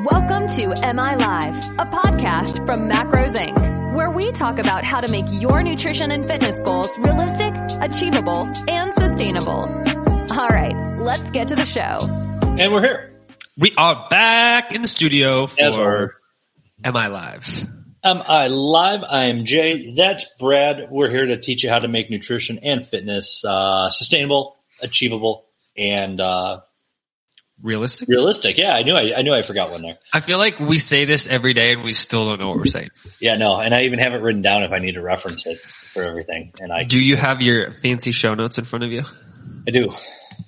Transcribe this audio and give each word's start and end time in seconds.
Welcome 0.00 0.48
to 0.48 0.68
MI 0.68 1.16
Live, 1.16 1.56
a 1.78 1.84
podcast 1.84 2.64
from 2.64 2.88
Macros 2.88 3.36
Inc., 3.36 3.94
where 3.94 4.10
we 4.10 4.32
talk 4.32 4.58
about 4.58 4.84
how 4.84 5.02
to 5.02 5.08
make 5.08 5.26
your 5.30 5.62
nutrition 5.62 6.10
and 6.10 6.26
fitness 6.26 6.58
goals 6.62 6.88
realistic, 6.96 7.52
achievable, 7.82 8.50
and 8.68 8.94
sustainable. 8.94 9.68
All 10.30 10.48
right, 10.48 10.98
let's 10.98 11.30
get 11.30 11.48
to 11.48 11.54
the 11.54 11.66
show. 11.66 12.08
And 12.58 12.72
we're 12.72 12.80
here. 12.80 13.20
We 13.58 13.74
are 13.76 14.08
back 14.08 14.74
in 14.74 14.80
the 14.80 14.88
studio 14.88 15.46
for 15.46 15.62
are. 15.62 16.12
Am 16.82 16.96
I 16.96 17.08
Live? 17.08 17.66
Um, 18.02 18.22
I 18.26 18.48
live. 18.48 19.04
I 19.06 19.26
am 19.26 19.44
Jay. 19.44 19.94
That's 19.94 20.24
Brad. 20.40 20.88
We're 20.90 21.10
here 21.10 21.26
to 21.26 21.36
teach 21.36 21.64
you 21.64 21.68
how 21.68 21.78
to 21.78 21.88
make 21.88 22.10
nutrition 22.10 22.60
and 22.60 22.86
fitness 22.86 23.44
uh, 23.44 23.90
sustainable, 23.90 24.56
achievable, 24.80 25.44
and 25.76 26.18
uh, 26.18 26.60
Realistic? 27.62 28.08
realistic. 28.08 28.58
Yeah, 28.58 28.74
I 28.74 28.82
knew. 28.82 28.94
I, 28.94 29.18
I 29.18 29.22
knew. 29.22 29.32
I 29.32 29.42
forgot 29.42 29.70
one 29.70 29.82
there. 29.82 29.98
I 30.12 30.20
feel 30.20 30.38
like 30.38 30.58
we 30.58 30.78
say 30.78 31.04
this 31.04 31.28
every 31.28 31.54
day 31.54 31.72
and 31.72 31.84
we 31.84 31.92
still 31.92 32.24
don't 32.28 32.40
know 32.40 32.48
what 32.48 32.58
we're 32.58 32.64
saying. 32.66 32.90
Yeah, 33.20 33.36
no, 33.36 33.58
and 33.58 33.72
I 33.72 33.82
even 33.82 34.00
have 34.00 34.14
it 34.14 34.22
written 34.22 34.42
down 34.42 34.64
if 34.64 34.72
I 34.72 34.78
need 34.78 34.94
to 34.94 35.02
reference 35.02 35.46
it 35.46 35.60
for 35.60 36.02
everything. 36.02 36.52
And 36.60 36.72
I, 36.72 36.84
Do 36.84 37.00
you 37.00 37.16
have 37.16 37.40
your 37.40 37.70
fancy 37.70 38.10
show 38.10 38.34
notes 38.34 38.58
in 38.58 38.64
front 38.64 38.84
of 38.84 38.90
you? 38.90 39.02
I 39.66 39.70
do. 39.70 39.90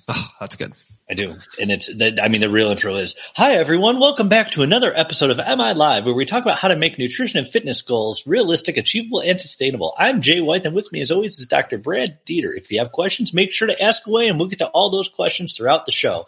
Oh, 0.07 0.27
that's 0.39 0.55
good. 0.55 0.73
I 1.09 1.13
do. 1.13 1.35
And 1.59 1.71
it's, 1.71 1.85
the, 1.85 2.19
I 2.21 2.29
mean, 2.29 2.41
the 2.41 2.49
real 2.49 2.71
intro 2.71 2.95
is, 2.95 3.15
hi 3.35 3.53
everyone, 3.53 3.99
welcome 3.99 4.27
back 4.27 4.49
to 4.51 4.63
another 4.63 4.91
episode 4.95 5.29
of 5.29 5.37
MI 5.37 5.73
Live, 5.73 6.05
where 6.05 6.15
we 6.15 6.25
talk 6.25 6.41
about 6.41 6.57
how 6.57 6.67
to 6.67 6.75
make 6.75 6.97
nutrition 6.97 7.37
and 7.37 7.47
fitness 7.47 7.83
goals 7.83 8.25
realistic, 8.25 8.75
achievable, 8.75 9.21
and 9.21 9.39
sustainable. 9.39 9.93
I'm 9.99 10.21
Jay 10.21 10.41
White, 10.41 10.65
and 10.65 10.73
with 10.73 10.91
me 10.91 11.01
as 11.01 11.11
always 11.11 11.37
is 11.37 11.45
Dr. 11.45 11.77
Brad 11.77 12.25
Dieter. 12.25 12.57
If 12.57 12.71
you 12.71 12.79
have 12.79 12.91
questions, 12.91 13.35
make 13.35 13.51
sure 13.51 13.67
to 13.67 13.79
ask 13.79 14.07
away 14.07 14.27
and 14.27 14.39
we'll 14.39 14.49
get 14.49 14.59
to 14.59 14.67
all 14.67 14.89
those 14.89 15.07
questions 15.07 15.55
throughout 15.55 15.85
the 15.85 15.91
show. 15.91 16.25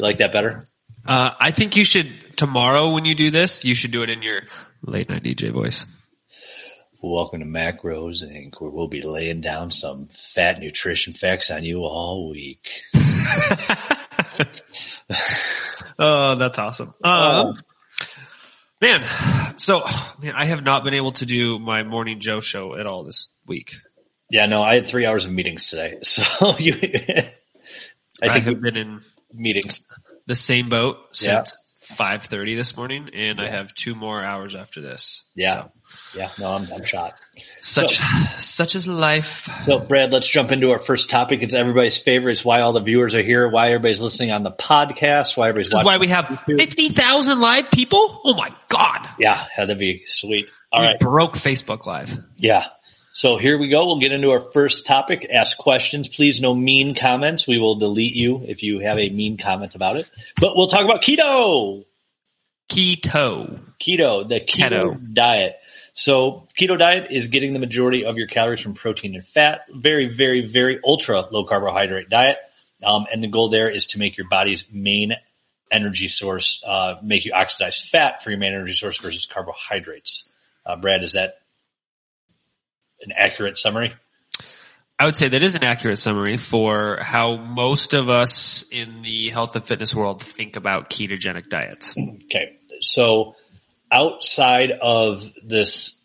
You 0.00 0.06
like 0.06 0.16
that 0.16 0.32
better? 0.32 0.66
Uh, 1.06 1.32
I 1.38 1.50
think 1.50 1.76
you 1.76 1.84
should, 1.84 2.08
tomorrow 2.34 2.88
when 2.88 3.04
you 3.04 3.14
do 3.14 3.30
this, 3.30 3.66
you 3.66 3.74
should 3.74 3.90
do 3.90 4.02
it 4.02 4.08
in 4.08 4.22
your 4.22 4.44
late 4.80 5.10
night 5.10 5.22
DJ 5.22 5.50
voice. 5.50 5.86
Welcome 7.02 7.40
to 7.40 7.44
Macros 7.44 8.24
Inc., 8.24 8.58
where 8.62 8.70
we'll 8.70 8.88
be 8.88 9.02
laying 9.02 9.42
down 9.42 9.70
some 9.70 10.08
fat 10.08 10.58
nutrition 10.58 11.12
facts 11.12 11.50
on 11.50 11.64
you 11.64 11.80
all 11.80 12.30
week. 12.30 12.80
Oh, 15.98 16.36
that's 16.36 16.58
awesome. 16.58 16.94
Um, 17.04 17.60
man, 18.80 19.04
so, 19.58 19.82
man, 20.22 20.32
I 20.34 20.46
have 20.46 20.64
not 20.64 20.82
been 20.82 20.94
able 20.94 21.12
to 21.12 21.26
do 21.26 21.58
my 21.58 21.82
Morning 21.82 22.20
Joe 22.20 22.40
show 22.40 22.74
at 22.74 22.86
all 22.86 23.04
this 23.04 23.28
week. 23.46 23.74
Yeah, 24.30 24.46
no, 24.46 24.62
I 24.62 24.76
had 24.76 24.86
three 24.86 25.04
hours 25.04 25.26
of 25.26 25.32
meetings 25.32 25.68
today. 25.68 25.98
So 26.04 26.56
you, 26.56 26.72
I, 28.22 28.32
think 28.32 28.32
I 28.32 28.38
have 28.38 28.62
been 28.62 28.78
in 28.78 29.02
meetings. 29.32 29.80
the 30.26 30.36
same 30.36 30.68
boat 30.68 30.96
Yeah. 31.20 31.42
since 31.44 31.56
5.30 31.98 32.54
this 32.56 32.76
morning 32.76 33.10
and 33.14 33.40
I 33.40 33.48
have 33.48 33.74
two 33.74 33.94
more 33.96 34.22
hours 34.22 34.54
after 34.54 34.80
this. 34.80 35.24
Yeah. 35.34 35.62
So, 35.62 35.72
Yeah, 36.16 36.28
no, 36.38 36.52
I'm, 36.52 36.68
I'm 36.72 36.84
shot. 36.84 37.14
such, 37.62 37.98
such 38.40 38.76
is 38.76 38.86
life. 38.86 39.48
So, 39.64 39.80
Brad, 39.80 40.12
let's 40.12 40.28
jump 40.30 40.52
into 40.52 40.70
our 40.70 40.78
first 40.78 41.10
topic. 41.10 41.42
It's 41.42 41.52
everybody's 41.54 41.98
favorite. 41.98 42.32
It's 42.32 42.44
why 42.44 42.60
all 42.60 42.72
the 42.72 42.80
viewers 42.80 43.16
are 43.16 43.22
here, 43.22 43.48
why 43.48 43.68
everybody's 43.68 44.00
listening 44.00 44.30
on 44.30 44.44
the 44.44 44.52
podcast, 44.52 45.36
why 45.36 45.48
everybody's 45.48 45.72
watching. 45.74 45.86
why 45.86 45.98
we 45.98 46.06
have 46.08 46.40
50,000 46.46 47.40
live 47.40 47.70
people. 47.72 48.20
Oh 48.24 48.34
my 48.34 48.54
God. 48.68 49.08
yeah, 49.18 49.46
that'd 49.56 49.76
be 49.78 50.02
sweet. 50.06 50.52
All 50.70 50.82
we 50.82 50.86
right. 50.86 51.00
broke 51.00 51.34
Facebook 51.34 51.86
live. 51.86 52.16
Yeah. 52.36 52.66
So 53.12 53.36
here 53.36 53.58
we 53.58 53.68
go. 53.68 53.86
We'll 53.86 53.98
get 53.98 54.12
into 54.12 54.30
our 54.30 54.40
first 54.40 54.86
topic. 54.86 55.28
Ask 55.32 55.58
questions. 55.58 56.08
Please 56.08 56.40
no 56.40 56.54
mean 56.54 56.94
comments. 56.94 57.46
We 57.46 57.58
will 57.58 57.74
delete 57.74 58.14
you 58.14 58.44
if 58.46 58.62
you 58.62 58.78
have 58.80 58.98
a 58.98 59.10
mean 59.10 59.36
comment 59.36 59.74
about 59.74 59.96
it. 59.96 60.08
But 60.40 60.56
we'll 60.56 60.68
talk 60.68 60.84
about 60.84 61.02
keto. 61.02 61.84
Keto. 62.70 63.60
Keto, 63.80 64.28
the 64.28 64.38
keto, 64.40 64.94
Keto. 64.94 65.14
diet. 65.14 65.56
So 65.92 66.46
keto 66.56 66.78
diet 66.78 67.10
is 67.10 67.28
getting 67.28 67.52
the 67.52 67.58
majority 67.58 68.04
of 68.04 68.16
your 68.16 68.28
calories 68.28 68.60
from 68.60 68.74
protein 68.74 69.14
and 69.14 69.24
fat. 69.24 69.62
Very, 69.74 70.08
very, 70.08 70.46
very 70.46 70.78
ultra 70.84 71.22
low 71.32 71.44
carbohydrate 71.44 72.10
diet. 72.10 72.38
Um, 72.84 73.06
and 73.12 73.22
the 73.22 73.28
goal 73.28 73.48
there 73.48 73.68
is 73.68 73.86
to 73.88 73.98
make 73.98 74.16
your 74.16 74.28
body's 74.28 74.66
main 74.70 75.14
energy 75.70 76.08
source, 76.08 76.62
uh, 76.66 76.96
make 77.02 77.24
you 77.24 77.32
oxidize 77.32 77.80
fat 77.80 78.22
for 78.22 78.30
your 78.30 78.38
main 78.38 78.52
energy 78.52 78.72
source 78.72 78.98
versus 78.98 79.26
carbohydrates. 79.26 80.30
Uh, 80.64 80.76
Brad, 80.76 81.02
is 81.02 81.14
that 81.14 81.40
an 83.02 83.12
accurate 83.16 83.58
summary? 83.58 83.94
I 84.98 85.06
would 85.06 85.16
say 85.16 85.28
that 85.28 85.42
is 85.42 85.54
an 85.54 85.64
accurate 85.64 85.98
summary 85.98 86.36
for 86.36 86.98
how 87.00 87.36
most 87.36 87.94
of 87.94 88.10
us 88.10 88.68
in 88.70 89.00
the 89.00 89.30
health 89.30 89.56
and 89.56 89.64
fitness 89.64 89.94
world 89.94 90.22
think 90.22 90.56
about 90.56 90.90
ketogenic 90.90 91.48
diets. 91.48 91.96
Okay. 92.26 92.58
So 92.80 93.34
outside 93.90 94.72
of 94.72 95.24
this, 95.42 95.98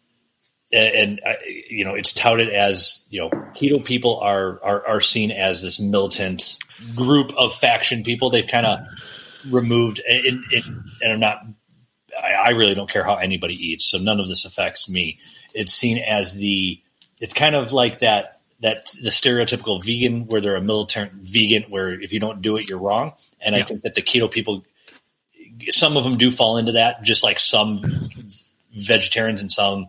and, 0.71 0.95
and 0.95 1.21
uh, 1.25 1.33
you 1.69 1.83
know, 1.83 1.95
it's 1.95 2.13
touted 2.13 2.47
as, 2.47 3.05
you 3.09 3.19
know, 3.19 3.29
keto 3.29 3.83
people 3.83 4.21
are, 4.21 4.63
are, 4.63 4.87
are 4.87 5.01
seen 5.01 5.29
as 5.29 5.61
this 5.61 5.81
militant 5.81 6.57
group 6.95 7.33
of 7.37 7.53
faction 7.53 8.03
people. 8.03 8.29
They've 8.29 8.47
kind 8.47 8.65
of 8.65 8.79
removed 9.51 9.99
and, 10.09 10.41
and, 10.53 10.63
and 11.01 11.11
I'm 11.11 11.19
not, 11.19 11.41
I, 12.17 12.31
I 12.31 12.49
really 12.51 12.75
don't 12.75 12.89
care 12.89 13.03
how 13.03 13.15
anybody 13.15 13.55
eats. 13.55 13.91
So 13.91 13.97
none 13.97 14.21
of 14.21 14.29
this 14.29 14.45
affects 14.45 14.87
me. 14.87 15.19
It's 15.53 15.73
seen 15.73 15.97
as 15.97 16.33
the, 16.37 16.81
it's 17.19 17.33
kind 17.33 17.55
of 17.55 17.71
like 17.73 17.99
that, 17.99 18.39
that 18.61 18.85
the 19.01 19.09
stereotypical 19.09 19.83
vegan 19.83 20.27
where 20.27 20.41
they're 20.41 20.55
a 20.55 20.61
militant 20.61 21.11
vegan 21.13 21.63
where 21.63 21.99
if 21.99 22.13
you 22.13 22.19
don't 22.19 22.41
do 22.41 22.57
it, 22.57 22.69
you're 22.69 22.81
wrong. 22.81 23.13
And 23.41 23.55
I 23.55 23.63
think 23.63 23.83
that 23.83 23.95
the 23.95 24.01
keto 24.01 24.29
people 24.31 24.63
some 25.69 25.97
of 25.97 26.03
them 26.03 26.17
do 26.17 26.31
fall 26.31 26.57
into 26.57 26.73
that, 26.73 27.03
just 27.03 27.23
like 27.23 27.39
some 27.39 28.09
vegetarians 28.75 29.41
and 29.41 29.51
some 29.51 29.87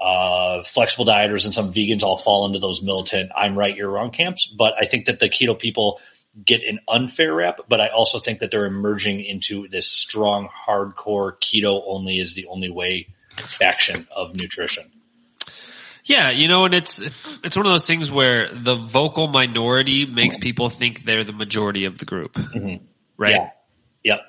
uh, 0.00 0.62
flexible 0.62 1.04
dieters 1.04 1.44
and 1.44 1.54
some 1.54 1.72
vegans 1.72 2.02
all 2.02 2.16
fall 2.16 2.46
into 2.46 2.58
those 2.58 2.82
militant 2.82 3.30
"I'm 3.34 3.56
right, 3.56 3.74
you're 3.74 3.90
wrong" 3.90 4.10
camps. 4.10 4.46
But 4.46 4.74
I 4.78 4.86
think 4.86 5.06
that 5.06 5.20
the 5.20 5.28
keto 5.28 5.58
people 5.58 6.00
get 6.44 6.62
an 6.64 6.80
unfair 6.88 7.34
rap. 7.34 7.60
But 7.68 7.80
I 7.80 7.88
also 7.88 8.18
think 8.18 8.40
that 8.40 8.50
they're 8.50 8.66
emerging 8.66 9.24
into 9.24 9.68
this 9.68 9.86
strong, 9.86 10.48
hardcore 10.48 11.32
keto 11.38 11.82
only 11.86 12.18
is 12.18 12.34
the 12.34 12.46
only 12.46 12.70
way 12.70 13.08
faction 13.36 14.06
of 14.14 14.34
nutrition. 14.40 14.90
Yeah, 16.04 16.30
you 16.30 16.48
know, 16.48 16.64
and 16.64 16.74
it's 16.74 17.00
it's 17.44 17.56
one 17.56 17.66
of 17.66 17.72
those 17.72 17.86
things 17.86 18.10
where 18.10 18.48
the 18.48 18.74
vocal 18.74 19.26
minority 19.26 20.06
makes 20.06 20.36
mm-hmm. 20.36 20.42
people 20.42 20.70
think 20.70 21.04
they're 21.04 21.24
the 21.24 21.32
majority 21.32 21.84
of 21.84 21.98
the 21.98 22.04
group, 22.04 22.34
mm-hmm. 22.34 22.84
right? 23.16 23.32
Yeah. 23.32 23.50
Yep. 24.02 24.20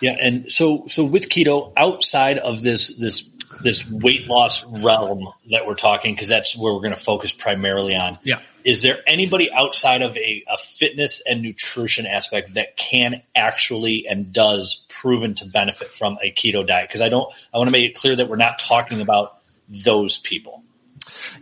Yeah, 0.00 0.16
and 0.18 0.50
so 0.50 0.86
so 0.88 1.04
with 1.04 1.28
keto, 1.28 1.72
outside 1.76 2.38
of 2.38 2.62
this 2.62 2.96
this 2.96 3.28
this 3.62 3.88
weight 3.88 4.26
loss 4.26 4.64
realm 4.64 5.28
that 5.50 5.66
we're 5.66 5.74
talking, 5.74 6.14
because 6.14 6.28
that's 6.28 6.56
where 6.56 6.72
we're 6.72 6.80
going 6.80 6.94
to 6.94 6.96
focus 6.96 7.32
primarily 7.32 7.94
on. 7.94 8.18
Yeah. 8.22 8.40
Is 8.62 8.82
there 8.82 8.98
anybody 9.06 9.50
outside 9.50 10.02
of 10.02 10.16
a, 10.16 10.44
a 10.48 10.58
fitness 10.58 11.22
and 11.26 11.40
nutrition 11.40 12.06
aspect 12.06 12.54
that 12.54 12.76
can 12.76 13.22
actually 13.34 14.06
and 14.06 14.32
does 14.32 14.84
proven 14.88 15.34
to 15.34 15.46
benefit 15.46 15.88
from 15.88 16.18
a 16.22 16.30
keto 16.30 16.66
diet? 16.66 16.88
Because 16.88 17.00
I 17.00 17.08
don't, 17.08 17.32
I 17.54 17.58
want 17.58 17.68
to 17.68 17.72
make 17.72 17.88
it 17.88 17.94
clear 17.94 18.16
that 18.16 18.28
we're 18.28 18.36
not 18.36 18.58
talking 18.58 19.00
about 19.00 19.39
those 19.70 20.18
people. 20.18 20.64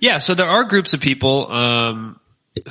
Yeah, 0.01 0.19
so 0.19 0.35
there 0.35 0.49
are 0.49 0.65
groups 0.65 0.95
of 0.95 1.01
people 1.01 1.51
um, 1.51 2.21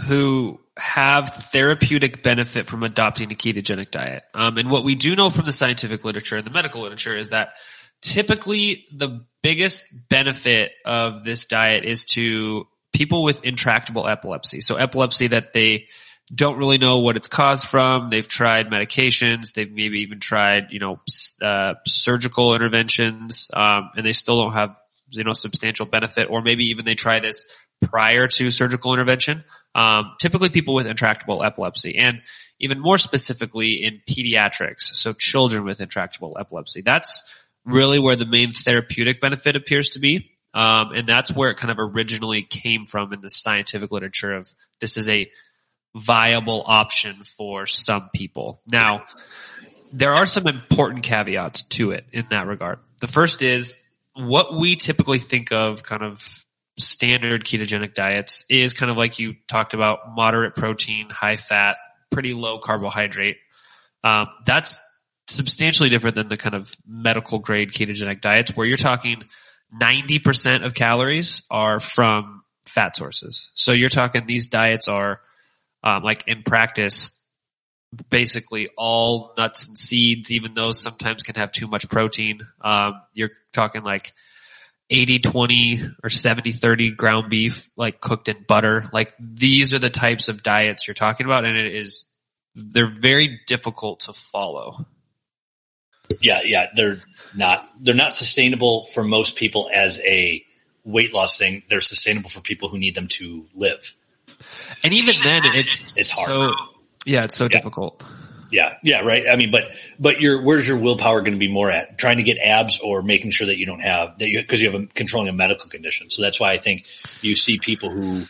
who 0.08 0.60
have 0.78 1.30
therapeutic 1.30 2.22
benefit 2.24 2.68
from 2.68 2.84
adopting 2.84 3.32
a 3.32 3.36
ketogenic 3.36 3.92
diet. 3.92 4.24
Um, 4.36 4.58
and 4.58 4.70
what 4.70 4.84
we 4.84 4.96
do 4.96 5.16
know 5.16 5.30
from 5.30 5.46
the 5.46 5.52
scientific 5.52 6.06
literature 6.06 6.38
and 6.38 6.46
the 6.46 6.52
medical 6.52 6.82
literature 6.82 7.16
is 7.16 7.30
that 7.30 7.54
typically 8.02 8.86
the 8.94 9.26
biggest 9.42 10.10
benefit 10.10 10.72
of 10.86 11.24
this 11.24 11.48
diet 11.48 11.84
is 11.84 12.06
to 12.06 12.68
people 12.94 13.24
with 13.24 13.44
intractable 13.44 14.08
epilepsy. 14.08 14.62
So 14.62 14.76
epilepsy 14.76 15.28
that 15.28 15.54
they 15.54 15.88
don't 16.34 16.58
really 16.58 16.78
know 16.78 17.00
what 17.00 17.16
it's 17.16 17.28
caused 17.28 17.66
from. 17.66 18.10
They've 18.10 18.28
tried 18.28 18.70
medications. 18.70 19.54
They've 19.54 19.72
maybe 19.72 20.02
even 20.02 20.20
tried, 20.20 20.68
you 20.72 20.80
know, 20.80 21.00
uh, 21.42 21.76
surgical 21.86 22.54
interventions, 22.54 23.50
um, 23.54 23.92
and 23.96 24.06
they 24.06 24.14
still 24.14 24.42
don't 24.42 24.54
have, 24.54 24.76
you 25.10 25.24
know, 25.24 25.34
substantial 25.34 25.86
benefit. 25.86 26.28
Or 26.30 26.42
maybe 26.42 26.66
even 26.66 26.86
they 26.86 26.96
try 26.96 27.20
this 27.20 27.46
prior 27.82 28.28
to 28.28 28.52
surgical 28.52 28.94
intervention. 28.94 29.44
Um, 29.76 30.14
typically, 30.20 30.50
people 30.50 30.74
with 30.74 30.88
intractable 30.88 31.44
epilepsy, 31.44 31.98
and 31.98 32.22
even 32.60 32.80
more 32.80 32.98
specifically 32.98 33.84
in 33.84 34.02
pediatrics, 34.10 34.96
so 34.96 35.14
children 35.14 35.64
with 35.64 35.80
intractable 35.80 36.38
epilepsy. 36.40 36.82
That's 36.82 37.24
really 37.66 38.00
where 38.00 38.16
the 38.16 38.26
main 38.26 38.54
therapeutic 38.54 39.22
benefit 39.22 39.56
appears 39.56 39.90
to 39.90 40.00
be. 40.00 40.32
Um, 40.54 40.94
and 40.94 41.08
that's 41.08 41.32
where 41.32 41.52
it 41.52 41.58
kind 41.58 41.70
of 41.72 41.78
originally 41.80 42.42
came 42.42 42.86
from 42.88 43.14
in 43.14 43.22
the 43.22 43.30
scientific 43.30 43.92
literature 43.92 44.34
of 44.34 44.52
this 44.80 44.98
is 44.98 45.08
a 45.08 45.30
viable 45.96 46.64
option 46.66 47.16
for 47.24 47.66
some 47.66 48.10
people. 48.14 48.62
Now, 48.72 49.04
there 49.92 50.16
are 50.16 50.26
some 50.26 50.48
important 50.48 51.04
caveats 51.04 51.64
to 51.64 51.92
it 51.92 52.06
in 52.12 52.26
that 52.30 52.48
regard. 52.48 52.80
The 53.02 53.08
first 53.08 53.42
is 53.42 53.76
what 54.18 54.54
we 54.54 54.76
typically 54.76 55.20
think 55.20 55.52
of 55.52 55.84
kind 55.84 56.04
of 56.04 56.46
standard 56.80 57.44
ketogenic 57.44 57.94
diets 57.94 58.46
is 58.50 58.74
kind 58.74 58.92
of 58.92 58.98
like 58.98 59.20
you 59.20 59.36
talked 59.48 59.74
about 59.74 60.00
moderate 60.16 60.56
protein, 60.56 61.10
high 61.10 61.38
fat, 61.38 61.78
pretty 62.12 62.34
low 62.34 62.60
carbohydrate. 62.60 63.38
Um, 64.04 64.28
that's 64.46 64.80
substantially 65.28 65.90
different 65.90 66.16
than 66.16 66.30
the 66.30 66.38
kind 66.38 66.56
of 66.56 66.72
medical 66.88 67.40
grade 67.40 67.72
ketogenic 67.72 68.22
diets 68.22 68.56
where 68.56 68.66
you're 68.66 68.78
talking 68.78 69.24
90% 69.82 70.64
of 70.64 70.74
calories 70.74 71.42
are 71.50 71.80
from 71.80 72.44
fat 72.66 72.96
sources. 72.96 73.52
So 73.54 73.72
you're 73.72 73.90
talking 73.90 74.26
these 74.26 74.48
diets 74.48 74.88
are 74.88 75.22
um, 75.84 76.04
like 76.04 76.28
in 76.28 76.44
practice 76.44 77.17
basically 78.10 78.70
all 78.78 79.34
nuts 79.38 79.68
and 79.68 79.78
seeds, 79.78 80.32
even 80.32 80.54
those 80.54 80.82
sometimes 80.82 81.24
can 81.24 81.36
have 81.36 81.52
too 81.52 81.68
much 81.68 81.90
protein. 81.90 82.42
Um, 82.62 83.02
you're 83.14 83.32
talking 83.54 83.84
like 83.84 84.14
80 84.90 85.20
20 85.20 85.82
or 86.04 86.10
70 86.10 86.52
30 86.52 86.92
ground 86.92 87.30
beef 87.30 87.70
like 87.76 88.00
cooked 88.00 88.28
in 88.28 88.46
butter. 88.48 88.86
Like 88.92 89.14
these 89.20 89.74
are 89.74 89.80
the 89.80 89.90
types 89.90 90.28
of 90.28 90.44
diets 90.44 90.88
you're 90.88 90.96
talking 90.96 91.26
about 91.26 91.46
and 91.46 91.58
it 91.58 91.76
is 91.76 92.06
they're 92.56 92.90
very 92.90 93.42
difficult 93.48 94.02
to 94.02 94.14
follow. 94.14 94.86
Yeah, 96.22 96.42
yeah, 96.44 96.68
they're 96.74 97.00
not 97.36 97.70
they're 97.80 97.94
not 97.94 98.14
sustainable 98.14 98.86
for 98.86 99.04
most 99.04 99.36
people 99.36 99.70
as 99.72 100.00
a 100.00 100.44
weight 100.86 101.14
loss 101.14 101.38
thing. 101.38 101.64
They're 101.70 101.82
sustainable 101.82 102.30
for 102.30 102.40
people 102.40 102.70
who 102.70 102.78
need 102.78 102.96
them 102.96 103.08
to 103.10 103.46
live. 103.54 103.94
And 104.84 104.94
even 104.94 105.16
then 105.22 105.42
it's 105.46 105.98
It's 105.98 106.12
hard. 106.12 106.30
So, 106.30 106.54
yeah, 107.08 107.24
it's 107.24 107.36
so 107.36 107.48
difficult. 107.48 108.04
Yeah, 108.52 108.78
yeah, 108.84 109.00
right. 109.00 109.28
I 109.30 109.36
mean, 109.36 109.52
but 109.52 109.76
but 110.00 110.22
your 110.22 110.42
where's 110.42 110.68
your 110.68 110.78
willpower 110.78 111.22
going 111.22 111.34
to 111.34 111.40
be 111.40 111.52
more 111.52 111.70
at? 111.70 111.98
Trying 111.98 112.18
to 112.18 112.24
get 112.24 112.38
abs 112.38 112.80
or 112.80 113.02
making 113.02 113.32
sure 113.32 113.48
that 113.48 113.58
you 113.58 113.66
don't 113.66 113.80
have 113.80 114.20
that 114.20 114.28
you 114.28 114.42
because 114.42 114.62
you 114.62 114.72
have 114.72 114.82
a 114.82 114.88
controlling 114.88 115.30
a 115.30 115.34
medical 115.34 115.70
condition. 115.70 116.10
So 116.10 116.22
that's 116.22 116.40
why 116.40 116.52
I 116.52 116.58
think 116.58 116.88
you 117.22 117.36
see 117.36 117.60
people 117.60 117.90
who 117.90 118.26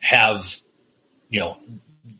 have, 0.00 0.56
you 1.28 1.40
know, 1.40 1.58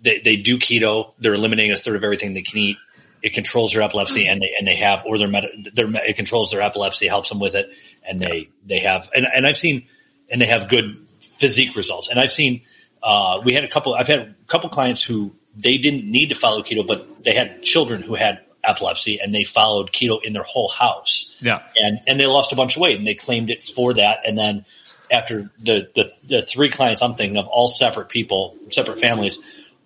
they 0.02 0.20
they 0.20 0.37
do 0.37 0.58
keto. 0.58 1.12
They're 1.19 1.34
eliminating 1.34 1.72
a 1.72 1.76
third 1.76 1.96
of 1.96 2.04
everything 2.04 2.34
they 2.34 2.42
can 2.42 2.58
eat. 2.58 2.78
It 3.22 3.34
controls 3.34 3.72
their 3.72 3.82
epilepsy, 3.82 4.26
and 4.26 4.40
they 4.40 4.54
and 4.58 4.66
they 4.66 4.76
have 4.76 5.04
or 5.06 5.19
their 5.19 5.28
med, 5.28 5.70
their 5.75 5.87
it 6.06 6.16
controls 6.16 6.50
their 6.50 6.62
epilepsy, 6.62 7.06
helps 7.06 7.28
them 7.28 7.38
with 7.38 7.54
it, 7.54 7.75
and 8.04 8.19
they 8.20 8.48
they 8.64 8.81
have 8.81 9.08
and 9.14 9.26
and 9.32 9.46
I've 9.46 9.58
seen 9.58 9.87
and 10.31 10.40
they 10.40 10.46
have 10.46 10.69
good 10.69 11.08
physique 11.20 11.76
results. 11.76 12.08
And 12.08 12.19
I've 12.19 12.32
seen 12.32 12.62
uh, 13.02 13.40
we 13.44 13.54
had 13.54 13.64
a 13.64 13.69
couple. 13.69 13.94
I've 13.94 14.08
had 14.08 14.19
a 14.20 14.34
couple 14.46 14.69
clients 14.70 15.02
who 15.02 15.34
they 15.56 15.79
didn't 15.79 16.11
need 16.11 16.29
to 16.31 16.35
follow 16.35 16.62
keto, 16.62 16.87
but 16.87 17.25
they 17.25 17.35
had 17.35 17.62
children 17.62 18.02
who 18.02 18.14
had 18.14 18.41
epilepsy 18.62 19.20
and 19.20 19.35
they 19.35 19.44
followed 19.44 19.91
keto 19.93 20.23
in 20.23 20.32
their 20.32 20.43
whole 20.43 20.69
house. 20.69 21.37
Yeah. 21.41 21.62
And, 21.76 22.00
and 22.06 22.20
they 22.20 22.26
lost 22.26 22.52
a 22.52 22.56
bunch 22.56 22.76
of 22.76 22.82
weight 22.82 22.99
and 22.99 23.06
they 23.06 23.14
claimed 23.14 23.50
it 23.50 23.62
for 23.62 23.94
that. 23.94 24.20
And 24.26 24.37
then 24.37 24.64
after 25.11 25.50
the, 25.58 25.91
the, 25.94 26.11
the 26.25 26.43
three 26.43 26.70
clients 26.70 27.02
I'm 27.02 27.14
thinking 27.14 27.37
of, 27.37 27.47
all 27.47 27.69
separate 27.69 28.08
people, 28.08 28.56
separate 28.70 29.00
families, 29.00 29.38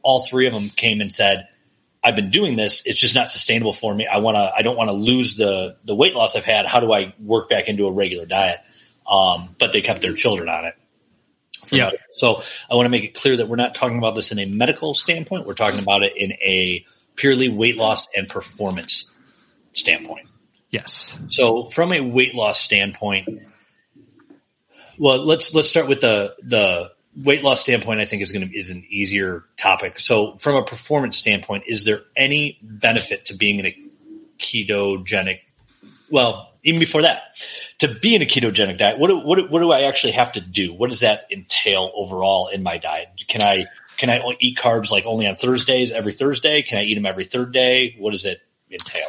all 0.02 0.22
three 0.22 0.46
of 0.46 0.52
them 0.52 0.68
came 0.68 1.00
and 1.00 1.12
said, 1.12 1.48
I've 2.02 2.16
been 2.16 2.30
doing 2.30 2.56
this. 2.56 2.82
It's 2.84 3.00
just 3.00 3.14
not 3.14 3.30
sustainable 3.30 3.72
for 3.72 3.94
me. 3.94 4.06
I 4.06 4.18
want 4.18 4.36
to, 4.36 4.52
I 4.54 4.60
don't 4.60 4.76
want 4.76 4.88
to 4.88 4.94
lose 4.94 5.36
the, 5.36 5.76
the 5.84 5.94
weight 5.94 6.14
loss 6.14 6.36
I've 6.36 6.44
had. 6.44 6.66
How 6.66 6.80
do 6.80 6.92
I 6.92 7.14
work 7.18 7.48
back 7.48 7.68
into 7.68 7.86
a 7.86 7.92
regular 7.92 8.26
diet? 8.26 8.60
Um, 9.10 9.56
but 9.58 9.72
they 9.72 9.80
kept 9.80 10.02
their 10.02 10.12
children 10.12 10.50
on 10.50 10.66
it. 10.66 10.74
Yeah. 11.70 11.90
So 12.12 12.42
I 12.70 12.74
want 12.74 12.86
to 12.86 12.90
make 12.90 13.04
it 13.04 13.14
clear 13.14 13.36
that 13.36 13.48
we're 13.48 13.56
not 13.56 13.74
talking 13.74 13.98
about 13.98 14.14
this 14.14 14.32
in 14.32 14.38
a 14.38 14.46
medical 14.46 14.94
standpoint. 14.94 15.46
We're 15.46 15.54
talking 15.54 15.80
about 15.80 16.02
it 16.02 16.16
in 16.16 16.32
a 16.32 16.84
purely 17.16 17.48
weight 17.48 17.76
loss 17.76 18.06
and 18.16 18.28
performance 18.28 19.14
standpoint. 19.72 20.28
Yes. 20.70 21.18
So 21.28 21.66
from 21.66 21.92
a 21.92 22.00
weight 22.00 22.34
loss 22.34 22.60
standpoint, 22.60 23.28
well, 24.98 25.24
let's 25.24 25.54
let's 25.54 25.68
start 25.68 25.88
with 25.88 26.00
the 26.00 26.34
the 26.42 26.92
weight 27.16 27.42
loss 27.42 27.60
standpoint. 27.60 28.00
I 28.00 28.04
think 28.04 28.22
is 28.22 28.32
going 28.32 28.48
to 28.48 28.56
is 28.56 28.70
an 28.70 28.84
easier 28.88 29.44
topic. 29.56 29.98
So 30.00 30.36
from 30.38 30.56
a 30.56 30.64
performance 30.64 31.16
standpoint, 31.16 31.64
is 31.66 31.84
there 31.84 32.02
any 32.16 32.58
benefit 32.62 33.26
to 33.26 33.34
being 33.36 33.60
in 33.60 33.66
a 33.66 33.78
ketogenic? 34.38 35.40
Well, 36.10 36.52
even 36.64 36.80
before 36.80 37.02
that, 37.02 37.36
to 37.78 37.88
be 37.88 38.14
in 38.14 38.22
a 38.22 38.24
ketogenic 38.24 38.78
diet, 38.78 38.98
what 38.98 39.08
do, 39.08 39.18
what 39.18 39.50
what 39.50 39.60
do 39.60 39.70
I 39.70 39.82
actually 39.82 40.12
have 40.12 40.32
to 40.32 40.40
do? 40.40 40.72
What 40.72 40.90
does 40.90 41.00
that 41.00 41.26
entail 41.30 41.92
overall 41.94 42.48
in 42.48 42.62
my 42.62 42.78
diet? 42.78 43.24
Can 43.28 43.42
I 43.42 43.66
can 43.96 44.10
I 44.10 44.22
eat 44.40 44.58
carbs 44.58 44.90
like 44.90 45.06
only 45.06 45.26
on 45.26 45.36
Thursdays 45.36 45.92
every 45.92 46.12
Thursday? 46.12 46.62
Can 46.62 46.78
I 46.78 46.82
eat 46.82 46.94
them 46.94 47.06
every 47.06 47.24
third 47.24 47.52
day? 47.52 47.94
What 47.98 48.12
does 48.12 48.24
it 48.24 48.40
entail? 48.70 49.08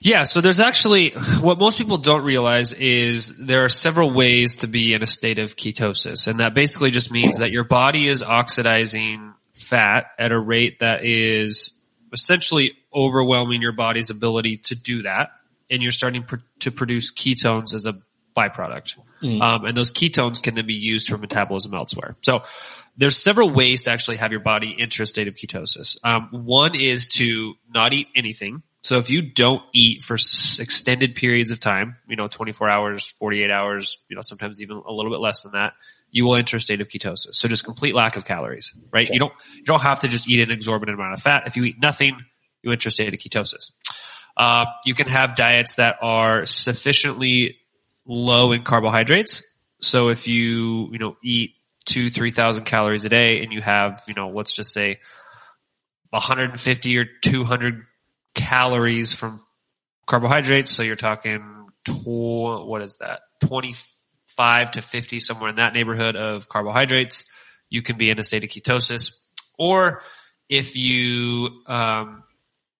Yeah, 0.00 0.24
so 0.24 0.42
there's 0.42 0.60
actually 0.60 1.10
what 1.40 1.58
most 1.58 1.78
people 1.78 1.96
don't 1.96 2.24
realize 2.24 2.74
is 2.74 3.38
there 3.38 3.64
are 3.64 3.70
several 3.70 4.10
ways 4.10 4.56
to 4.56 4.66
be 4.66 4.92
in 4.92 5.02
a 5.02 5.06
state 5.06 5.38
of 5.38 5.56
ketosis, 5.56 6.26
and 6.26 6.40
that 6.40 6.52
basically 6.52 6.90
just 6.90 7.10
means 7.10 7.38
that 7.38 7.50
your 7.50 7.64
body 7.64 8.06
is 8.06 8.22
oxidizing 8.22 9.32
fat 9.54 10.06
at 10.18 10.30
a 10.30 10.38
rate 10.38 10.80
that 10.80 11.04
is 11.04 11.80
essentially 12.12 12.74
overwhelming 12.92 13.62
your 13.62 13.72
body's 13.72 14.10
ability 14.10 14.58
to 14.58 14.74
do 14.74 15.02
that, 15.04 15.30
and 15.70 15.82
you're 15.82 15.92
starting 15.92 16.22
pr- 16.24 16.36
to 16.60 16.70
produce 16.70 17.12
ketones 17.12 17.74
as 17.74 17.86
a 17.86 17.94
byproduct, 18.36 18.96
um, 19.40 19.64
and 19.64 19.76
those 19.76 19.92
ketones 19.92 20.42
can 20.42 20.54
then 20.54 20.66
be 20.66 20.74
used 20.74 21.08
for 21.08 21.16
metabolism 21.18 21.72
elsewhere. 21.74 22.16
So 22.22 22.42
there's 22.96 23.16
several 23.16 23.50
ways 23.50 23.84
to 23.84 23.90
actually 23.90 24.16
have 24.18 24.32
your 24.32 24.40
body 24.40 24.76
enter 24.78 25.02
a 25.02 25.06
state 25.06 25.28
of 25.28 25.34
ketosis. 25.34 25.96
Um, 26.04 26.28
one 26.30 26.74
is 26.74 27.08
to 27.08 27.54
not 27.72 27.92
eat 27.92 28.08
anything. 28.14 28.62
So 28.82 28.98
if 28.98 29.08
you 29.08 29.22
don't 29.22 29.62
eat 29.72 30.02
for 30.02 30.14
s- 30.14 30.58
extended 30.60 31.14
periods 31.14 31.50
of 31.50 31.58
time, 31.58 31.96
you 32.06 32.16
know, 32.16 32.28
24 32.28 32.68
hours, 32.68 33.08
48 33.08 33.50
hours, 33.50 33.98
you 34.08 34.16
know, 34.16 34.22
sometimes 34.22 34.60
even 34.60 34.82
a 34.86 34.92
little 34.92 35.10
bit 35.10 35.20
less 35.20 35.42
than 35.42 35.52
that, 35.52 35.72
you 36.10 36.26
will 36.26 36.36
enter 36.36 36.58
a 36.58 36.60
state 36.60 36.80
of 36.80 36.88
ketosis. 36.88 37.34
So 37.34 37.48
just 37.48 37.64
complete 37.64 37.94
lack 37.94 38.16
of 38.16 38.24
calories, 38.24 38.74
right? 38.92 39.08
You 39.08 39.18
don't, 39.18 39.32
you 39.56 39.64
don't 39.64 39.82
have 39.82 40.00
to 40.00 40.08
just 40.08 40.28
eat 40.28 40.40
an 40.40 40.50
exorbitant 40.50 40.98
amount 40.98 41.14
of 41.14 41.20
fat. 41.20 41.46
If 41.46 41.56
you 41.56 41.64
eat 41.64 41.80
nothing, 41.80 42.20
you 42.62 42.70
enter 42.72 42.88
a 42.88 42.92
state 42.92 43.12
of 43.12 43.18
ketosis. 43.18 43.70
Uh, 44.36 44.66
you 44.84 44.94
can 44.94 45.06
have 45.06 45.36
diets 45.36 45.74
that 45.74 45.98
are 46.02 46.44
sufficiently 46.44 47.56
low 48.06 48.52
in 48.52 48.62
carbohydrates. 48.62 49.42
So 49.80 50.08
if 50.08 50.26
you, 50.26 50.88
you 50.90 50.98
know, 50.98 51.16
eat 51.22 51.58
two, 51.84 52.10
3,000 52.10 52.64
calories 52.64 53.04
a 53.04 53.08
day 53.08 53.42
and 53.42 53.52
you 53.52 53.60
have, 53.60 54.02
you 54.06 54.14
know, 54.14 54.30
let's 54.30 54.54
just 54.54 54.72
say 54.72 54.98
150 56.10 56.98
or 56.98 57.04
200 57.04 57.82
calories 58.34 59.14
from 59.14 59.40
carbohydrates. 60.06 60.70
So 60.70 60.82
you're 60.82 60.96
talking, 60.96 61.66
tw- 61.84 62.06
what 62.66 62.82
is 62.82 62.98
that? 62.98 63.20
25 63.46 64.72
to 64.72 64.82
50, 64.82 65.20
somewhere 65.20 65.50
in 65.50 65.56
that 65.56 65.74
neighborhood 65.74 66.16
of 66.16 66.48
carbohydrates. 66.48 67.26
You 67.68 67.82
can 67.82 67.96
be 67.96 68.10
in 68.10 68.18
a 68.18 68.22
state 68.22 68.44
of 68.44 68.50
ketosis. 68.50 69.12
Or 69.58 70.02
if 70.48 70.76
you, 70.76 71.62
um, 71.66 72.24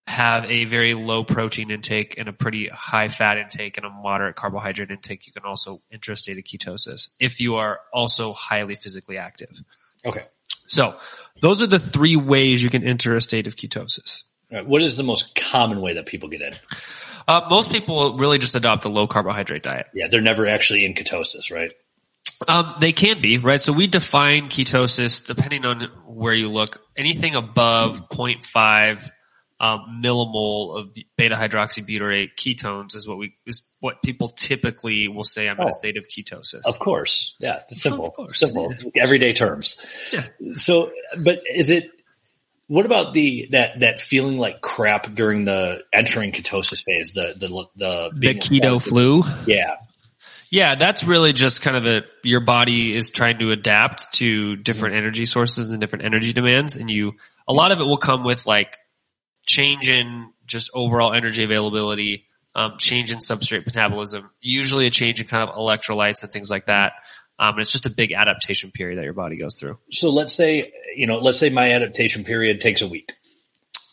have 0.06 0.50
a 0.50 0.64
very 0.64 0.94
low 0.94 1.24
protein 1.24 1.70
intake 1.70 2.18
and 2.18 2.28
a 2.28 2.32
pretty 2.32 2.68
high 2.68 3.08
fat 3.08 3.38
intake 3.38 3.76
and 3.76 3.86
a 3.86 3.90
moderate 3.90 4.36
carbohydrate 4.36 4.90
intake, 4.90 5.26
you 5.26 5.32
can 5.32 5.44
also 5.44 5.78
enter 5.90 6.12
a 6.12 6.16
state 6.16 6.38
of 6.38 6.44
ketosis 6.44 7.08
if 7.18 7.40
you 7.40 7.56
are 7.56 7.80
also 7.92 8.32
highly 8.32 8.74
physically 8.74 9.18
active. 9.18 9.62
Okay. 10.04 10.24
So 10.66 10.96
those 11.40 11.62
are 11.62 11.66
the 11.66 11.78
three 11.78 12.16
ways 12.16 12.62
you 12.62 12.70
can 12.70 12.84
enter 12.84 13.16
a 13.16 13.20
state 13.20 13.46
of 13.46 13.56
ketosis. 13.56 14.24
Right, 14.52 14.66
What 14.66 14.82
is 14.82 14.96
the 14.96 15.02
most 15.02 15.34
common 15.34 15.80
way 15.80 15.94
that 15.94 16.06
people 16.06 16.28
get 16.28 16.42
in? 16.42 16.54
Uh, 17.26 17.46
most 17.48 17.72
people 17.72 18.16
really 18.16 18.38
just 18.38 18.54
adopt 18.54 18.84
a 18.84 18.90
low 18.90 19.06
carbohydrate 19.06 19.62
diet. 19.62 19.86
Yeah, 19.94 20.08
they're 20.10 20.20
never 20.20 20.46
actually 20.46 20.84
in 20.84 20.92
ketosis, 20.92 21.50
right? 21.50 21.72
Um, 22.46 22.74
they 22.80 22.92
can 22.92 23.20
be, 23.20 23.38
right? 23.38 23.62
So 23.62 23.72
we 23.72 23.86
define 23.86 24.48
ketosis 24.48 25.24
depending 25.24 25.64
on 25.64 25.82
where 26.06 26.34
you 26.34 26.50
look. 26.50 26.82
Anything 26.96 27.34
above 27.34 28.08
0.5 28.10 29.10
um, 29.60 30.00
millimole 30.02 30.78
of 30.78 30.94
beta 31.16 31.34
hydroxybutyrate 31.36 32.34
ketones 32.36 32.94
is 32.96 33.06
what 33.06 33.18
we 33.18 33.36
is 33.46 33.66
what 33.80 34.02
people 34.02 34.28
typically 34.30 35.08
will 35.08 35.24
say 35.24 35.48
I'm 35.48 35.56
in 35.58 35.64
Oh. 35.64 35.68
a 35.68 35.72
state 35.72 35.96
of 35.96 36.06
ketosis. 36.08 36.66
Of 36.66 36.78
course. 36.78 37.36
Yeah, 37.38 37.58
it's 37.60 37.80
simple. 37.80 38.06
Of 38.08 38.14
course. 38.14 38.38
Simple. 38.40 38.72
Everyday 38.96 39.32
terms. 39.32 39.78
Yeah. 40.12 40.54
So, 40.54 40.90
but 41.18 41.38
is 41.48 41.68
it, 41.68 41.90
what 42.66 42.84
about 42.86 43.12
the, 43.12 43.48
that, 43.52 43.80
that 43.80 44.00
feeling 44.00 44.36
like 44.36 44.60
crap 44.60 45.12
during 45.14 45.44
the 45.44 45.84
entering 45.92 46.32
ketosis 46.32 46.82
phase, 46.84 47.12
the, 47.12 47.34
the, 47.38 47.48
the, 47.76 48.10
the 48.14 48.18
being- 48.18 48.38
keto 48.38 48.82
flu. 48.82 49.22
Yeah. 49.46 49.76
Yeah, 50.50 50.76
that's 50.76 51.02
really 51.02 51.32
just 51.32 51.62
kind 51.62 51.76
of 51.76 51.84
a 51.86 52.04
your 52.22 52.40
body 52.40 52.94
is 52.94 53.10
trying 53.10 53.38
to 53.40 53.50
adapt 53.50 54.12
to 54.14 54.54
different 54.54 54.94
energy 54.94 55.26
sources 55.26 55.70
and 55.70 55.80
different 55.80 56.04
energy 56.04 56.32
demands, 56.32 56.76
and 56.76 56.88
you 56.88 57.14
a 57.48 57.52
lot 57.52 57.72
of 57.72 57.80
it 57.80 57.84
will 57.84 57.96
come 57.96 58.22
with 58.22 58.46
like 58.46 58.76
change 59.46 59.88
in 59.88 60.30
just 60.46 60.70
overall 60.74 61.12
energy 61.12 61.44
availability, 61.44 62.26
um, 62.54 62.76
change 62.78 63.10
in 63.10 63.18
substrate 63.18 63.66
metabolism, 63.66 64.30
usually 64.40 64.86
a 64.86 64.90
change 64.90 65.20
in 65.20 65.26
kind 65.26 65.48
of 65.48 65.56
electrolytes 65.56 66.22
and 66.22 66.32
things 66.32 66.50
like 66.50 66.66
that. 66.66 66.94
Um, 67.38 67.54
and 67.54 67.60
it's 67.60 67.72
just 67.72 67.86
a 67.86 67.90
big 67.90 68.12
adaptation 68.12 68.70
period 68.70 68.98
that 68.98 69.04
your 69.04 69.12
body 69.12 69.36
goes 69.36 69.58
through. 69.58 69.78
So 69.90 70.10
let's 70.10 70.32
say, 70.32 70.72
you 70.94 71.06
know, 71.06 71.18
let's 71.18 71.38
say 71.38 71.50
my 71.50 71.72
adaptation 71.72 72.22
period 72.22 72.60
takes 72.60 72.80
a 72.80 72.86
week. 72.86 73.12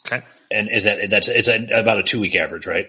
Okay. 0.06 0.24
And 0.52 0.70
is 0.70 0.84
that, 0.84 1.10
that's, 1.10 1.28
it's 1.28 1.48
a, 1.48 1.66
about 1.72 1.98
a 1.98 2.04
two 2.04 2.20
week 2.20 2.36
average, 2.36 2.68
right? 2.68 2.88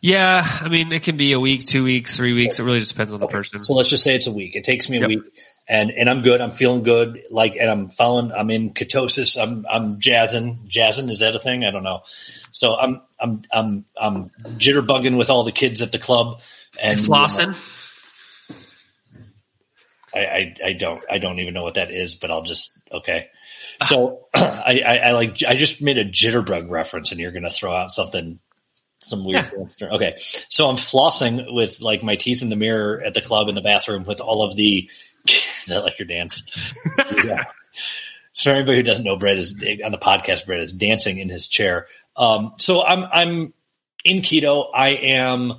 Yeah, 0.00 0.46
I 0.60 0.68
mean, 0.68 0.92
it 0.92 1.02
can 1.02 1.16
be 1.16 1.32
a 1.32 1.40
week, 1.40 1.64
two 1.66 1.82
weeks, 1.82 2.16
three 2.16 2.32
weeks. 2.32 2.60
It 2.60 2.62
really 2.62 2.78
just 2.78 2.92
depends 2.92 3.12
on 3.12 3.20
the 3.20 3.26
person. 3.26 3.64
So 3.64 3.74
let's 3.74 3.90
just 3.90 4.04
say 4.04 4.14
it's 4.14 4.28
a 4.28 4.32
week. 4.32 4.54
It 4.54 4.62
takes 4.62 4.88
me 4.88 4.98
a 4.98 5.00
Yep. 5.00 5.08
week, 5.08 5.22
and 5.68 5.90
and 5.90 6.08
I'm 6.08 6.22
good. 6.22 6.40
I'm 6.40 6.50
feeling 6.50 6.82
good. 6.82 7.22
Like, 7.30 7.56
and 7.56 7.68
I'm 7.68 7.88
following. 7.88 8.32
I'm 8.32 8.50
in 8.50 8.72
ketosis. 8.72 9.40
I'm 9.40 9.66
I'm 9.68 10.00
jazzing. 10.00 10.60
Jazzing 10.66 11.08
is 11.10 11.18
that 11.20 11.34
a 11.34 11.38
thing? 11.38 11.64
I 11.64 11.70
don't 11.70 11.82
know. 11.82 12.02
So 12.52 12.76
I'm 12.76 13.02
I'm 13.20 13.42
I'm 13.52 13.84
I'm 14.00 14.24
jitterbugging 14.56 15.16
with 15.16 15.30
all 15.30 15.44
the 15.44 15.52
kids 15.52 15.82
at 15.82 15.92
the 15.92 15.98
club 15.98 16.40
and 16.80 16.98
Flossing. 16.98 17.56
I, 20.14 20.18
I 20.18 20.54
I 20.64 20.72
don't 20.72 21.04
I 21.10 21.18
don't 21.18 21.38
even 21.38 21.54
know 21.54 21.62
what 21.62 21.74
that 21.74 21.90
is, 21.90 22.14
but 22.14 22.30
I'll 22.30 22.42
just 22.42 22.78
okay. 22.90 23.28
So 23.84 24.26
I, 24.34 24.82
I 24.84 24.96
I 24.96 25.10
like 25.12 25.42
I 25.46 25.54
just 25.54 25.82
made 25.82 25.98
a 25.98 26.04
jitterbug 26.04 26.70
reference, 26.70 27.12
and 27.12 27.20
you're 27.20 27.32
going 27.32 27.44
to 27.44 27.50
throw 27.50 27.74
out 27.74 27.90
something 27.90 28.38
some 29.00 29.24
weird. 29.24 29.52
answer. 29.58 29.90
Okay, 29.90 30.16
so 30.48 30.68
I'm 30.68 30.76
flossing 30.76 31.54
with 31.54 31.80
like 31.80 32.02
my 32.02 32.16
teeth 32.16 32.42
in 32.42 32.48
the 32.48 32.56
mirror 32.56 33.00
at 33.04 33.14
the 33.14 33.20
club 33.20 33.48
in 33.48 33.54
the 33.54 33.60
bathroom 33.60 34.04
with 34.04 34.20
all 34.20 34.42
of 34.42 34.56
the. 34.56 34.90
Is 35.62 35.66
that 35.66 35.84
like 35.84 35.98
your 35.98 36.06
dance? 36.06 36.42
yeah. 37.24 37.44
So 38.32 38.50
for 38.50 38.56
anybody 38.56 38.78
who 38.78 38.82
doesn't 38.82 39.04
know, 39.04 39.16
Brett 39.16 39.36
is 39.36 39.54
on 39.84 39.92
the 39.92 39.98
podcast. 39.98 40.46
Brett 40.46 40.60
is 40.60 40.72
dancing 40.72 41.18
in 41.18 41.28
his 41.28 41.48
chair. 41.48 41.86
Um, 42.16 42.54
so 42.58 42.84
I'm 42.84 43.04
I'm 43.04 43.52
in 44.04 44.22
keto. 44.22 44.70
I 44.74 44.90
am 44.90 45.54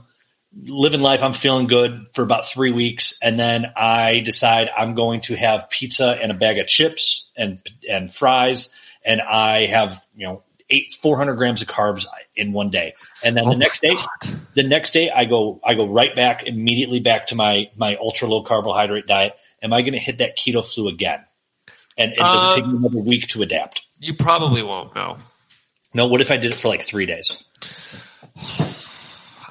living 0.53 1.01
life. 1.01 1.23
I'm 1.23 1.33
feeling 1.33 1.67
good 1.67 2.07
for 2.13 2.23
about 2.23 2.47
three 2.47 2.71
weeks, 2.71 3.17
and 3.21 3.39
then 3.39 3.71
I 3.75 4.19
decide 4.19 4.69
I'm 4.75 4.95
going 4.95 5.21
to 5.21 5.35
have 5.35 5.69
pizza 5.69 6.17
and 6.21 6.31
a 6.31 6.35
bag 6.35 6.57
of 6.57 6.67
chips 6.67 7.31
and 7.38 7.59
and 7.89 8.13
fries, 8.13 8.69
and 9.05 9.21
I 9.21 9.65
have 9.65 9.99
you 10.15 10.27
know 10.27 10.43
eight 10.69 10.91
400 11.01 11.35
grams 11.35 11.61
of 11.61 11.67
carbs 11.67 12.05
in 12.35 12.53
one 12.53 12.69
day, 12.69 12.93
and 13.23 13.35
then 13.35 13.45
Oh 13.47 13.51
the 13.51 13.57
next 13.57 13.81
day, 13.81 13.95
God. 13.95 14.39
the 14.55 14.63
next 14.63 14.91
day 14.91 15.09
I 15.09 15.25
go 15.25 15.59
I 15.63 15.73
go 15.73 15.88
right 15.88 16.15
back 16.15 16.43
immediately 16.45 16.99
back 16.99 17.27
to 17.27 17.35
my 17.35 17.69
my 17.75 17.95
ultra 17.95 18.27
low 18.27 18.43
carbohydrate 18.43 19.07
diet. 19.07 19.35
Am 19.61 19.73
I 19.73 19.81
going 19.81 19.93
to 19.93 19.99
hit 19.99 20.17
that 20.19 20.37
keto 20.37 20.65
flu 20.65 20.87
again? 20.87 21.19
And 21.97 22.13
it 22.13 22.17
does 22.19 22.43
Um, 22.43 22.49
it 22.49 22.53
take 22.55 22.65
me 22.65 22.77
another 22.77 22.99
week 22.99 23.27
to 23.29 23.41
adapt? 23.41 23.81
You 23.99 24.13
probably 24.13 24.63
won't 24.63 24.95
know. 24.95 25.17
No. 25.93 26.07
What 26.07 26.21
if 26.21 26.31
I 26.31 26.37
did 26.37 26.51
it 26.53 26.59
for 26.59 26.69
like 26.69 26.81
three 26.81 27.05
days? 27.05 27.37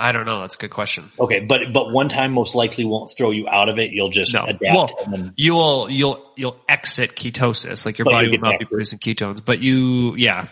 I 0.00 0.12
don't 0.12 0.26
know. 0.26 0.40
That's 0.42 0.54
a 0.54 0.58
good 0.58 0.70
question. 0.70 1.10
Okay, 1.18 1.40
but 1.40 1.72
but 1.72 1.90
one 1.92 2.08
time 2.08 2.32
most 2.32 2.54
likely 2.54 2.84
won't 2.84 3.10
throw 3.16 3.32
you 3.32 3.48
out 3.48 3.68
of 3.68 3.80
it. 3.80 3.90
You'll 3.90 4.10
just 4.10 4.32
No. 4.32 4.44
adapt. 4.44 4.62
Well, 4.62 4.90
and 5.04 5.12
then, 5.12 5.32
You'll 5.36 5.90
you'll 5.90 6.32
you'll 6.36 6.56
exit 6.68 7.16
ketosis, 7.16 7.84
like 7.84 7.98
your 7.98 8.04
body 8.04 8.28
you'll 8.30 8.40
not 8.40 8.60
be 8.60 8.64
producing 8.64 9.00
ketones. 9.00 9.44
But 9.44 9.58
you, 9.60 10.14
yeah, 10.14 10.46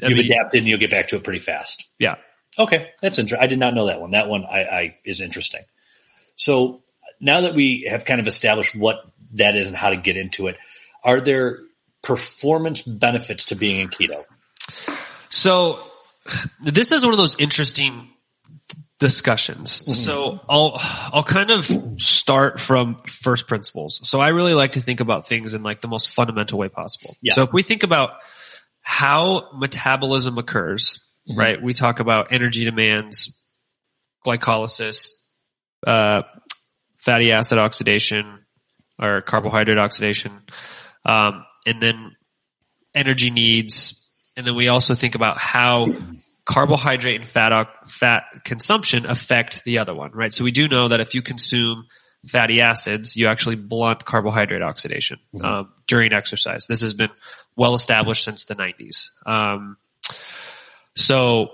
I 0.00 0.06
you've 0.08 0.18
mean, 0.18 0.30
adapted 0.30 0.58
and 0.60 0.68
you'll 0.68 0.78
get 0.78 0.92
back 0.92 1.08
to 1.08 1.16
it 1.16 1.24
pretty 1.24 1.40
fast. 1.40 1.84
yeah. 1.98 2.16
Okay, 2.56 2.92
that's 3.02 3.18
interesting. 3.18 3.42
I 3.42 3.48
did 3.48 3.58
not 3.58 3.74
know 3.74 3.86
that 3.86 4.00
one. 4.00 4.12
That 4.12 4.28
one 4.28 4.44
I, 4.44 4.60
I 4.62 4.96
is 5.04 5.20
interesting. 5.20 5.62
So 6.36 6.83
now 7.20 7.42
that 7.42 7.54
we 7.54 7.86
have 7.90 8.04
kind 8.04 8.20
of 8.20 8.26
established 8.26 8.74
what 8.74 9.04
that 9.34 9.56
is 9.56 9.68
and 9.68 9.76
how 9.76 9.90
to 9.90 9.96
get 9.96 10.16
into 10.16 10.46
it, 10.46 10.56
are 11.02 11.20
there 11.20 11.60
performance 12.02 12.82
benefits 12.82 13.46
to 13.46 13.54
being 13.54 13.80
in 13.80 13.88
keto? 13.88 14.24
So 15.30 15.80
this 16.60 16.92
is 16.92 17.02
one 17.02 17.12
of 17.12 17.18
those 17.18 17.36
interesting 17.38 18.08
discussions. 18.98 19.70
So 19.70 20.40
I'll 20.48 20.80
I'll 21.12 21.24
kind 21.24 21.50
of 21.50 21.70
start 22.00 22.60
from 22.60 23.02
first 23.06 23.46
principles. 23.46 24.00
So 24.08 24.20
I 24.20 24.28
really 24.28 24.54
like 24.54 24.72
to 24.72 24.80
think 24.80 25.00
about 25.00 25.26
things 25.26 25.54
in 25.54 25.62
like 25.62 25.80
the 25.80 25.88
most 25.88 26.10
fundamental 26.10 26.58
way 26.58 26.68
possible. 26.68 27.16
Yeah. 27.20 27.34
So 27.34 27.42
if 27.42 27.52
we 27.52 27.62
think 27.62 27.82
about 27.82 28.12
how 28.80 29.50
metabolism 29.54 30.38
occurs, 30.38 31.04
right? 31.34 31.60
We 31.60 31.74
talk 31.74 32.00
about 32.00 32.32
energy 32.32 32.64
demands, 32.64 33.38
glycolysis, 34.26 35.10
uh, 35.86 36.22
fatty 37.04 37.32
acid 37.32 37.58
oxidation, 37.58 38.44
or 38.98 39.20
carbohydrate 39.20 39.78
oxidation, 39.78 40.32
um, 41.04 41.44
and 41.66 41.82
then 41.82 42.16
energy 42.94 43.30
needs. 43.30 44.00
And 44.36 44.46
then 44.46 44.54
we 44.54 44.68
also 44.68 44.94
think 44.94 45.14
about 45.14 45.36
how 45.36 45.88
carbohydrate 46.44 47.20
and 47.20 47.28
fat, 47.28 47.68
fat 47.88 48.24
consumption 48.44 49.06
affect 49.06 49.64
the 49.64 49.78
other 49.78 49.94
one, 49.94 50.12
right? 50.12 50.32
So 50.32 50.44
we 50.44 50.50
do 50.50 50.68
know 50.68 50.88
that 50.88 51.00
if 51.00 51.14
you 51.14 51.22
consume 51.22 51.86
fatty 52.26 52.60
acids, 52.60 53.16
you 53.16 53.26
actually 53.26 53.56
blunt 53.56 54.04
carbohydrate 54.04 54.62
oxidation 54.62 55.18
um, 55.42 55.72
during 55.86 56.12
exercise. 56.12 56.66
This 56.66 56.80
has 56.80 56.94
been 56.94 57.10
well 57.56 57.74
established 57.74 58.24
since 58.24 58.44
the 58.44 58.54
90s. 58.54 59.10
Um, 59.26 59.76
so 60.94 61.50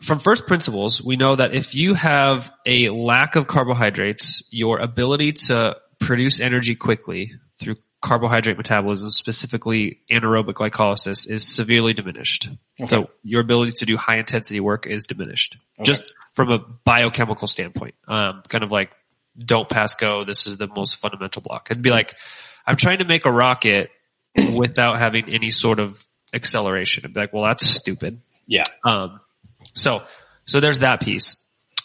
from 0.00 0.18
first 0.18 0.46
principles, 0.46 1.02
we 1.02 1.16
know 1.16 1.36
that 1.36 1.54
if 1.54 1.74
you 1.74 1.94
have 1.94 2.52
a 2.66 2.90
lack 2.90 3.36
of 3.36 3.46
carbohydrates, 3.46 4.46
your 4.50 4.78
ability 4.78 5.32
to 5.32 5.76
produce 5.98 6.40
energy 6.40 6.74
quickly 6.74 7.32
through 7.58 7.76
carbohydrate 8.02 8.56
metabolism, 8.56 9.10
specifically 9.10 10.00
anaerobic 10.10 10.54
glycolysis, 10.54 11.28
is 11.28 11.46
severely 11.46 11.94
diminished. 11.94 12.48
So 12.84 13.10
your 13.22 13.40
ability 13.40 13.72
to 13.72 13.86
do 13.86 13.96
high 13.96 14.18
intensity 14.18 14.60
work 14.60 14.86
is 14.86 15.06
diminished 15.06 15.56
just 15.82 16.04
from 16.34 16.50
a 16.50 16.58
biochemical 16.58 17.48
standpoint. 17.48 17.94
Um, 18.06 18.42
kind 18.48 18.62
of 18.62 18.70
like 18.70 18.90
don't 19.38 19.68
pass 19.68 19.94
go. 19.94 20.24
This 20.24 20.46
is 20.46 20.56
the 20.56 20.68
most 20.68 20.96
fundamental 20.96 21.42
block. 21.42 21.68
It'd 21.70 21.82
be 21.82 21.90
like, 21.90 22.14
I'm 22.66 22.76
trying 22.76 22.98
to 22.98 23.04
make 23.04 23.24
a 23.24 23.32
rocket 23.32 23.90
without 24.54 24.98
having 24.98 25.28
any 25.30 25.50
sort 25.50 25.78
of 25.78 26.02
acceleration. 26.32 27.02
It'd 27.02 27.14
be 27.14 27.20
like, 27.20 27.32
well, 27.32 27.44
that's 27.44 27.66
stupid. 27.66 28.20
Yeah. 28.46 28.64
Um, 28.84 29.20
so, 29.76 30.02
so 30.46 30.60
there's 30.60 30.80
that 30.80 31.00
piece. 31.00 31.36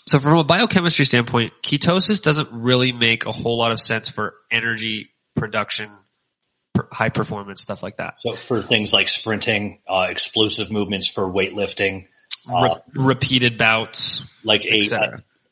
So 0.08 0.20
from 0.20 0.38
a 0.38 0.44
biochemistry 0.44 1.06
standpoint, 1.06 1.54
ketosis 1.64 2.22
doesn't 2.22 2.50
really 2.52 2.92
make 2.92 3.26
a 3.26 3.32
whole 3.32 3.58
lot 3.58 3.72
of 3.72 3.80
sense 3.80 4.10
for 4.10 4.34
energy 4.50 5.12
production, 5.36 5.90
high 6.92 7.10
performance 7.10 7.62
stuff 7.62 7.84
like 7.84 7.98
that. 7.98 8.22
So 8.22 8.34
for 8.34 8.62
things 8.62 8.94
like 8.94 9.08
sprinting, 9.08 9.80
uh, 9.88 10.08
explosive 10.10 10.72
movements 10.72 11.08
for 11.08 11.32
weightlifting, 11.32 12.08
Re- 12.48 12.70
uh, 12.70 12.76
repeated 12.96 13.58
bouts, 13.60 14.26
like 14.44 14.66
a, 14.66 14.82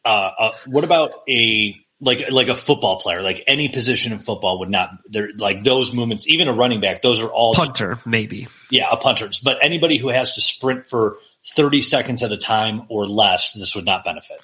uh, 0.03 0.09
uh, 0.09 0.51
what 0.65 0.83
about 0.83 1.11
a, 1.29 1.75
like, 2.01 2.31
like 2.31 2.47
a 2.47 2.55
football 2.55 2.99
player, 2.99 3.21
like 3.21 3.43
any 3.47 3.67
position 3.69 4.13
in 4.13 4.19
football 4.19 4.59
would 4.59 4.69
not, 4.69 4.89
they're 5.07 5.29
like 5.37 5.63
those 5.63 5.93
movements, 5.93 6.27
even 6.27 6.47
a 6.47 6.53
running 6.53 6.79
back, 6.79 7.01
those 7.01 7.21
are 7.21 7.27
all, 7.29 7.53
punter, 7.53 7.99
maybe. 8.05 8.47
yeah, 8.69 8.87
a 8.91 8.97
punter. 8.97 9.29
But 9.43 9.57
anybody 9.61 9.97
who 9.97 10.07
has 10.09 10.35
to 10.35 10.41
sprint 10.41 10.87
for 10.87 11.17
30 11.55 11.81
seconds 11.81 12.23
at 12.23 12.31
a 12.31 12.37
time 12.37 12.83
or 12.89 13.07
less, 13.07 13.53
this 13.53 13.75
would 13.75 13.85
not 13.85 14.03
benefit. 14.05 14.39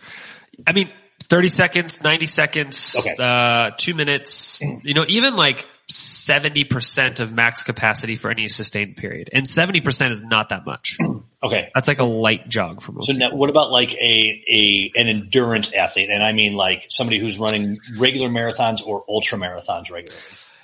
I 0.67 0.73
mean, 0.73 0.89
30 1.23 1.47
seconds, 1.47 2.03
90 2.03 2.25
seconds, 2.25 2.95
Okay. 2.99 3.15
uh, 3.19 3.71
two 3.77 3.93
minutes, 3.93 4.61
you 4.83 4.93
know, 4.93 5.05
even 5.07 5.35
like 5.35 5.67
70% 5.89 7.19
of 7.19 7.31
max 7.31 7.63
capacity 7.63 8.15
for 8.15 8.31
any 8.31 8.47
sustained 8.47 8.97
period. 8.97 9.29
And 9.31 9.45
70% 9.45 10.09
is 10.09 10.23
not 10.23 10.49
that 10.49 10.65
much. 10.65 10.97
Okay. 11.43 11.69
That's 11.75 11.87
like 11.87 11.99
a 11.99 12.03
light 12.03 12.47
jog 12.49 12.81
for 12.81 12.91
most 12.91 13.05
So 13.05 13.13
now, 13.13 13.35
what 13.35 13.51
about 13.51 13.69
like 13.69 13.93
a, 13.93 14.43
a 14.49 14.91
an 14.99 15.07
endurance 15.07 15.71
athlete? 15.73 16.09
And 16.09 16.23
I 16.23 16.33
mean 16.33 16.55
like 16.55 16.87
somebody 16.89 17.19
who's 17.19 17.37
running 17.37 17.77
regular 17.99 18.29
marathons 18.29 18.83
or 18.83 19.05
ultra 19.07 19.37
marathons 19.37 19.91
regularly. 19.91 20.23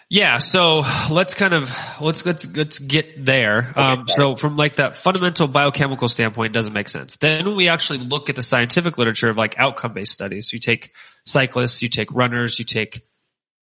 Yeah, 0.10 0.40
so 0.40 0.82
let's 1.12 1.36
kind 1.36 1.54
of 1.54 1.72
let's 2.01 2.25
let's 2.25 2.54
let's 2.58 2.80
get 2.80 3.24
there. 3.24 3.72
um, 3.78 4.08
so 4.08 4.36
from 4.36 4.58
like 4.58 4.78
that 4.78 4.96
fundamental 4.96 5.48
biochemical 5.48 6.10
standpoint, 6.10 6.51
it 6.51 6.54
doesn't 6.54 6.74
make 6.74 6.90
sense. 6.90 7.16
Then 7.18 7.46
when 7.46 7.56
we 7.56 7.70
actually 7.70 8.00
look 8.00 8.30
at 8.30 8.36
the 8.36 8.44
scientific 8.44 8.98
literature 8.98 9.30
of 9.30 9.38
like 9.38 9.60
outcome 9.60 9.94
based 9.94 10.12
studies, 10.13 10.51
you 10.51 10.60
take 10.60 10.92
cyclists, 11.25 11.84
you 11.84 11.90
take 11.90 12.12
runners, 12.12 12.58
you 12.58 12.66
take 12.66 13.04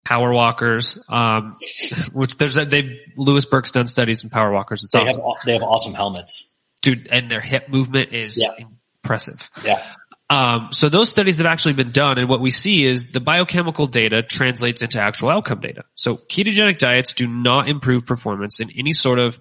power 0.08 0.32
walkers, 0.32 1.02
um, 1.08 1.56
which 2.12 2.36
there's 2.38 2.56
a, 2.56 2.64
they've 2.64 2.98
Louise 3.16 3.44
Burke's 3.46 3.72
done 3.72 3.86
studies 3.86 4.24
in 4.24 4.30
power 4.30 4.50
walkers. 4.50 4.84
It's 4.84 4.92
They 4.94 5.00
awesome, 5.00 5.20
have 5.20 5.44
they 5.44 5.52
have 5.52 5.62
awesome 5.62 5.94
helmets. 5.94 6.52
dude, 6.80 7.08
and 7.10 7.30
their 7.30 7.40
hip 7.40 7.68
movement 7.68 8.12
is 8.12 8.36
Yeah. 8.36 8.54
impressive. 8.58 9.50
Yeah. 9.64 9.82
Um, 10.30 10.68
so 10.72 10.88
those 10.90 11.08
studies 11.10 11.38
have 11.38 11.46
actually 11.46 11.72
been 11.74 11.90
done, 11.90 12.18
and 12.18 12.28
what 12.28 12.40
we 12.40 12.50
see 12.50 12.84
is 12.84 13.12
the 13.12 13.20
biochemical 13.20 13.86
data 13.86 14.22
translates 14.22 14.82
into 14.82 15.00
actual 15.00 15.30
outcome 15.30 15.60
data. 15.60 15.84
So 15.94 16.16
ketogenic 16.16 16.78
diets 16.78 17.14
do 17.14 17.26
not 17.26 17.68
improve 17.68 18.04
performance 18.06 18.60
in 18.60 18.70
any 18.76 18.92
sort 18.92 19.18
of 19.18 19.40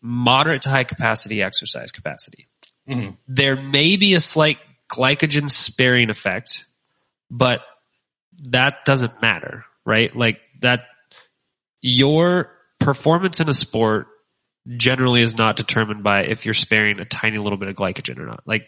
moderate 0.00 0.62
to 0.62 0.70
high 0.70 0.84
capacity 0.84 1.42
exercise 1.42 1.92
capacity. 1.92 2.46
Mhm. 2.88 3.16
There 3.28 3.56
may 3.60 3.96
be 3.96 4.14
a 4.14 4.20
slight 4.20 4.58
glycogen 4.90 5.50
sparing 5.50 6.10
effect, 6.10 6.64
but 7.30 7.62
that 8.50 8.84
doesn't 8.84 9.20
matter, 9.22 9.64
right? 9.88 10.14
Like 10.14 10.38
that, 10.60 10.84
your 11.80 12.52
performance 12.78 13.40
in 13.40 13.48
a 13.48 13.54
sport 13.54 14.06
generally 14.76 15.22
is 15.22 15.38
not 15.38 15.56
determined 15.56 16.04
by 16.04 16.24
if 16.24 16.44
you're 16.44 16.52
sparing 16.52 17.00
a 17.00 17.06
tiny 17.06 17.38
little 17.38 17.56
bit 17.56 17.68
of 17.68 17.74
glycogen 17.74 18.18
or 18.18 18.26
not. 18.26 18.42
Like, 18.44 18.66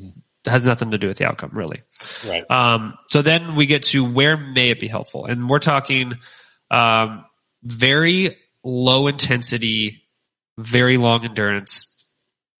it 0.00 0.50
has 0.50 0.64
nothing 0.64 0.92
to 0.92 0.98
do 0.98 1.08
with 1.08 1.18
the 1.18 1.26
outcome, 1.26 1.50
really. 1.52 1.82
Right. 2.26 2.50
Um, 2.50 2.94
so 3.10 3.20
then 3.20 3.54
we 3.54 3.66
get 3.66 3.82
to 3.84 4.02
where 4.02 4.38
may 4.38 4.70
it 4.70 4.80
be 4.80 4.88
helpful, 4.88 5.26
and 5.26 5.46
we're 5.48 5.58
talking 5.58 6.14
um, 6.70 7.26
very 7.62 8.38
low 8.64 9.08
intensity, 9.08 10.04
very 10.56 10.96
long 10.96 11.24
endurance 11.26 12.02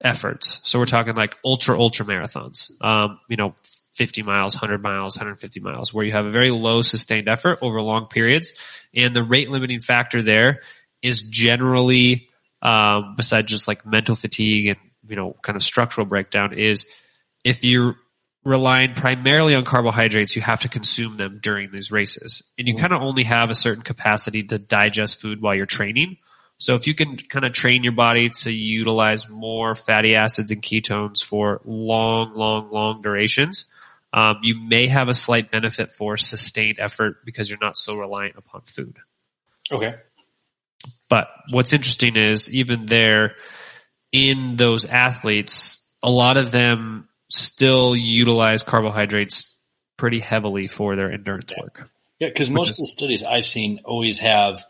efforts. 0.04 0.60
So 0.64 0.78
we're 0.78 0.84
talking 0.84 1.14
like 1.14 1.38
ultra, 1.44 1.80
ultra 1.80 2.04
marathons, 2.04 2.70
um, 2.82 3.20
you 3.30 3.36
know, 3.36 3.54
50 3.92 4.22
miles, 4.22 4.54
100 4.54 4.82
miles, 4.82 5.16
150 5.16 5.60
miles, 5.60 5.92
where 5.92 6.04
you 6.04 6.12
have 6.12 6.26
a 6.26 6.30
very 6.30 6.50
low 6.50 6.82
sustained 6.82 7.28
effort 7.28 7.58
over 7.60 7.80
long 7.82 8.06
periods. 8.06 8.54
And 8.94 9.14
the 9.14 9.22
rate 9.22 9.50
limiting 9.50 9.80
factor 9.80 10.22
there 10.22 10.60
is 11.02 11.20
generally, 11.20 12.28
um, 12.62 13.14
besides 13.16 13.48
just 13.48 13.68
like 13.68 13.84
mental 13.84 14.16
fatigue 14.16 14.68
and, 14.68 14.78
you 15.08 15.16
know, 15.16 15.36
kind 15.42 15.56
of 15.56 15.62
structural 15.62 16.06
breakdown 16.06 16.54
is 16.54 16.86
if 17.44 17.64
you're 17.64 17.96
relying 18.44 18.94
primarily 18.94 19.54
on 19.54 19.64
carbohydrates, 19.64 20.34
you 20.34 20.42
have 20.42 20.60
to 20.60 20.68
consume 20.68 21.16
them 21.16 21.38
during 21.42 21.70
these 21.70 21.92
races. 21.92 22.52
And 22.58 22.66
you 22.66 22.74
kind 22.74 22.92
of 22.92 23.02
only 23.02 23.24
have 23.24 23.50
a 23.50 23.54
certain 23.54 23.82
capacity 23.82 24.42
to 24.44 24.58
digest 24.58 25.20
food 25.20 25.40
while 25.40 25.54
you're 25.54 25.66
training. 25.66 26.16
So 26.58 26.74
if 26.74 26.86
you 26.86 26.94
can 26.94 27.16
kind 27.16 27.44
of 27.44 27.52
train 27.52 27.82
your 27.82 27.92
body 27.92 28.30
to 28.30 28.50
utilize 28.50 29.28
more 29.28 29.74
fatty 29.74 30.14
acids 30.14 30.50
and 30.50 30.62
ketones 30.62 31.22
for 31.22 31.60
long, 31.64 32.34
long, 32.34 32.70
long 32.70 33.02
durations, 33.02 33.66
um, 34.12 34.38
you 34.42 34.60
may 34.60 34.86
have 34.86 35.08
a 35.08 35.14
slight 35.14 35.50
benefit 35.50 35.90
for 35.92 36.16
sustained 36.16 36.78
effort 36.78 37.24
because 37.24 37.48
you're 37.48 37.58
not 37.58 37.76
so 37.76 37.96
reliant 37.96 38.36
upon 38.36 38.62
food. 38.62 38.98
Okay. 39.70 39.94
But 41.08 41.28
what's 41.50 41.72
interesting 41.72 42.16
is 42.16 42.52
even 42.52 42.86
there 42.86 43.36
in 44.12 44.56
those 44.56 44.84
athletes, 44.84 45.90
a 46.02 46.10
lot 46.10 46.36
of 46.36 46.50
them 46.50 47.08
still 47.30 47.96
utilize 47.96 48.62
carbohydrates 48.62 49.56
pretty 49.96 50.20
heavily 50.20 50.66
for 50.66 50.96
their 50.96 51.10
endurance 51.10 51.54
work. 51.58 51.88
Yeah, 52.18 52.28
because 52.28 52.50
most 52.50 52.70
is, 52.70 52.78
of 52.80 52.82
the 52.84 52.86
studies 52.88 53.24
I've 53.24 53.46
seen 53.46 53.80
always 53.84 54.18
have 54.18 54.64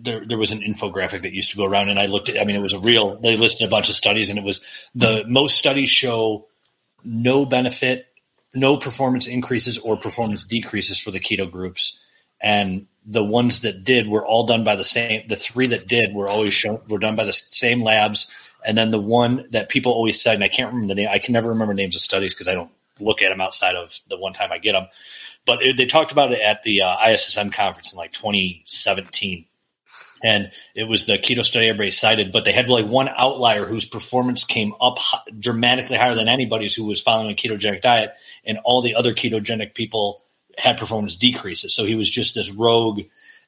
there 0.00 0.26
there 0.26 0.38
was 0.38 0.50
an 0.50 0.62
infographic 0.62 1.22
that 1.22 1.32
used 1.32 1.52
to 1.52 1.56
go 1.56 1.64
around 1.64 1.90
and 1.90 1.98
I 1.98 2.06
looked 2.06 2.28
at 2.28 2.40
I 2.40 2.44
mean 2.44 2.56
it 2.56 2.62
was 2.62 2.72
a 2.72 2.78
real 2.78 3.20
they 3.20 3.36
listed 3.36 3.68
a 3.68 3.70
bunch 3.70 3.88
of 3.88 3.94
studies 3.94 4.30
and 4.30 4.38
it 4.38 4.44
was 4.44 4.60
the 4.94 5.24
most 5.28 5.56
studies 5.56 5.88
show 5.88 6.48
no 7.04 7.46
benefit, 7.46 8.06
no 8.56 8.76
performance 8.76 9.26
increases 9.26 9.78
or 9.78 9.96
performance 9.96 10.44
decreases 10.44 10.98
for 10.98 11.10
the 11.10 11.20
keto 11.20 11.50
groups. 11.50 12.00
And 12.40 12.86
the 13.04 13.24
ones 13.24 13.60
that 13.60 13.84
did 13.84 14.08
were 14.08 14.26
all 14.26 14.46
done 14.46 14.64
by 14.64 14.76
the 14.76 14.84
same 14.84 15.26
the 15.28 15.36
three 15.36 15.68
that 15.68 15.86
did 15.86 16.12
were 16.12 16.28
always 16.28 16.52
shown 16.52 16.80
were 16.88 16.98
done 16.98 17.16
by 17.16 17.24
the 17.24 17.32
same 17.32 17.82
labs 17.82 18.28
and 18.66 18.76
then 18.76 18.90
the 18.90 19.00
one 19.00 19.46
that 19.50 19.68
people 19.68 19.92
always 19.92 20.20
said, 20.20 20.34
and 20.34 20.44
I 20.44 20.48
can't 20.48 20.72
remember 20.72 20.88
the 20.88 21.02
name, 21.02 21.08
I 21.10 21.20
can 21.20 21.32
never 21.32 21.50
remember 21.50 21.72
names 21.72 21.94
of 21.94 22.02
studies 22.02 22.34
because 22.34 22.48
I 22.48 22.54
don't 22.54 22.70
look 22.98 23.22
at 23.22 23.28
them 23.28 23.40
outside 23.40 23.76
of 23.76 23.92
the 24.08 24.18
one 24.18 24.32
time 24.32 24.50
I 24.50 24.58
get 24.58 24.72
them. 24.72 24.88
But 25.46 25.62
it, 25.62 25.76
they 25.76 25.86
talked 25.86 26.10
about 26.10 26.32
it 26.32 26.40
at 26.40 26.64
the 26.64 26.82
uh, 26.82 26.96
ISSN 26.96 27.52
conference 27.52 27.92
in 27.92 27.96
like 27.96 28.12
2017. 28.12 29.46
And 30.22 30.50
it 30.74 30.84
was 30.88 31.06
the 31.06 31.18
keto 31.18 31.44
study 31.44 31.68
everybody 31.68 31.90
cited, 31.90 32.32
but 32.32 32.44
they 32.44 32.52
had 32.52 32.68
like 32.68 32.86
one 32.86 33.08
outlier 33.08 33.66
whose 33.66 33.86
performance 33.86 34.44
came 34.44 34.72
up 34.80 34.98
dramatically 35.38 35.96
higher 35.96 36.14
than 36.14 36.28
anybody's 36.28 36.74
who 36.74 36.84
was 36.84 37.02
following 37.02 37.30
a 37.30 37.34
ketogenic 37.34 37.82
diet, 37.82 38.14
and 38.44 38.58
all 38.64 38.80
the 38.80 38.94
other 38.94 39.12
ketogenic 39.12 39.74
people 39.74 40.22
had 40.58 40.78
performance 40.78 41.16
decreases. 41.16 41.74
So 41.74 41.84
he 41.84 41.94
was 41.96 42.10
just 42.10 42.34
this 42.34 42.50
rogue 42.50 43.02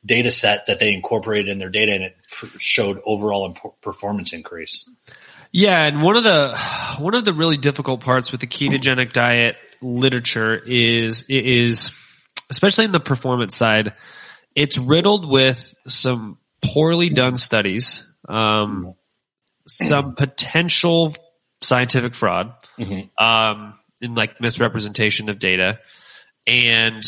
data 0.04 0.30
set 0.30 0.66
that 0.66 0.78
they 0.78 0.92
incorporated 0.92 1.48
in 1.48 1.58
their 1.58 1.70
data 1.70 1.92
and 1.92 2.04
it 2.04 2.16
showed 2.58 3.00
overall 3.04 3.52
performance 3.80 4.32
increase. 4.32 4.88
Yeah, 5.50 5.84
and 5.84 6.02
one 6.02 6.16
of 6.16 6.24
the 6.24 6.56
one 6.98 7.14
of 7.14 7.24
the 7.24 7.32
really 7.32 7.56
difficult 7.56 8.02
parts 8.02 8.30
with 8.30 8.40
the 8.40 8.46
ketogenic 8.46 9.12
diet 9.12 9.56
literature 9.80 10.54
is 10.54 11.22
is 11.22 11.90
especially 12.50 12.84
in 12.84 12.92
the 12.92 13.00
performance 13.00 13.56
side, 13.56 13.94
it's 14.54 14.76
riddled 14.76 15.28
with 15.28 15.74
some 15.86 16.38
poorly 16.62 17.10
done 17.10 17.36
studies, 17.36 18.02
um, 18.28 18.94
some 19.66 20.14
potential 20.14 21.14
scientific 21.60 22.14
fraud, 22.14 22.54
mm-hmm. 22.78 23.24
um, 23.24 23.78
in 24.00 24.14
like 24.14 24.40
misrepresentation 24.40 25.28
of 25.28 25.38
data, 25.38 25.80
and 26.46 27.02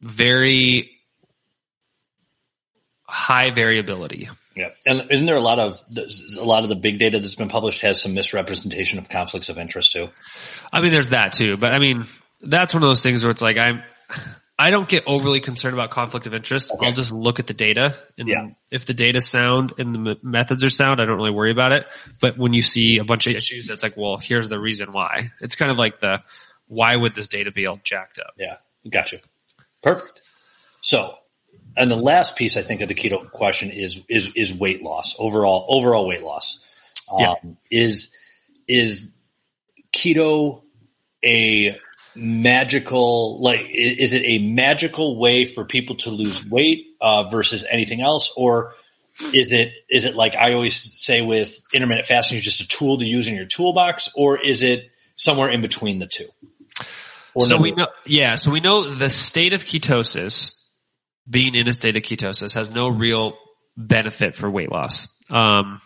very 0.00 0.90
high 3.02 3.50
variability. 3.50 4.28
Yeah, 4.54 4.70
and 4.86 5.06
isn't 5.10 5.26
there 5.26 5.36
a 5.36 5.40
lot 5.40 5.58
of 5.58 5.82
a 6.38 6.44
lot 6.44 6.62
of 6.62 6.70
the 6.70 6.76
big 6.76 6.98
data 6.98 7.18
that's 7.18 7.34
been 7.34 7.48
published 7.48 7.82
has 7.82 8.00
some 8.00 8.14
misrepresentation 8.14 8.98
of 8.98 9.08
conflicts 9.08 9.50
of 9.50 9.58
interest 9.58 9.92
too? 9.92 10.08
I 10.72 10.80
mean, 10.80 10.92
there's 10.92 11.10
that 11.10 11.32
too, 11.32 11.56
but 11.58 11.74
I 11.74 11.78
mean, 11.78 12.06
that's 12.40 12.72
one 12.72 12.82
of 12.82 12.88
those 12.88 13.02
things 13.02 13.22
where 13.22 13.30
it's 13.30 13.42
like 13.42 13.58
I'm. 13.58 13.82
I 14.58 14.70
don't 14.70 14.88
get 14.88 15.04
overly 15.06 15.40
concerned 15.40 15.74
about 15.74 15.90
conflict 15.90 16.26
of 16.26 16.32
interest. 16.32 16.72
Okay. 16.72 16.86
I'll 16.86 16.92
just 16.92 17.12
look 17.12 17.38
at 17.38 17.46
the 17.46 17.54
data, 17.54 17.94
and 18.16 18.28
yeah. 18.28 18.48
if 18.70 18.86
the 18.86 18.94
data's 18.94 19.28
sound 19.28 19.74
and 19.78 19.94
the 19.94 20.18
methods 20.22 20.64
are 20.64 20.70
sound, 20.70 21.00
I 21.00 21.04
don't 21.04 21.16
really 21.16 21.30
worry 21.30 21.50
about 21.50 21.72
it. 21.72 21.86
But 22.20 22.38
when 22.38 22.54
you 22.54 22.62
see 22.62 22.98
a 22.98 23.04
bunch 23.04 23.26
of 23.26 23.34
issues, 23.34 23.68
it's 23.68 23.82
like, 23.82 23.96
well, 23.96 24.16
here's 24.16 24.48
the 24.48 24.58
reason 24.58 24.92
why. 24.92 25.28
It's 25.40 25.56
kind 25.56 25.70
of 25.70 25.76
like 25.76 26.00
the 26.00 26.22
why 26.68 26.96
would 26.96 27.14
this 27.14 27.28
data 27.28 27.52
be 27.52 27.66
all 27.66 27.78
jacked 27.82 28.18
up? 28.18 28.34
Yeah, 28.38 28.56
gotcha. 28.88 29.20
Perfect. 29.82 30.22
So 30.80 31.18
and 31.76 31.90
the 31.90 31.96
last 31.96 32.36
piece 32.36 32.56
I 32.56 32.62
think 32.62 32.80
of 32.80 32.88
the 32.88 32.94
keto 32.94 33.30
question 33.30 33.70
is 33.70 34.00
is 34.08 34.32
is 34.34 34.54
weight 34.54 34.82
loss 34.82 35.14
overall 35.18 35.66
overall 35.68 36.06
weight 36.06 36.22
loss. 36.22 36.64
Um, 37.12 37.20
yeah. 37.20 37.34
Is 37.70 38.16
is 38.66 39.14
keto 39.92 40.62
a 41.24 41.78
magical 42.16 43.40
like 43.40 43.68
is 43.72 44.12
it 44.12 44.22
a 44.24 44.38
magical 44.38 45.18
way 45.18 45.44
for 45.44 45.64
people 45.64 45.96
to 45.96 46.10
lose 46.10 46.44
weight 46.44 46.86
uh, 47.00 47.24
versus 47.24 47.64
anything 47.70 48.00
else 48.00 48.32
or 48.36 48.74
is 49.32 49.52
it 49.52 49.72
is 49.88 50.04
it 50.04 50.14
like 50.14 50.34
I 50.34 50.52
always 50.52 50.76
say 50.98 51.22
with 51.22 51.60
intermittent 51.72 52.06
fasting 52.06 52.36
is 52.36 52.44
just 52.44 52.60
a 52.60 52.68
tool 52.68 52.98
to 52.98 53.04
use 53.04 53.28
in 53.28 53.34
your 53.34 53.46
toolbox 53.46 54.10
or 54.14 54.38
is 54.38 54.62
it 54.62 54.90
somewhere 55.16 55.50
in 55.50 55.60
between 55.60 55.98
the 55.98 56.06
two? 56.06 56.28
Or 57.34 57.46
so 57.46 57.58
we 57.58 57.72
know 57.72 57.88
yeah 58.04 58.34
so 58.34 58.50
we 58.50 58.60
know 58.60 58.88
the 58.88 59.10
state 59.10 59.52
of 59.52 59.64
ketosis 59.64 60.62
being 61.28 61.54
in 61.54 61.68
a 61.68 61.72
state 61.72 61.96
of 61.96 62.02
ketosis 62.02 62.54
has 62.54 62.70
no 62.70 62.88
real 62.88 63.36
benefit 63.76 64.34
for 64.34 64.50
weight 64.50 64.70
loss. 64.70 65.08
Um, 65.30 65.80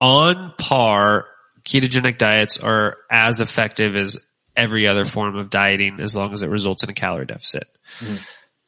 on 0.00 0.54
par, 0.58 1.26
ketogenic 1.64 2.18
diets 2.18 2.58
are 2.58 2.96
as 3.10 3.40
effective 3.40 3.96
as 3.96 4.16
every 4.56 4.86
other 4.86 5.04
form 5.04 5.36
of 5.36 5.50
dieting 5.50 6.00
as 6.00 6.14
long 6.14 6.32
as 6.32 6.42
it 6.42 6.48
results 6.48 6.82
in 6.82 6.90
a 6.90 6.94
calorie 6.94 7.26
deficit. 7.26 7.64
Mm-hmm. 8.00 8.16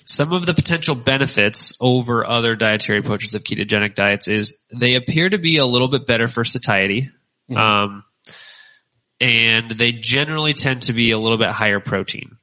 Some 0.05 0.33
of 0.33 0.46
the 0.46 0.55
potential 0.55 0.94
benefits 0.94 1.77
over 1.81 2.25
other 2.25 2.55
dietary 2.55 3.01
approaches 3.01 3.35
of 3.35 3.42
ketogenic 3.42 3.94
diets 3.94 4.29
is 4.29 4.57
they 4.72 4.94
appear 4.94 5.29
to 5.29 5.38
be 5.38 5.57
a 5.57 5.66
little 5.66 5.88
bit 5.88 6.07
better 6.07 6.29
for 6.29 6.44
satiety. 6.44 7.11
Mm-hmm. 7.51 7.57
Um, 7.57 8.05
and 9.20 9.70
they 9.70 9.92
generally 9.92 10.55
tend 10.55 10.83
to 10.83 10.92
be 10.92 11.11
a 11.11 11.18
little 11.18 11.38
bit 11.38 11.49
higher 11.49 11.81
protein 11.81 12.37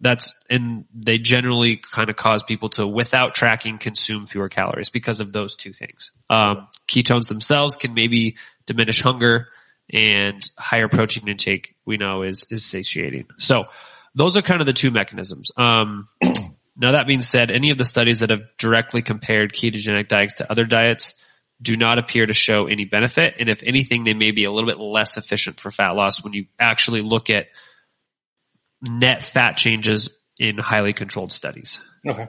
that's 0.00 0.34
and 0.50 0.84
they 0.94 1.18
generally 1.18 1.76
kind 1.76 2.10
of 2.10 2.16
cause 2.16 2.42
people 2.42 2.68
to 2.68 2.86
without 2.86 3.34
tracking 3.34 3.78
consume 3.78 4.26
fewer 4.26 4.48
calories 4.48 4.90
because 4.90 5.20
of 5.20 5.32
those 5.32 5.56
two 5.56 5.72
things 5.72 6.10
um, 6.28 6.68
ketones 6.86 7.28
themselves 7.28 7.76
can 7.76 7.94
maybe 7.94 8.36
diminish 8.66 9.00
hunger 9.00 9.48
and 9.92 10.50
higher 10.58 10.88
protein 10.88 11.28
intake 11.28 11.74
we 11.84 11.96
know 11.96 12.22
is 12.22 12.46
is 12.50 12.64
satiating 12.64 13.26
so 13.38 13.66
those 14.14 14.36
are 14.36 14.42
kind 14.42 14.60
of 14.60 14.66
the 14.66 14.72
two 14.72 14.90
mechanisms 14.90 15.52
um, 15.56 16.08
now 16.76 16.92
that 16.92 17.06
being 17.06 17.20
said 17.20 17.50
any 17.50 17.70
of 17.70 17.78
the 17.78 17.84
studies 17.84 18.20
that 18.20 18.30
have 18.30 18.42
directly 18.58 19.02
compared 19.02 19.52
ketogenic 19.52 20.08
diets 20.08 20.34
to 20.34 20.50
other 20.50 20.64
diets 20.64 21.14
do 21.62 21.76
not 21.76 21.98
appear 21.98 22.26
to 22.26 22.34
show 22.34 22.66
any 22.66 22.84
benefit 22.84 23.36
and 23.38 23.48
if 23.48 23.62
anything 23.62 24.04
they 24.04 24.14
may 24.14 24.30
be 24.30 24.44
a 24.44 24.50
little 24.50 24.68
bit 24.68 24.78
less 24.78 25.16
efficient 25.16 25.58
for 25.58 25.70
fat 25.70 25.92
loss 25.92 26.22
when 26.22 26.32
you 26.32 26.46
actually 26.58 27.00
look 27.00 27.30
at 27.30 27.46
net 28.82 29.22
fat 29.22 29.56
changes 29.56 30.10
in 30.38 30.58
highly 30.58 30.92
controlled 30.92 31.32
studies. 31.32 31.80
Okay. 32.06 32.28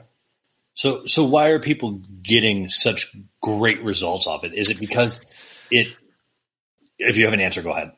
So, 0.74 1.06
so 1.06 1.24
why 1.24 1.48
are 1.48 1.58
people 1.58 2.00
getting 2.22 2.68
such 2.68 3.14
great 3.40 3.82
results 3.82 4.26
off 4.26 4.44
it? 4.44 4.54
Is 4.54 4.70
it 4.70 4.78
because 4.78 5.20
it, 5.70 5.88
if 6.98 7.16
you 7.16 7.24
have 7.24 7.34
an 7.34 7.40
answer, 7.40 7.62
go 7.62 7.70
ahead. 7.70 7.92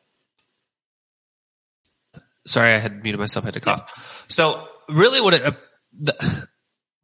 Sorry, 2.46 2.74
I 2.74 2.78
had 2.78 3.02
muted 3.02 3.20
myself. 3.20 3.44
I 3.44 3.48
had 3.48 3.54
to 3.54 3.60
cough. 3.60 3.92
Yeah. 3.96 4.02
So 4.28 4.68
really 4.88 5.20
what 5.20 5.34
it, 5.34 5.44
uh, 5.44 5.52
the, 5.98 6.48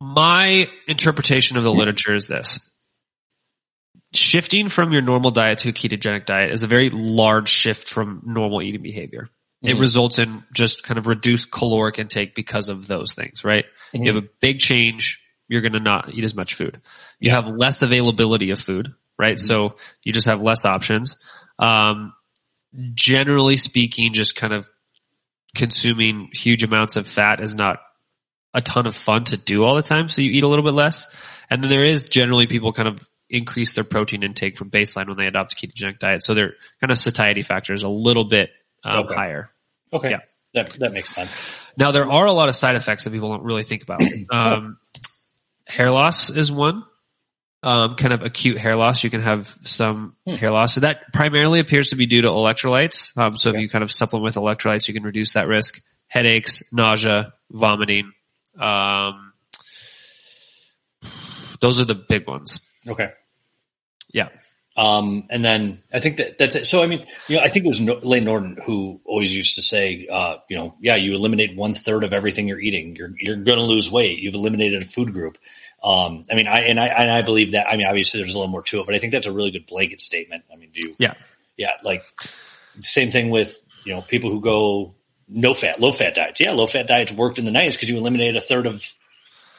my 0.00 0.68
interpretation 0.88 1.56
of 1.56 1.62
the 1.62 1.72
literature 1.72 2.14
is 2.14 2.26
this. 2.26 2.60
Shifting 4.14 4.68
from 4.68 4.92
your 4.92 5.02
normal 5.02 5.30
diet 5.30 5.58
to 5.58 5.68
a 5.68 5.72
ketogenic 5.72 6.26
diet 6.26 6.52
is 6.52 6.62
a 6.62 6.66
very 6.66 6.90
large 6.90 7.48
shift 7.48 7.88
from 7.88 8.22
normal 8.24 8.62
eating 8.62 8.82
behavior 8.82 9.28
it 9.62 9.72
mm-hmm. 9.72 9.80
results 9.80 10.18
in 10.18 10.44
just 10.52 10.82
kind 10.82 10.98
of 10.98 11.06
reduced 11.06 11.50
caloric 11.50 11.98
intake 11.98 12.34
because 12.34 12.68
of 12.68 12.86
those 12.86 13.14
things, 13.14 13.44
right? 13.44 13.64
Mm-hmm. 13.92 14.04
You 14.04 14.14
have 14.14 14.22
a 14.22 14.28
big 14.40 14.60
change. 14.60 15.22
You're 15.48 15.62
going 15.62 15.72
to 15.72 15.80
not 15.80 16.12
eat 16.12 16.24
as 16.24 16.34
much 16.34 16.54
food. 16.54 16.80
You 17.18 17.30
yeah. 17.30 17.36
have 17.36 17.48
less 17.48 17.82
availability 17.82 18.50
of 18.50 18.60
food, 18.60 18.94
right? 19.18 19.36
Mm-hmm. 19.36 19.46
So 19.46 19.76
you 20.02 20.12
just 20.12 20.26
have 20.26 20.42
less 20.42 20.64
options. 20.64 21.16
Um, 21.58 22.12
generally 22.94 23.56
speaking, 23.56 24.12
just 24.12 24.36
kind 24.36 24.52
of 24.52 24.68
consuming 25.54 26.28
huge 26.32 26.62
amounts 26.62 26.96
of 26.96 27.06
fat 27.06 27.40
is 27.40 27.54
not 27.54 27.80
a 28.52 28.60
ton 28.60 28.86
of 28.86 28.94
fun 28.94 29.24
to 29.24 29.36
do 29.36 29.64
all 29.64 29.74
the 29.74 29.82
time. 29.82 30.08
So 30.08 30.22
you 30.22 30.30
eat 30.30 30.44
a 30.44 30.48
little 30.48 30.64
bit 30.64 30.74
less. 30.74 31.06
And 31.50 31.62
then 31.62 31.70
there 31.70 31.84
is 31.84 32.08
generally 32.08 32.46
people 32.46 32.72
kind 32.72 32.88
of 32.88 33.08
increase 33.28 33.74
their 33.74 33.84
protein 33.84 34.22
intake 34.22 34.56
from 34.56 34.70
baseline 34.70 35.08
when 35.08 35.16
they 35.16 35.26
adopt 35.26 35.52
a 35.52 35.56
ketogenic 35.56 35.98
diet. 35.98 36.22
So 36.22 36.34
their 36.34 36.54
kind 36.80 36.90
of 36.90 36.98
satiety 36.98 37.42
factor 37.42 37.72
is 37.72 37.82
a 37.82 37.88
little 37.88 38.24
bit 38.24 38.50
um, 38.84 39.04
Okay. 39.06 39.14
higher. 39.14 39.50
Okay. 39.92 40.10
Yeah. 40.10 40.20
That 40.54 40.70
that 40.80 40.92
makes 40.92 41.14
sense. 41.14 41.30
Now 41.76 41.92
there 41.92 42.10
are 42.10 42.26
a 42.26 42.32
lot 42.32 42.48
of 42.48 42.54
side 42.54 42.76
effects 42.76 43.04
that 43.04 43.10
people 43.12 43.30
don't 43.30 43.42
really 43.44 43.64
think 43.64 43.82
about. 43.82 44.02
Um, 44.30 44.78
hair 45.66 45.90
loss 45.90 46.30
is 46.30 46.50
one. 46.50 46.84
Um, 47.66 47.96
kind 47.96 48.12
of 48.12 48.22
acute 48.22 48.58
hair 48.58 48.74
loss. 48.76 49.02
You 49.02 49.10
can 49.10 49.22
have 49.22 49.52
some 49.62 50.14
Hmm. 50.24 50.34
hair 50.34 50.50
loss. 50.52 50.74
So 50.74 50.80
that 50.82 51.12
primarily 51.12 51.58
appears 51.58 51.88
to 51.90 51.96
be 51.96 52.06
due 52.06 52.22
to 52.22 52.28
electrolytes. 52.28 53.16
Um, 53.18 53.36
so 53.36 53.50
Okay. 53.50 53.58
if 53.58 53.62
you 53.62 53.68
kind 53.68 53.82
of 53.82 53.90
supplement 53.90 54.22
with 54.24 54.36
electrolytes, 54.36 54.86
you 54.86 54.94
can 54.94 55.02
reduce 55.02 55.32
that 55.32 55.48
risk. 55.48 55.80
Headaches, 56.06 56.62
nausea, 56.72 57.32
vomiting. 57.50 58.12
Um, 58.56 59.32
those 61.60 61.80
are 61.80 61.84
the 61.84 61.96
big 61.96 62.28
ones. 62.28 62.60
Okay. 62.86 63.10
Yeah. 64.12 64.28
Um, 64.76 65.26
and 65.30 65.42
then 65.44 65.82
I 65.92 66.00
think 66.00 66.18
that 66.18 66.36
that's 66.36 66.54
it. 66.54 66.66
So, 66.66 66.82
I 66.82 66.86
mean, 66.86 67.06
you 67.28 67.36
know, 67.36 67.42
I 67.42 67.48
think 67.48 67.64
it 67.64 67.68
was 67.68 67.80
no- 67.80 68.00
Layne 68.02 68.24
Norton 68.24 68.58
who 68.64 69.00
always 69.06 69.34
used 69.34 69.54
to 69.54 69.62
say, 69.62 70.06
uh, 70.06 70.36
you 70.50 70.56
know, 70.56 70.74
yeah, 70.80 70.96
you 70.96 71.14
eliminate 71.14 71.56
one 71.56 71.72
third 71.72 72.04
of 72.04 72.12
everything 72.12 72.46
you're 72.46 72.60
eating. 72.60 72.94
You're, 72.94 73.12
you're 73.18 73.36
going 73.36 73.58
to 73.58 73.64
lose 73.64 73.90
weight. 73.90 74.18
You've 74.18 74.34
eliminated 74.34 74.82
a 74.82 74.84
food 74.84 75.12
group. 75.14 75.38
Um, 75.82 76.24
I 76.30 76.34
mean, 76.34 76.46
I, 76.46 76.60
and 76.60 76.78
I, 76.78 76.86
and 76.88 77.10
I 77.10 77.22
believe 77.22 77.52
that, 77.52 77.70
I 77.70 77.76
mean, 77.76 77.86
obviously 77.86 78.20
there's 78.20 78.34
a 78.34 78.38
little 78.38 78.50
more 78.50 78.62
to 78.64 78.80
it, 78.80 78.86
but 78.86 78.94
I 78.94 78.98
think 78.98 79.12
that's 79.12 79.26
a 79.26 79.32
really 79.32 79.50
good 79.50 79.66
blanket 79.66 80.00
statement. 80.00 80.44
I 80.52 80.56
mean, 80.56 80.70
do 80.74 80.88
you, 80.88 80.96
Yeah. 80.98 81.14
yeah, 81.56 81.72
like 81.82 82.02
same 82.80 83.10
thing 83.10 83.30
with, 83.30 83.64
you 83.84 83.94
know, 83.94 84.02
people 84.02 84.30
who 84.30 84.40
go 84.40 84.94
no 85.28 85.54
fat, 85.54 85.80
low 85.80 85.92
fat 85.92 86.14
diets. 86.14 86.40
Yeah, 86.40 86.52
low 86.52 86.66
fat 86.66 86.86
diets 86.86 87.12
worked 87.12 87.38
in 87.38 87.44
the 87.44 87.50
90s 87.50 87.72
because 87.72 87.88
you 87.88 87.96
eliminated 87.96 88.36
a 88.36 88.40
third 88.40 88.66
of 88.66 88.84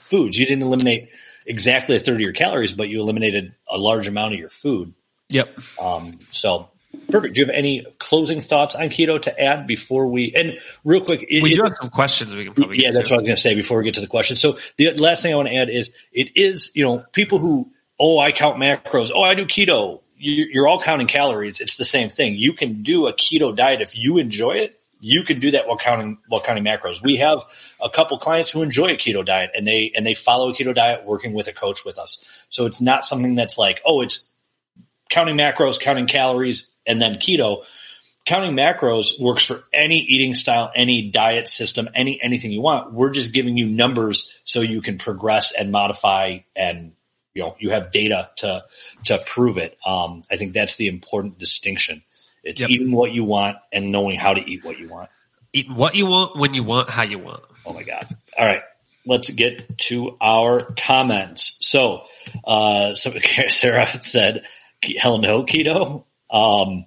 foods. 0.03 0.37
You 0.37 0.45
didn't 0.45 0.63
eliminate 0.63 1.09
exactly 1.45 1.95
a 1.95 1.99
third 1.99 2.15
of 2.15 2.21
your 2.21 2.33
calories, 2.33 2.73
but 2.73 2.89
you 2.89 2.99
eliminated 3.01 3.55
a 3.69 3.77
large 3.77 4.07
amount 4.07 4.33
of 4.33 4.39
your 4.39 4.49
food. 4.49 4.93
Yep. 5.29 5.57
Um, 5.79 6.19
so 6.29 6.69
perfect. 7.09 7.35
Do 7.35 7.41
you 7.41 7.45
have 7.47 7.55
any 7.55 7.85
closing 7.99 8.41
thoughts 8.41 8.75
on 8.75 8.89
keto 8.89 9.21
to 9.23 9.39
add 9.41 9.67
before 9.67 10.07
we, 10.07 10.33
and 10.35 10.57
real 10.83 11.01
quick, 11.01 11.25
it- 11.29 11.43
We 11.43 11.51
it- 11.53 11.55
do 11.55 11.63
have 11.63 11.75
some 11.79 11.89
questions 11.89 12.33
we 12.35 12.45
can 12.45 12.53
probably 12.53 12.77
yeah, 12.81 12.91
that's 12.91 13.09
to. 13.09 13.13
what 13.13 13.19
I 13.19 13.21
was 13.21 13.27
going 13.27 13.35
to 13.35 13.41
say 13.41 13.53
before 13.55 13.77
we 13.79 13.83
get 13.83 13.95
to 13.95 14.01
the 14.01 14.07
question. 14.07 14.35
So 14.35 14.57
the 14.77 14.91
last 14.93 15.21
thing 15.21 15.33
I 15.33 15.35
want 15.35 15.49
to 15.49 15.55
add 15.55 15.69
is 15.69 15.91
it 16.13 16.29
is, 16.35 16.71
you 16.73 16.83
know, 16.85 17.03
people 17.11 17.39
who, 17.39 17.71
oh, 17.99 18.19
I 18.19 18.31
count 18.31 18.57
macros. 18.57 19.11
Oh, 19.13 19.21
I 19.21 19.33
do 19.35 19.45
keto. 19.45 20.01
You're 20.19 20.67
all 20.67 20.81
counting 20.81 21.05
calories. 21.07 21.59
It's 21.61 21.77
the 21.77 21.85
same 21.85 22.09
thing. 22.09 22.35
You 22.35 22.51
can 22.53 22.81
do 22.81 23.05
a 23.07 23.13
keto 23.13 23.55
diet 23.55 23.81
if 23.81 23.95
you 23.95 24.17
enjoy 24.17 24.53
it. 24.53 24.79
You 24.99 25.23
can 25.23 25.39
do 25.39 25.51
that 25.51 25.67
while 25.67 25.77
counting 25.77 26.17
while 26.27 26.41
counting 26.41 26.63
macros. 26.63 27.03
We 27.03 27.17
have 27.17 27.41
a 27.79 27.87
couple 27.87 28.17
clients 28.17 28.49
who 28.49 28.63
enjoy 28.63 28.87
a 28.93 28.97
keto 28.97 29.23
diet 29.23 29.51
and 29.55 29.67
they 29.67 29.91
and 29.95 30.03
they 30.07 30.15
follow 30.15 30.49
a 30.49 30.53
keto 30.55 30.73
diet 30.73 31.05
working 31.05 31.33
with 31.33 31.47
a 31.47 31.53
coach 31.53 31.85
with 31.85 31.99
us. 31.99 32.45
So 32.49 32.65
it's 32.65 32.81
not 32.81 33.05
something 33.05 33.35
that's 33.35 33.59
like, 33.59 33.79
oh, 33.85 34.01
it's 34.01 34.27
counting 35.09 35.37
macros, 35.37 35.79
counting 35.79 36.07
calories, 36.07 36.71
and 36.85 36.99
then 36.99 37.15
keto 37.15 37.63
counting 38.27 38.55
macros 38.57 39.19
works 39.19 39.45
for 39.45 39.63
any 39.73 39.99
eating 39.99 40.35
style, 40.35 40.69
any 40.75 41.09
diet 41.09 41.47
system, 41.47 41.89
any 41.95 42.21
anything 42.21 42.51
you 42.51 42.61
want. 42.61 42.93
We're 42.93 43.09
just 43.09 43.33
giving 43.33 43.57
you 43.57 43.65
numbers 43.65 44.39
so 44.43 44.59
you 44.59 44.81
can 44.81 44.99
progress 44.99 45.53
and 45.53 45.71
modify 45.71 46.39
and 46.55 46.91
you 47.33 47.43
know 47.43 47.55
you 47.57 47.71
have 47.71 47.91
data 47.91 48.29
to 48.37 48.65
to 49.05 49.17
prove 49.25 49.57
it. 49.57 49.77
Um, 49.83 50.21
I 50.29 50.35
think 50.35 50.53
that's 50.53 50.75
the 50.75 50.87
important 50.87 51.39
distinction. 51.39 52.03
It's 52.43 52.61
Yep. 52.61 52.69
eating 52.69 52.91
what 52.91 53.11
you 53.11 53.23
want 53.23 53.57
and 53.73 53.91
knowing 53.91 54.17
how 54.17 54.33
to 54.33 54.41
eat 54.41 54.63
what 54.63 54.77
you 54.77 54.89
want. 54.89 55.09
Eat 55.53 55.71
what 55.71 55.95
you 55.95 56.05
want, 56.05 56.37
when 56.37 56.53
you 56.53 56.63
want, 56.63 56.89
how 56.89 57.03
you 57.03 57.19
want. 57.19 57.43
Oh 57.65 57.73
my 57.73 57.83
God. 57.83 58.07
All 58.37 58.45
right. 58.45 58.61
Let's 59.05 59.29
get 59.29 59.77
to 59.77 60.17
our 60.19 60.61
comments. 60.77 61.57
So, 61.61 62.03
uh, 62.43 62.95
so 62.95 63.11
Sarah 63.47 63.85
said, 63.87 64.45
hell 64.99 65.17
no, 65.17 65.43
keto. 65.43 66.03
Um, 66.29 66.85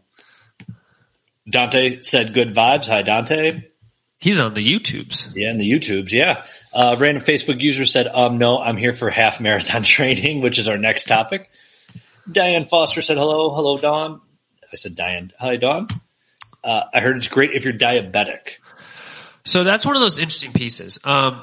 Dante 1.48 2.00
said 2.02 2.34
good 2.34 2.54
vibes. 2.54 2.86
Hi, 2.88 3.02
Dante. 3.02 3.64
He's 4.18 4.38
on 4.38 4.52
the 4.52 4.66
YouTubes. 4.66 5.34
Yeah, 5.34 5.50
in 5.50 5.56
the 5.56 5.70
YouTubes. 5.70 6.12
Yeah. 6.12 6.44
Uh, 6.74 6.96
random 6.98 7.24
Facebook 7.24 7.60
user 7.60 7.86
said, 7.86 8.06
um, 8.06 8.36
no, 8.36 8.60
I'm 8.60 8.76
here 8.76 8.92
for 8.92 9.08
half 9.08 9.40
marathon 9.40 9.82
training, 9.82 10.42
which 10.42 10.58
is 10.58 10.68
our 10.68 10.76
next 10.76 11.04
topic. 11.04 11.50
Diane 12.30 12.66
Foster 12.66 13.00
said, 13.00 13.16
hello. 13.16 13.54
Hello, 13.54 13.78
Don. 13.78 14.20
I 14.70 14.76
said, 14.76 14.94
Diane. 14.94 15.32
Hi, 15.38 15.56
Don. 15.56 15.88
Uh, 16.62 16.84
I 16.92 17.00
heard 17.00 17.16
it's 17.16 17.28
great 17.28 17.52
if 17.52 17.64
you're 17.64 17.72
diabetic. 17.72 18.58
So 19.44 19.64
that's 19.64 19.86
one 19.86 19.96
of 19.96 20.02
those 20.02 20.18
interesting 20.18 20.52
pieces. 20.52 20.98
Um, 21.02 21.42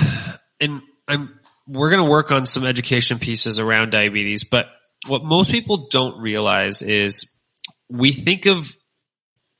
and 0.60 0.82
I'm, 1.08 1.40
we're 1.66 1.90
going 1.90 2.04
to 2.04 2.10
work 2.10 2.32
on 2.32 2.44
some 2.44 2.66
education 2.66 3.18
pieces 3.18 3.58
around 3.60 3.90
diabetes, 3.90 4.44
but 4.44 4.68
what 5.06 5.24
most 5.24 5.50
people 5.50 5.88
don't 5.88 6.20
realize 6.20 6.82
is 6.82 7.30
we 7.88 8.12
think 8.12 8.46
of 8.46 8.76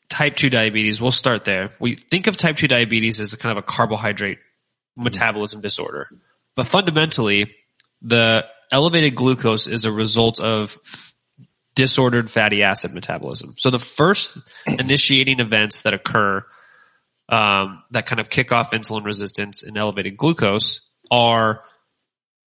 type 0.09 0.37
2 0.37 0.50
diabetes. 0.50 1.00
We'll 1.00 1.11
start 1.11 1.44
there. 1.44 1.70
We 1.79 1.94
think 1.94 2.26
of 2.26 2.37
type 2.37 2.57
2 2.57 2.68
diabetes 2.68 3.20
as 3.20 3.33
a 3.33 3.38
kind 3.38 3.57
of 3.57 3.59
a 3.59 3.66
carbohydrate 3.66 4.38
metabolism 4.96 5.61
disorder, 5.61 6.09
but 6.57 6.66
fundamentally 6.66 7.55
the 8.03 8.44
elevated 8.70 9.14
glucose 9.14 9.66
is 9.66 9.85
a 9.85 9.92
result 9.92 10.40
of 10.40 10.79
disordered 11.74 12.31
fatty 12.31 12.62
acid 12.62 12.92
metabolism. 12.92 13.55
So 13.57 13.70
the 13.70 13.79
first 13.79 14.38
initiating 14.66 15.40
events 15.40 15.83
that 15.83 15.94
occur 15.94 16.44
um, 17.29 17.85
that 17.92 18.07
kind 18.07 18.18
of 18.18 18.29
kick 18.29 18.50
off 18.50 18.72
insulin 18.72 19.05
resistance 19.05 19.62
and 19.62 19.76
elevated 19.76 20.16
glucose 20.16 20.81
are 21.11 21.62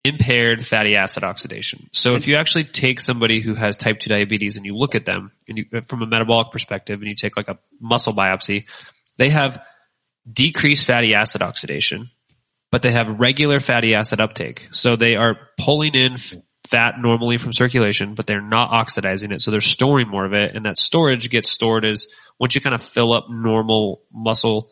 impaired 0.03 0.65
fatty 0.65 0.95
acid 0.95 1.23
oxidation. 1.23 1.89
So 1.93 2.15
if 2.15 2.27
you 2.27 2.35
actually 2.35 2.65
take 2.65 2.99
somebody 2.99 3.39
who 3.39 3.53
has 3.53 3.77
type 3.77 3.99
2 3.99 4.09
diabetes 4.09 4.57
and 4.57 4.65
you 4.65 4.75
look 4.75 4.95
at 4.95 5.05
them 5.05 5.31
and 5.47 5.57
you, 5.59 5.65
from 5.87 6.01
a 6.01 6.05
metabolic 6.05 6.51
perspective 6.51 6.99
and 6.99 7.07
you 7.07 7.15
take 7.15 7.37
like 7.37 7.47
a 7.47 7.57
muscle 7.79 8.13
biopsy, 8.13 8.65
they 9.17 9.29
have 9.29 9.65
decreased 10.31 10.85
fatty 10.85 11.13
acid 11.13 11.41
oxidation, 11.41 12.09
but 12.69 12.81
they 12.81 12.91
have 12.91 13.19
regular 13.19 13.59
fatty 13.59 13.95
acid 13.95 14.19
uptake. 14.19 14.67
So 14.71 14.95
they 14.97 15.15
are 15.15 15.37
pulling 15.57 15.95
in 15.95 16.17
fat 16.67 16.95
normally 16.99 17.37
from 17.37 17.53
circulation, 17.53 18.13
but 18.13 18.27
they're 18.27 18.41
not 18.41 18.71
oxidizing 18.71 19.31
it. 19.31 19.41
So 19.41 19.51
they're 19.51 19.61
storing 19.61 20.09
more 20.09 20.25
of 20.25 20.33
it. 20.33 20.55
And 20.55 20.65
that 20.65 20.77
storage 20.77 21.29
gets 21.29 21.49
stored 21.49 21.85
as 21.85 22.07
once 22.39 22.55
you 22.55 22.61
kind 22.61 22.73
of 22.73 22.81
fill 22.81 23.13
up 23.13 23.29
normal 23.29 24.01
muscle 24.11 24.69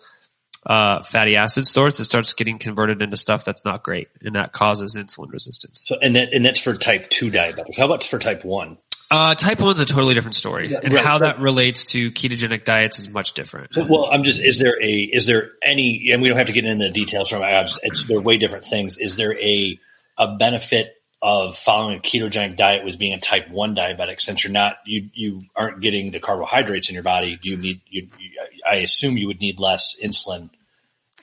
uh, 0.66 1.02
fatty 1.02 1.36
acid 1.36 1.66
stores, 1.66 2.00
it 2.00 2.06
starts 2.06 2.34
getting 2.34 2.60
converted 2.60 3.02
into 3.02 3.18
stuff 3.18 3.46
that's 3.46 3.66
not 3.66 3.84
great, 3.84 4.10
and 4.22 4.36
that 4.36 4.52
causes 4.52 4.96
insulin 4.96 5.32
resistance. 5.32 5.84
So, 5.88 5.98
and 6.02 6.16
that, 6.16 6.34
and 6.34 6.46
that's 6.46 6.60
for 6.60 6.76
type 6.76 7.10
two 7.10 7.32
diabetics. 7.32 7.78
How 7.78 7.86
about 7.86 8.04
for 8.04 8.20
type 8.20 8.46
one? 8.46 8.78
Uh, 9.10 9.36
type 9.36 9.60
one's 9.60 9.82
a 9.82 9.86
totally 9.86 10.14
different 10.14 10.36
story, 10.36 10.74
and 10.74 10.94
right, 10.94 11.04
how 11.04 11.14
right. 11.20 11.36
that 11.36 11.40
relates 11.42 11.86
to 11.88 12.12
ketogenic 12.12 12.64
diets 12.64 12.98
is 12.98 13.10
much 13.10 13.34
different. 13.34 13.74
So, 13.74 13.86
well, 13.86 14.08
I'm 14.10 14.24
just, 14.24 14.40
is 14.40 14.60
there 14.60 14.82
a, 14.82 15.00
is 15.02 15.26
there 15.26 15.52
any, 15.62 16.12
and 16.14 16.22
we 16.22 16.30
don't 16.30 16.38
have 16.38 16.48
to 16.48 16.54
get 16.54 16.64
into 16.64 16.86
the 16.86 16.92
details 16.92 17.28
from 17.28 17.42
abs. 17.42 17.78
It's, 17.84 18.06
they're 18.06 18.22
way 18.22 18.38
different 18.38 18.64
things. 18.64 18.98
Is 18.98 19.18
there 19.18 19.38
a, 19.38 19.78
a 20.18 20.38
benefit 20.38 20.96
of 21.22 21.56
following 21.56 21.98
a 21.98 22.02
ketogenic 22.02 22.56
diet 22.56 22.84
with 22.84 22.98
being 22.98 23.14
a 23.14 23.20
type 23.20 23.50
one 23.50 23.76
diabetic 23.76 24.20
since 24.20 24.44
you're 24.44 24.54
not, 24.54 24.78
you, 24.86 25.10
you 25.14 25.44
aren't 25.56 25.82
getting 25.82 26.12
the 26.12 26.20
carbohydrates 26.20 26.90
in 26.90 26.96
your 26.96 27.04
body? 27.04 27.38
You 27.42 27.58
need, 27.58 27.82
you, 27.88 28.08
you 28.18 28.32
I 28.68 28.78
assume 28.78 29.18
you 29.18 29.28
would 29.28 29.42
need 29.42 29.60
less 29.60 29.96
insulin 30.04 30.50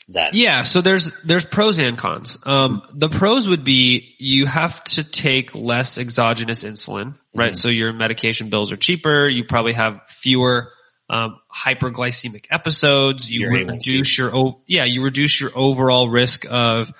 then. 0.09 0.31
Yeah, 0.33 0.63
so 0.63 0.81
there's 0.81 1.11
there's 1.23 1.45
pros 1.45 1.79
and 1.79 1.99
cons. 1.99 2.39
Um, 2.47 2.83
the 2.93 3.09
pros 3.09 3.47
would 3.49 3.65
be 3.65 4.15
you 4.19 4.47
have 4.47 4.83
to 4.85 5.05
take 5.05 5.55
less 5.55 5.99
exogenous 5.99 6.65
insulin, 6.65 7.15
right? 7.35 7.57
So 7.57 7.69
your 7.69 7.93
medication 7.93 8.49
bills 8.49 8.73
are 8.73 8.77
cheaper. 8.77 9.29
You 9.29 9.45
probably 9.45 9.75
have 9.75 10.01
fewer 10.09 10.73
um, 11.11 11.39
hyperglycemic 11.55 12.47
episodes. 12.51 13.31
You 13.31 13.41
Your 13.41 13.53
A1C. 13.53 13.71
reduce 13.71 14.19
your 14.19 14.57
yeah, 14.67 14.85
you 14.85 15.05
reduce 15.05 15.41
your 15.41 15.51
overall 15.55 16.09
risk 16.09 16.45
of 16.51 16.93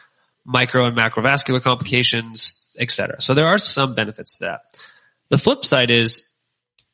micro 0.45 0.85
and 0.85 0.97
macrovascular 0.97 1.63
complications, 1.63 2.68
et 2.79 2.91
cetera. 2.91 3.21
So 3.21 3.35
there 3.35 3.47
are 3.47 3.59
some 3.59 3.95
benefits 3.95 4.39
to 4.39 4.45
that. 4.45 4.61
The 5.31 5.39
flip 5.39 5.65
side 5.65 5.91
is 5.91 6.29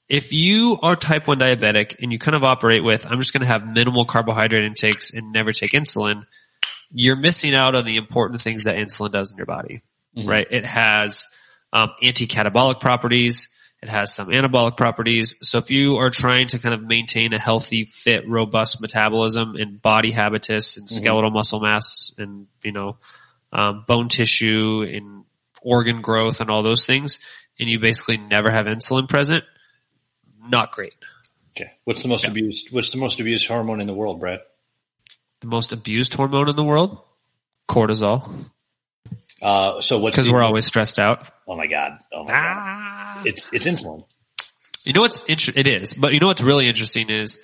if 0.09 0.33
you 0.33 0.79
are 0.83 0.97
type 0.97 1.27
1 1.27 1.39
diabetic 1.39 1.97
and 2.03 2.13
you 2.13 2.19
kind 2.19 2.37
of 2.37 2.45
operate 2.45 2.85
with, 2.85 3.07
I'm 3.07 3.19
just 3.19 3.33
going 3.33 3.41
to 3.41 3.47
have 3.47 3.67
minimal 3.67 4.05
carbohydrate 4.05 4.65
intakes 4.65 5.13
and 5.15 5.33
never 5.33 5.53
take 5.53 5.73
insulin, 5.73 6.25
you're 6.91 7.17
missing 7.17 7.55
out 7.55 7.75
on 7.75 7.85
the 7.85 7.97
important 7.97 8.41
things 8.41 8.65
that 8.65 8.77
insulin 8.77 9.13
does 9.13 9.33
in 9.33 9.39
your 9.39 9.47
body, 9.47 9.83
right? 10.29 10.47
It 10.51 10.67
has 10.67 11.27
um, 11.73 11.91
anti-catabolic 12.03 12.81
properties. 12.81 13.49
It 13.83 13.89
has 13.89 14.15
some 14.15 14.29
anabolic 14.29 14.77
properties. 14.77 15.37
So 15.43 15.59
if 15.59 15.71
you 15.71 15.97
are 15.97 16.11
trying 16.11 16.47
to 16.49 16.59
kind 16.59 16.75
of 16.75 16.83
maintain 16.83 17.33
a 17.33 17.39
healthy, 17.39 17.85
fit, 17.85 18.29
robust 18.29 18.81
metabolism 18.81 19.57
and 19.57 19.81
body 19.81 20.11
habitus 20.11 20.77
and 20.77 20.89
skeletal 20.89 21.31
muscle 21.31 21.61
mass 21.61 22.13
and, 22.17 22.47
you 22.63 22.73
know, 22.73 22.99
um, 23.53 23.85
bone 23.87 24.09
tissue 24.09 24.87
and 24.89 25.24
organ 25.65 26.01
growth 26.03 26.41
and 26.41 26.51
all 26.51 26.63
those 26.63 26.87
things, 26.87 27.19
and 27.59 27.69
you 27.69 27.81
basically 27.81 28.17
never 28.17 28.51
have 28.51 28.67
insulin 28.67 29.09
present, 29.09 29.45
not 30.47 30.73
great. 30.73 30.95
Okay. 31.57 31.73
What's 31.85 32.03
the 32.03 32.09
most 32.09 32.27
abused, 32.27 32.73
what's 32.73 32.93
the 32.93 32.99
most 32.99 33.21
abused 33.21 33.49
hormone 33.49 33.81
in 33.81 33.87
the 33.87 33.95
world, 33.95 34.21
Brad? 34.21 34.41
The 35.41 35.47
most 35.47 35.73
abused 35.73 36.15
hormone 36.15 36.49
in 36.49 36.57
the 36.57 36.65
world? 36.65 37.01
Cortisol. 37.69 38.47
Uh, 39.43 39.81
so 39.81 39.99
what's 39.99 40.17
because 40.17 40.31
we're 40.31 40.43
always 40.43 40.65
stressed 40.65 40.99
out. 40.99 41.27
Oh 41.47 41.57
my 41.57 41.67
god! 41.67 41.99
Oh 42.13 42.25
my 42.25 42.31
god! 42.31 42.57
Ah. 42.57 43.23
It's 43.27 43.53
it's 43.53 43.67
insulin. 43.67 44.05
You 44.85 44.93
know 44.93 45.03
what's 45.03 45.23
inter- 45.25 45.53
it 45.55 45.67
is, 45.67 45.93
but 45.93 46.15
you 46.15 46.21
know 46.21 46.29
what's 46.29 46.43
really 46.43 46.69
interesting 46.69 47.11
is 47.11 47.39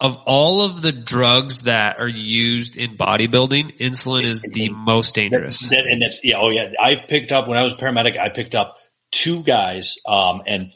of 0.00 0.16
all 0.26 0.62
of 0.62 0.80
the 0.80 0.92
drugs 0.92 1.62
that 1.62 1.98
are 1.98 2.08
used 2.08 2.76
in 2.76 2.96
bodybuilding, 2.96 3.78
insulin 3.78 4.22
is 4.22 4.42
the 4.42 4.68
most 4.68 5.14
dangerous. 5.14 5.68
That, 5.68 5.86
and 5.86 6.00
that's 6.00 6.24
yeah. 6.24 6.38
Oh 6.38 6.50
yeah. 6.50 6.72
I 6.80 6.94
picked 6.94 7.32
up 7.32 7.48
when 7.48 7.58
I 7.58 7.64
was 7.64 7.74
paramedic. 7.74 8.16
I 8.16 8.28
picked 8.28 8.54
up 8.54 8.78
two 9.10 9.42
guys, 9.42 9.98
um, 10.06 10.42
and 10.46 10.72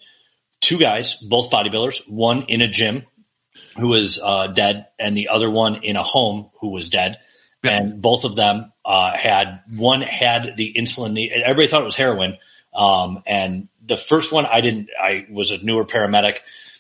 two 0.61 0.79
guys, 0.79 1.17
both 1.17 1.51
bodybuilders. 1.51 2.09
One 2.09 2.43
in 2.45 2.63
a 2.63 2.69
gym 2.69 3.05
who 3.79 3.89
was 3.89 4.21
uh, 4.23 4.49
dead, 4.49 4.87
and 4.99 5.17
the 5.17 5.29
other 5.29 5.51
one 5.51 5.85
in 5.85 5.97
a 5.97 6.03
home 6.03 6.51
who 6.61 6.71
was 6.71 6.89
dead. 6.89 7.19
Yeah. 7.63 7.79
And 7.79 8.03
both 8.03 8.25
of 8.25 8.35
them 8.35 8.73
uh, 8.85 9.17
had 9.17 9.61
one 9.77 10.01
had 10.01 10.57
the 10.57 10.75
insulin. 10.77 11.13
Need, 11.13 11.31
everybody 11.33 11.69
thought 11.69 11.83
it 11.83 11.87
was 11.87 11.95
heroin. 11.95 12.39
Um, 12.75 13.23
and 13.25 13.69
the 13.87 13.97
first 13.97 14.33
one, 14.33 14.47
I 14.47 14.61
didn't. 14.61 14.91
I 15.01 15.27
was 15.31 15.53
a 15.53 15.65
newer 15.65 15.85
paramedic. 15.85 16.39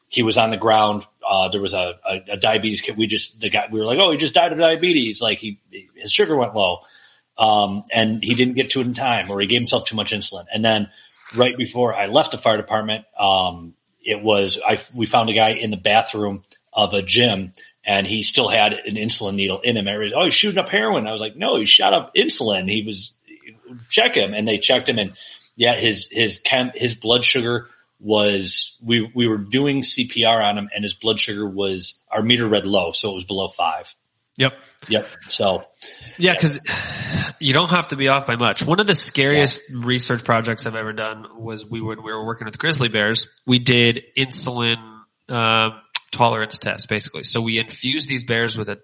He 0.08 0.24
was 0.24 0.38
on 0.38 0.50
the 0.50 0.56
ground. 0.56 1.06
Uh, 1.26 1.48
there 1.48 1.60
was 1.60 1.74
a, 1.74 1.98
a, 2.04 2.22
a 2.32 2.36
diabetes 2.36 2.80
kit. 2.80 2.96
We 2.96 3.06
just 3.06 3.40
the 3.40 3.50
guy. 3.50 3.68
We 3.70 3.78
were 3.78 3.86
like, 3.86 3.98
oh, 3.98 4.10
he 4.10 4.18
just 4.18 4.34
died 4.34 4.52
of 4.52 4.58
diabetes. 4.58 5.20
Like 5.20 5.38
he 5.38 5.60
his 5.94 6.12
sugar 6.12 6.36
went 6.36 6.54
low 6.54 6.80
um, 7.38 7.84
and 7.92 8.22
he 8.22 8.34
didn't 8.34 8.54
get 8.54 8.70
to 8.70 8.80
it 8.80 8.86
in 8.86 8.94
time, 8.94 9.30
or 9.30 9.40
he 9.40 9.46
gave 9.46 9.60
himself 9.60 9.84
too 9.84 9.96
much 9.96 10.12
insulin. 10.12 10.46
And 10.52 10.64
then 10.64 10.90
right 11.36 11.56
before 11.56 11.94
I 11.94 12.06
left 12.06 12.32
the 12.32 12.38
fire 12.38 12.56
department, 12.56 13.04
um, 13.18 13.74
it 14.04 14.22
was 14.22 14.60
I 14.64 14.78
we 14.94 15.06
found 15.06 15.30
a 15.30 15.34
guy 15.34 15.50
in 15.50 15.70
the 15.70 15.76
bathroom 15.76 16.44
of 16.72 16.94
a 16.94 17.02
gym, 17.02 17.52
and 17.84 18.06
he 18.06 18.22
still 18.22 18.48
had 18.48 18.74
an 18.74 18.96
insulin 18.96 19.34
needle 19.34 19.60
in 19.60 19.76
him. 19.76 19.88
Oh, 20.14 20.24
he's 20.24 20.34
shooting 20.34 20.58
up 20.58 20.68
heroin. 20.68 21.06
I 21.06 21.12
was 21.12 21.20
like, 21.20 21.36
no, 21.36 21.56
he 21.56 21.64
shot 21.64 21.92
up 21.92 22.14
insulin. 22.14 22.70
He 22.70 22.82
was 22.82 23.14
check 23.88 24.14
him, 24.14 24.34
and 24.34 24.46
they 24.46 24.58
checked 24.58 24.88
him, 24.88 24.98
and 24.98 25.12
yeah, 25.56 25.74
his 25.74 26.08
his 26.10 26.38
chem 26.38 26.72
his 26.74 26.94
blood 26.94 27.24
sugar 27.24 27.68
was 28.02 28.76
we 28.84 29.10
we 29.14 29.28
were 29.28 29.38
doing 29.38 29.82
CPR 29.82 30.44
on 30.44 30.58
him, 30.58 30.68
and 30.74 30.82
his 30.82 30.94
blood 30.94 31.20
sugar 31.20 31.48
was 31.48 32.02
our 32.10 32.22
meter 32.22 32.46
read 32.48 32.66
low, 32.66 32.90
so 32.90 33.12
it 33.12 33.14
was 33.14 33.24
below 33.24 33.48
five. 33.48 33.94
Yep. 34.36 34.54
Yep. 34.88 35.08
So 35.28 35.64
Yeah, 36.18 36.32
because 36.32 36.58
you 37.38 37.54
don't 37.54 37.70
have 37.70 37.88
to 37.88 37.96
be 37.96 38.08
off 38.08 38.26
by 38.26 38.36
much. 38.36 38.64
One 38.64 38.80
of 38.80 38.86
the 38.86 38.94
scariest 38.94 39.62
research 39.72 40.24
projects 40.24 40.66
I've 40.66 40.74
ever 40.74 40.92
done 40.92 41.26
was 41.38 41.64
we 41.64 41.80
when 41.80 42.02
we 42.02 42.12
were 42.12 42.24
working 42.24 42.46
with 42.46 42.58
grizzly 42.58 42.88
bears. 42.88 43.28
We 43.46 43.60
did 43.60 44.02
insulin 44.16 44.78
um 45.28 45.80
tolerance 46.10 46.58
tests, 46.58 46.86
basically. 46.86 47.22
So 47.22 47.40
we 47.40 47.58
infused 47.58 48.08
these 48.08 48.24
bears 48.24 48.56
with 48.56 48.68
an 48.68 48.80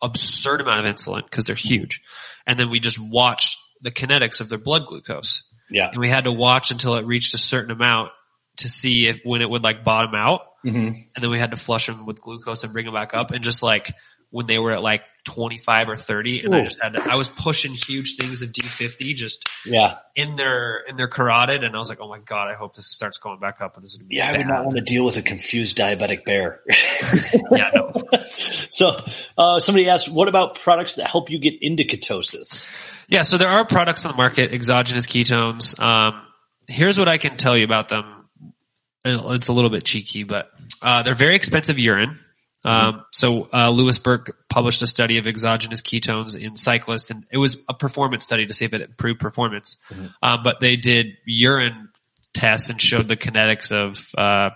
absurd 0.00 0.60
amount 0.60 0.86
of 0.86 0.94
insulin 0.94 1.24
because 1.24 1.44
they're 1.44 1.56
huge, 1.56 2.02
and 2.46 2.58
then 2.58 2.70
we 2.70 2.78
just 2.78 3.00
watched 3.00 3.58
the 3.82 3.90
kinetics 3.90 4.40
of 4.40 4.48
their 4.48 4.58
blood 4.58 4.86
glucose, 4.86 5.42
yeah. 5.70 5.90
and 5.90 5.98
we 5.98 6.08
had 6.08 6.24
to 6.24 6.32
watch 6.32 6.70
until 6.70 6.94
it 6.94 7.04
reached 7.04 7.34
a 7.34 7.38
certain 7.38 7.72
amount 7.72 8.10
to 8.58 8.68
see 8.68 9.08
if 9.08 9.20
when 9.24 9.42
it 9.42 9.50
would 9.50 9.62
like 9.64 9.84
bottom 9.84 10.14
out, 10.14 10.42
hmm 10.62 10.70
and 10.88 11.22
then 11.22 11.30
we 11.30 11.38
had 11.38 11.50
to 11.50 11.56
flush 11.56 11.86
them 11.86 12.06
with 12.06 12.20
glucose 12.20 12.64
and 12.64 12.72
bring 12.72 12.84
them 12.86 12.94
back 12.94 13.14
up. 13.14 13.30
And 13.32 13.42
just 13.44 13.62
like 13.62 13.92
when 14.30 14.46
they 14.46 14.58
were 14.58 14.72
at 14.72 14.82
like 14.82 15.02
25 15.26 15.90
or 15.90 15.96
30, 15.96 16.40
and 16.44 16.54
I 16.54 16.64
just 16.64 16.82
had 16.82 16.94
to, 16.94 17.02
I 17.02 17.14
was 17.14 17.28
pushing 17.28 17.72
huge 17.72 18.16
things 18.16 18.42
of 18.42 18.50
D50 18.50 19.14
just 19.14 19.48
Yeah. 19.64 19.98
in 20.16 20.34
their, 20.36 20.78
in 20.88 20.96
their 20.96 21.06
carotid. 21.06 21.62
And 21.62 21.74
I 21.76 21.78
was 21.78 21.88
like, 21.88 22.00
oh 22.00 22.08
my 22.08 22.18
God, 22.18 22.48
I 22.50 22.54
hope 22.54 22.74
this 22.74 22.88
starts 22.88 23.18
going 23.18 23.38
back 23.38 23.60
up. 23.62 23.76
And 23.76 23.84
this 23.84 23.92
is 23.92 23.98
gonna 23.98 24.08
be 24.08 24.16
Yeah, 24.16 24.30
I 24.32 24.36
would 24.38 24.46
not 24.48 24.64
want 24.64 24.76
to 24.76 24.82
deal 24.82 25.04
with 25.04 25.16
a 25.16 25.22
confused 25.22 25.78
diabetic 25.78 26.24
bear. 26.24 26.60
Yeah, 27.50 27.70
no. 27.74 27.92
so, 28.30 28.96
uh, 29.38 29.60
somebody 29.60 29.88
asked, 29.88 30.10
what 30.10 30.26
about 30.28 30.56
products 30.58 30.96
that 30.96 31.06
help 31.06 31.30
you 31.30 31.38
get 31.38 31.62
into 31.62 31.84
ketosis? 31.84 32.68
Yeah, 33.08 33.22
so 33.22 33.38
there 33.38 33.48
are 33.48 33.64
products 33.64 34.04
on 34.04 34.12
the 34.12 34.16
market, 34.16 34.52
exogenous 34.52 35.06
ketones. 35.06 35.78
Um, 35.80 36.22
here's 36.66 36.98
what 36.98 37.08
I 37.08 37.18
can 37.18 37.36
tell 37.36 37.56
you 37.56 37.64
about 37.64 37.88
them. 37.88 38.23
It's 39.04 39.48
a 39.48 39.52
little 39.52 39.70
bit 39.70 39.84
cheeky, 39.84 40.24
but 40.24 40.50
uh, 40.82 41.02
they're 41.02 41.14
very 41.14 41.36
expensive 41.36 41.78
urine. 41.78 42.18
Um, 42.64 43.04
so 43.12 43.48
uh, 43.52 43.68
Louise 43.68 43.98
Burke 43.98 44.36
published 44.48 44.80
a 44.80 44.86
study 44.86 45.18
of 45.18 45.26
exogenous 45.26 45.82
ketones 45.82 46.38
in 46.38 46.56
cyclists, 46.56 47.10
and 47.10 47.24
it 47.30 47.36
was 47.36 47.58
a 47.68 47.74
performance 47.74 48.24
study 48.24 48.46
to 48.46 48.54
see 48.54 48.64
if 48.64 48.72
it 48.72 48.80
improved 48.80 49.20
performance. 49.20 49.76
Um, 50.22 50.40
but 50.42 50.60
they 50.60 50.76
did 50.76 51.18
urine 51.26 51.90
tests 52.32 52.70
and 52.70 52.80
showed 52.80 53.06
the 53.06 53.16
kinetics 53.16 53.70
of 53.70 54.08
uh, 54.16 54.50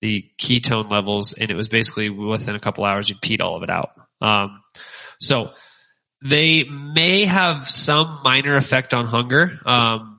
the 0.00 0.30
ketone 0.38 0.90
levels, 0.90 1.34
and 1.34 1.50
it 1.50 1.54
was 1.54 1.68
basically 1.68 2.08
within 2.08 2.56
a 2.56 2.60
couple 2.60 2.84
hours 2.84 3.08
you 3.08 3.16
peed 3.16 3.40
all 3.40 3.56
of 3.56 3.62
it 3.62 3.70
out. 3.70 3.92
Um, 4.20 4.62
so 5.20 5.52
they 6.22 6.64
may 6.64 7.26
have 7.26 7.68
some 7.68 8.20
minor 8.24 8.56
effect 8.56 8.94
on 8.94 9.04
hunger, 9.04 9.58
um, 9.66 10.13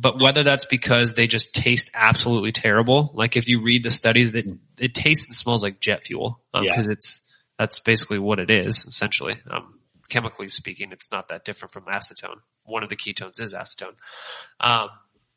but 0.00 0.20
whether 0.20 0.42
that's 0.42 0.64
because 0.64 1.14
they 1.14 1.26
just 1.26 1.54
taste 1.54 1.90
absolutely 1.94 2.52
terrible, 2.52 3.10
like 3.14 3.36
if 3.36 3.48
you 3.48 3.62
read 3.62 3.82
the 3.82 3.90
studies, 3.90 4.32
that 4.32 4.46
it 4.78 4.94
tastes 4.94 5.26
and 5.26 5.34
smells 5.34 5.62
like 5.62 5.80
jet 5.80 6.04
fuel 6.04 6.42
Yeah. 6.54 6.62
because 6.62 6.88
it's 6.88 7.22
that's 7.58 7.80
basically 7.80 8.18
what 8.18 8.38
it 8.38 8.50
is 8.50 8.84
essentially. 8.84 9.34
Um, 9.50 9.78
chemically 10.08 10.48
speaking, 10.48 10.92
it's 10.92 11.10
not 11.10 11.28
that 11.28 11.44
different 11.44 11.72
from 11.72 11.84
acetone. 11.84 12.36
One 12.64 12.82
of 12.82 12.88
the 12.88 12.96
ketones 12.96 13.40
is 13.40 13.54
acetone. 13.54 13.94
Um, 14.60 14.88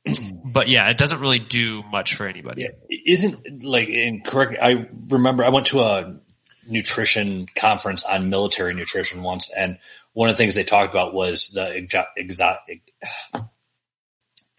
but 0.54 0.68
yeah, 0.68 0.90
it 0.90 0.98
doesn't 0.98 1.20
really 1.20 1.40
do 1.40 1.84
much 1.84 2.16
for 2.16 2.28
anybody. 2.28 2.68
Isn't 2.90 3.64
like, 3.64 3.90
and 3.90 4.24
correct, 4.26 4.58
I 4.62 4.88
remember 5.08 5.44
I 5.44 5.50
went 5.50 5.68
to 5.68 5.82
a 5.82 6.20
nutrition 6.68 7.48
conference 7.56 8.04
on 8.04 8.30
military 8.30 8.74
nutrition 8.74 9.24
once, 9.24 9.50
and 9.56 9.78
one 10.14 10.30
of 10.30 10.36
the 10.36 10.38
things 10.38 10.56
they 10.56 10.64
talked 10.64 10.92
about 10.94 11.14
was 11.14 11.50
the 11.50 11.62
exo- 11.62 12.06
exo- 12.18 12.58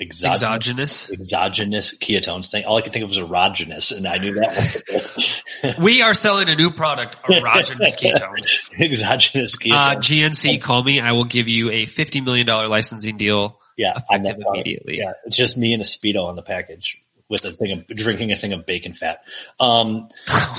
exogenous, 0.01 1.11
Exogenous. 1.11 1.11
exogenous 1.11 1.99
ketones 1.99 2.51
thing. 2.51 2.65
All 2.65 2.77
I 2.79 2.83
could 2.83 2.93
think 2.93 3.03
of 3.05 3.11
was 3.11 3.19
erogenous, 3.19 3.97
and 3.97 4.07
I 4.07 4.17
knew 4.19 4.35
that. 4.35 5.75
We 5.83 6.01
are 6.03 6.15
selling 6.15 6.49
a 6.49 6.55
new 6.57 6.71
product, 6.71 7.17
erogenous 7.25 7.95
ketones. 7.97 8.71
exogenous 8.81 9.57
ketones. 9.57 9.73
Uh, 9.75 9.97
GNC, 9.97 10.63
call 10.63 10.83
me. 10.83 11.01
I 11.01 11.13
will 11.13 11.25
give 11.27 11.49
you 11.49 11.71
a 11.71 11.87
$50 11.87 12.25
million 12.25 12.47
licensing 12.47 13.17
deal. 13.17 13.61
yeah, 13.77 13.99
on 14.11 14.23
that 14.23 14.31
effective 14.33 14.47
immediately. 14.55 14.99
Yeah, 14.99 15.13
it's 15.27 15.37
just 15.37 15.59
me 15.59 15.73
and 15.75 15.83
a 15.83 15.85
speedo 15.85 16.25
on 16.27 16.37
the 16.37 16.43
package 16.43 17.03
with 17.31 17.45
a 17.45 17.53
thing 17.53 17.73
of 17.73 17.87
drinking 17.87 18.33
a 18.33 18.37
thing 18.37 18.53
of 18.53 18.67
bacon 18.67 18.93
fat. 18.93 19.23
Um, 19.59 20.09
I'm 20.29 20.51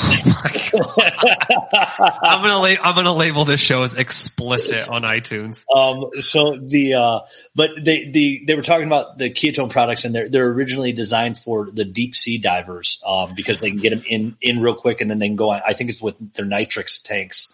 gonna 2.41 2.57
la- 2.57 2.81
I'm 2.81 2.95
gonna 2.95 3.13
label 3.13 3.43
this 3.45 3.59
show 3.59 3.83
as 3.83 3.93
explicit 3.93 4.87
on 4.87 5.03
iTunes. 5.03 5.65
Um, 5.69 6.09
so 6.21 6.55
the, 6.55 6.93
uh, 6.95 7.19
but 7.53 7.71
they, 7.77 8.09
the, 8.09 8.43
they 8.47 8.55
were 8.55 8.61
talking 8.61 8.87
about 8.87 9.17
the 9.17 9.29
ketone 9.29 9.69
products 9.69 10.05
and 10.05 10.15
they're, 10.15 10.29
they're 10.29 10.49
originally 10.49 10.93
designed 10.93 11.37
for 11.37 11.69
the 11.69 11.85
deep 11.85 12.15
sea 12.15 12.37
divers, 12.37 13.03
um, 13.05 13.35
because 13.35 13.59
they 13.59 13.69
can 13.69 13.79
get 13.79 13.89
them 13.89 14.03
in, 14.07 14.37
in 14.41 14.61
real 14.61 14.75
quick 14.75 15.01
and 15.01 15.11
then 15.11 15.19
they 15.19 15.27
can 15.27 15.35
go 15.35 15.49
on, 15.49 15.61
I 15.67 15.73
think 15.73 15.89
it's 15.89 16.01
with 16.01 16.15
their 16.33 16.45
nitrox 16.45 17.03
tanks. 17.03 17.53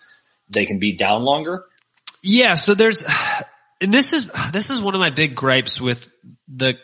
They 0.49 0.65
can 0.67 0.77
be 0.77 0.93
down 0.93 1.23
longer. 1.23 1.65
Yeah, 2.21 2.53
so 2.53 2.75
there's, 2.75 3.03
and 3.81 3.93
this 3.93 4.13
is 4.13 4.29
this 4.53 4.69
is 4.69 4.81
one 4.81 4.93
of 4.95 4.99
my 4.99 5.09
big 5.09 5.35
gripes 5.35 5.81
with 5.81 6.09
the 6.47 6.77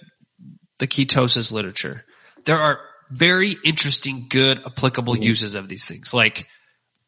the 0.80 0.88
ketosis 0.88 1.52
literature. 1.52 2.04
There 2.45 2.60
are 2.60 2.79
very 3.10 3.56
interesting, 3.63 4.27
good, 4.29 4.65
applicable 4.65 5.17
uses 5.17 5.56
of 5.56 5.69
these 5.69 5.86
things, 5.86 6.13
like 6.13 6.47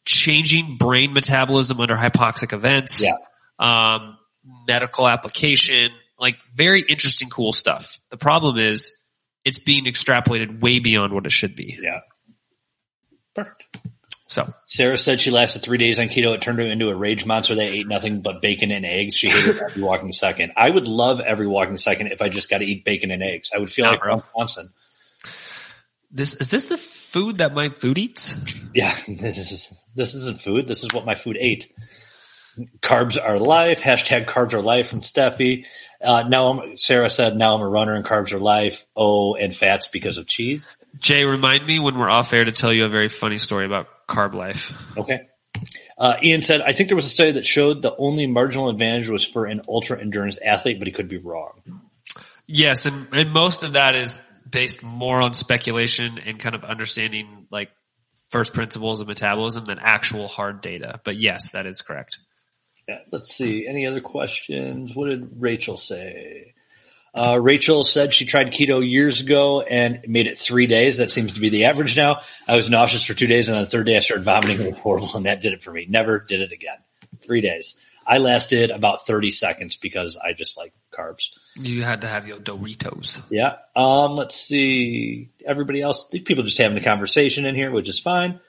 changing 0.05 0.77
brain 0.77 1.13
metabolism 1.13 1.79
under 1.79 1.95
hypoxic 1.95 2.53
events. 2.53 3.03
Yeah. 3.03 3.15
Um, 3.57 4.17
medical 4.67 5.07
application, 5.07 5.91
like 6.19 6.37
very 6.53 6.81
interesting, 6.81 7.29
cool 7.29 7.51
stuff. 7.51 7.99
The 8.09 8.17
problem 8.17 8.57
is 8.57 8.95
it's 9.43 9.59
being 9.59 9.85
extrapolated 9.85 10.61
way 10.61 10.79
beyond 10.79 11.13
what 11.13 11.25
it 11.25 11.31
should 11.31 11.55
be. 11.55 11.77
Yeah. 11.81 12.01
Perfect. 13.33 13.77
So 14.27 14.51
Sarah 14.65 14.97
said 14.97 15.21
she 15.21 15.29
lasted 15.29 15.61
three 15.61 15.77
days 15.77 15.99
on 15.99 16.07
keto. 16.07 16.33
It 16.33 16.41
turned 16.41 16.57
her 16.59 16.65
into 16.65 16.89
a 16.89 16.95
rage 16.95 17.25
monster 17.25 17.55
that 17.55 17.61
ate 17.61 17.87
nothing 17.87 18.21
but 18.21 18.41
bacon 18.41 18.71
and 18.71 18.85
eggs. 18.85 19.15
She 19.15 19.29
hated 19.29 19.61
every 19.61 19.83
walking 19.83 20.11
second. 20.11 20.53
I 20.57 20.69
would 20.69 20.87
love 20.87 21.19
every 21.21 21.45
walking 21.47 21.77
second 21.77 22.07
if 22.07 22.21
I 22.21 22.29
just 22.29 22.49
got 22.49 22.57
to 22.59 22.65
eat 22.65 22.83
bacon 22.83 23.11
and 23.11 23.21
eggs. 23.21 23.51
I 23.55 23.59
would 23.59 23.71
feel 23.71 23.85
Nah, 23.85 23.91
like. 23.91 24.05
Ron 24.05 24.23
Swanson. 24.33 24.73
This 26.15 26.36
is 26.36 26.49
this 26.49 26.65
the 26.65 26.78
food 26.78 27.39
that 27.39 27.54
my 27.54 27.69
food 27.69 27.97
eats? 27.97 28.34
Yeah, 28.73 28.93
this 29.08 29.51
is 29.51 29.84
this 29.93 30.15
isn't 30.15 30.41
food. 30.41 30.65
This 30.65 30.84
is 30.84 30.93
what 30.93 31.06
my 31.06 31.15
food 31.15 31.38
ate. 31.39 31.71
Carbs 32.82 33.21
are 33.21 33.38
life. 33.38 33.82
Hashtag 33.82 34.28
carbs 34.28 34.54
are 34.54 34.62
life 34.62 34.88
from 34.88 35.01
Steffi. 35.01 35.65
Uh, 36.01 36.23
now 36.30 36.47
I'm, 36.47 36.78
Sarah 36.78 37.10
said, 37.10 37.36
now 37.36 37.54
I'm 37.54 37.62
a 37.62 37.67
runner 37.67 37.95
and 37.95 38.06
carbs 38.06 38.32
are 38.32 38.39
life. 38.39 38.86
Oh, 38.95 39.36
and 39.36 39.54
fats 39.54 39.89
because 39.89 40.17
of 40.17 40.25
cheese. 40.25 40.78
Jay, 40.97 41.25
remind 41.25 41.67
me 41.67 41.80
when 41.80 41.97
we're 41.97 42.10
off 42.10 42.32
air 42.32 42.45
to 42.45 42.54
tell 42.54 42.71
you 42.71 42.86
a 42.86 42.88
very 42.89 43.10
funny 43.10 43.39
story 43.39 43.65
about 43.65 43.88
carb 44.08 44.34
life. 44.34 44.71
Okay. 44.95 45.28
Uh, 45.97 46.15
Ian 46.23 46.41
said, 46.41 46.62
I 46.62 46.71
think 46.71 46.88
there 46.88 46.95
was 46.95 47.06
a 47.06 47.10
study 47.10 47.32
that 47.32 47.45
showed 47.45 47.82
the 47.82 47.93
only 47.93 48.25
marginal 48.25 48.69
advantage 48.69 49.10
was 49.10 49.25
for 49.25 49.47
an 49.47 49.62
ultra 49.67 49.99
endurance 49.99 50.38
athlete, 50.38 50.80
but 50.80 50.88
he 50.88 50.93
could 50.93 51.10
be 51.10 51.17
wrong. 51.17 51.82
Yes, 52.47 52.86
and, 52.86 53.08
and 53.12 53.32
most 53.32 53.63
of 53.63 53.73
that 53.73 53.95
is 53.95 54.21
based 54.49 54.84
more 54.84 55.21
on 55.21 55.34
speculation 55.34 56.19
and 56.25 56.39
kind 56.39 56.55
of 56.55 56.63
understanding 56.63 57.47
like 57.51 57.71
first 58.29 58.53
principles 58.53 59.01
of 59.01 59.08
metabolism 59.08 59.65
than 59.65 59.79
actual 59.79 60.27
hard 60.27 60.62
data. 60.62 60.99
But 61.03 61.17
yes, 61.17 61.51
that 61.51 61.65
is 61.65 61.81
correct. 61.81 62.17
Yeah, 62.88 62.99
let's 63.12 63.34
see. 63.34 63.67
Any 63.67 63.88
other 63.88 64.01
questions? 64.01 64.95
What 64.95 65.10
did 65.10 65.29
Rachel 65.38 65.77
say? 65.77 66.53
Uh, 67.15 67.39
Rachel 67.41 67.86
said 67.86 68.13
she 68.13 68.25
tried 68.25 68.51
keto 68.51 68.88
years 68.88 69.21
ago 69.21 69.62
and 69.62 70.01
made 70.05 70.27
it 70.27 70.38
three 70.38 70.67
days. 70.67 70.97
That 70.97 71.10
seems 71.10 71.34
to 71.34 71.39
be 71.39 71.47
the 71.47 71.65
average 71.65 71.95
now. 71.95 72.19
I 72.45 72.58
was 72.58 72.69
nauseous 72.69 73.05
for 73.05 73.13
two 73.13 73.25
days, 73.25 73.47
and 73.47 73.58
on 73.58 73.63
the 73.63 73.69
third 73.69 73.86
day, 73.86 73.95
I 73.95 73.99
started 73.99 74.25
vomiting. 74.25 74.60
It 74.60 74.71
was 74.71 74.79
horrible, 74.79 75.15
and 75.15 75.25
that 75.25 75.39
did 75.39 75.53
it 75.53 75.62
for 75.62 75.71
me. 75.71 75.88
Never 75.89 76.19
did 76.19 76.41
it 76.41 76.51
again. 76.51 76.77
Three 77.23 77.39
days. 77.39 77.77
I 78.07 78.19
lasted 78.19 78.71
about 78.71 79.05
30 79.05 79.31
seconds 79.31 79.77
because 79.77 80.15
I 80.17 80.33
just 80.33 80.57
like 80.57 80.73
carbs. 80.97 81.29
You 81.55 81.81
had 81.83 82.01
to 82.01 82.07
have 82.07 82.27
your 82.27 82.37
Doritos. 82.37 83.21
Yeah. 83.29 83.55
Um, 83.75 84.15
let's 84.15 84.35
see. 84.35 85.29
Everybody 85.45 85.81
else, 85.81 86.05
people 86.25 86.43
just 86.43 86.57
having 86.57 86.77
a 86.77 86.81
conversation 86.83 87.45
in 87.45 87.55
here, 87.55 87.71
which 87.71 87.89
is 87.89 87.99
fine. 87.99 88.39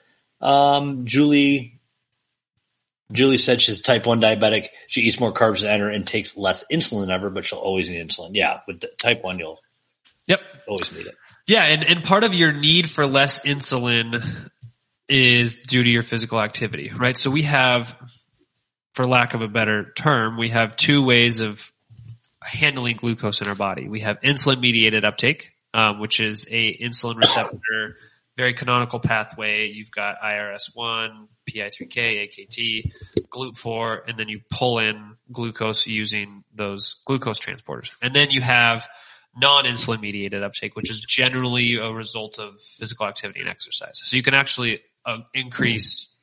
Um, 0.41 1.05
Julie, 1.05 1.79
Julie 3.11 3.37
said 3.37 3.61
she's 3.61 3.81
type 3.81 4.05
one 4.05 4.21
diabetic. 4.21 4.67
She 4.87 5.01
eats 5.01 5.19
more 5.19 5.33
carbs 5.33 5.61
than 5.61 5.71
ever 5.71 5.89
and 5.89 6.05
takes 6.05 6.35
less 6.37 6.63
insulin 6.71 7.01
than 7.01 7.11
ever, 7.11 7.29
but 7.29 7.45
she'll 7.45 7.59
always 7.59 7.89
need 7.89 8.05
insulin. 8.07 8.31
Yeah. 8.33 8.59
With 8.67 8.81
the 8.81 8.89
type 8.97 9.23
one, 9.23 9.39
you'll 9.39 9.59
Yep. 10.27 10.41
always 10.67 10.91
need 10.91 11.07
it. 11.07 11.15
Yeah, 11.47 11.63
and, 11.63 11.83
and 11.85 12.03
part 12.03 12.25
of 12.25 12.35
your 12.35 12.51
need 12.51 12.91
for 12.91 13.07
less 13.07 13.45
insulin 13.45 14.21
is 15.07 15.55
due 15.55 15.81
to 15.81 15.89
your 15.89 16.03
physical 16.03 16.41
activity, 16.41 16.91
right? 16.93 17.15
So 17.15 17.31
we 17.31 17.43
have, 17.43 17.97
for 18.97 19.05
lack 19.05 19.35
of 19.35 19.43
a 19.43 19.47
better 19.47 19.93
term, 19.95 20.37
we 20.37 20.49
have 20.49 20.75
two 20.75 21.05
ways 21.05 21.39
of 21.41 21.71
handling 22.41 22.95
glucose 22.97 23.41
in 23.41 23.47
our 23.47 23.53
body. 23.53 23.87
We 23.87 23.99
have 23.99 24.19
insulin 24.21 24.59
mediated 24.59 25.05
uptake, 25.05 25.51
um, 25.71 25.99
which 25.99 26.19
is 26.19 26.47
a 26.49 26.75
insulin 26.75 27.17
receptor, 27.17 27.97
very 28.37 28.55
canonical 28.55 28.99
pathway. 28.99 29.67
You've 29.67 29.91
got 29.91 30.19
IRS1, 30.19 31.27
PI3K, 31.47 32.27
AKT, 32.27 32.91
GLUT4, 33.31 33.99
and 34.07 34.17
then 34.17 34.29
you 34.29 34.41
pull 34.49 34.79
in 34.79 35.15
glucose 35.31 35.85
using 35.85 36.43
those 36.55 36.95
glucose 37.05 37.37
transporters. 37.37 37.91
And 38.01 38.15
then 38.15 38.31
you 38.31 38.41
have 38.41 38.89
non-insulin 39.39 40.01
mediated 40.01 40.41
uptake, 40.41 40.75
which 40.75 40.89
is 40.89 41.01
generally 41.01 41.75
a 41.75 41.91
result 41.91 42.39
of 42.39 42.59
physical 42.59 43.05
activity 43.05 43.41
and 43.41 43.49
exercise. 43.49 44.01
So 44.03 44.17
you 44.17 44.23
can 44.23 44.33
actually 44.33 44.81
uh, 45.05 45.19
increase 45.35 46.19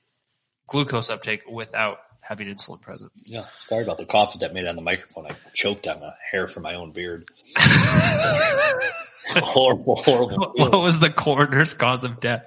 glucose 0.67 1.09
uptake 1.09 1.43
without 1.49 1.99
having 2.27 2.49
insulin 2.49 2.81
present. 2.81 3.13
Yeah. 3.25 3.45
Sorry 3.59 3.85
about 3.85 3.99
the 3.99 4.07
cough 4.07 4.39
that 4.39 4.55
made 4.55 4.65
it 4.65 4.69
on 4.69 4.77
the 4.77 4.83
microphone. 4.83 5.27
I 5.27 5.37
choked 5.53 5.87
on 5.87 6.03
a 6.03 6.17
hair 6.31 6.47
from 6.49 6.63
my 6.63 6.75
own 6.75 6.93
beard. 6.93 7.29
horrible, 9.37 9.97
horrible. 9.97 10.53
What 10.57 10.81
was 10.81 10.99
the 10.99 11.11
coroner's 11.11 11.75
cause 11.75 12.03
of 12.03 12.21
death? 12.21 12.47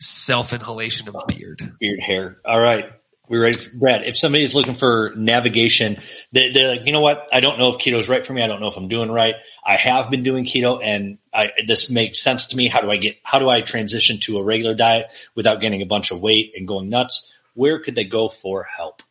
Self 0.00 0.52
inhalation 0.52 1.08
of 1.08 1.16
beard. 1.26 1.60
beard 1.78 2.00
hair. 2.00 2.38
All 2.44 2.60
right. 2.60 2.90
We're 3.28 3.42
ready. 3.42 3.58
For, 3.58 3.76
Brad, 3.76 4.04
if 4.04 4.16
somebody 4.16 4.42
is 4.42 4.54
looking 4.54 4.74
for 4.74 5.12
navigation, 5.14 5.98
they, 6.32 6.50
they're 6.50 6.68
like, 6.68 6.86
you 6.86 6.92
know 6.92 7.00
what? 7.00 7.28
I 7.32 7.40
don't 7.40 7.58
know 7.58 7.68
if 7.68 7.76
keto 7.76 7.98
is 7.98 8.08
right 8.08 8.24
for 8.24 8.32
me. 8.32 8.42
I 8.42 8.46
don't 8.46 8.60
know 8.60 8.68
if 8.68 8.76
I'm 8.76 8.88
doing 8.88 9.10
right. 9.10 9.34
I 9.64 9.76
have 9.76 10.10
been 10.10 10.22
doing 10.22 10.44
keto 10.44 10.80
and 10.82 11.18
I, 11.32 11.52
this 11.66 11.90
makes 11.90 12.22
sense 12.22 12.46
to 12.46 12.56
me. 12.56 12.68
How 12.68 12.80
do 12.80 12.90
I 12.90 12.96
get, 12.96 13.18
how 13.22 13.38
do 13.38 13.50
I 13.50 13.60
transition 13.60 14.18
to 14.20 14.38
a 14.38 14.42
regular 14.42 14.74
diet 14.74 15.12
without 15.34 15.60
getting 15.60 15.82
a 15.82 15.86
bunch 15.86 16.10
of 16.10 16.20
weight 16.20 16.52
and 16.56 16.66
going 16.66 16.88
nuts? 16.88 17.32
Where 17.54 17.78
could 17.78 17.94
they 17.94 18.04
go 18.04 18.28
for 18.28 18.64
help? 18.64 19.02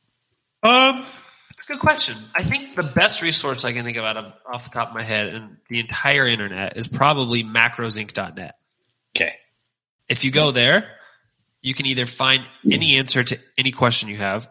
Um, 0.64 1.06
it's 1.52 1.70
a 1.70 1.74
good 1.74 1.80
question. 1.80 2.16
I 2.36 2.44
think 2.44 2.76
the 2.76 2.84
best 2.84 3.22
resource 3.22 3.66
I 3.66 3.74
can 3.74 3.84
think 3.84 3.98
of 3.98 4.06
out 4.06 4.18
of 4.18 4.34
off 4.52 4.66
the 4.66 4.72
top 4.72 4.90
of 4.90 4.96
my 4.96 5.04
head 5.04 5.28
and 5.34 5.58
the 5.70 5.80
entire 5.80 6.28
internet 6.28 6.78
is 6.78 6.88
probably 6.88 7.44
macrosinc.net. 7.44 8.56
Okay. 9.16 9.36
If 10.08 10.24
you 10.24 10.32
go 10.32 10.52
there, 10.52 10.90
you 11.62 11.74
can 11.74 11.86
either 11.86 12.06
find 12.06 12.46
any 12.70 12.98
answer 12.98 13.24
to 13.24 13.38
any 13.58 13.72
question 13.72 14.10
you 14.10 14.18
have, 14.18 14.50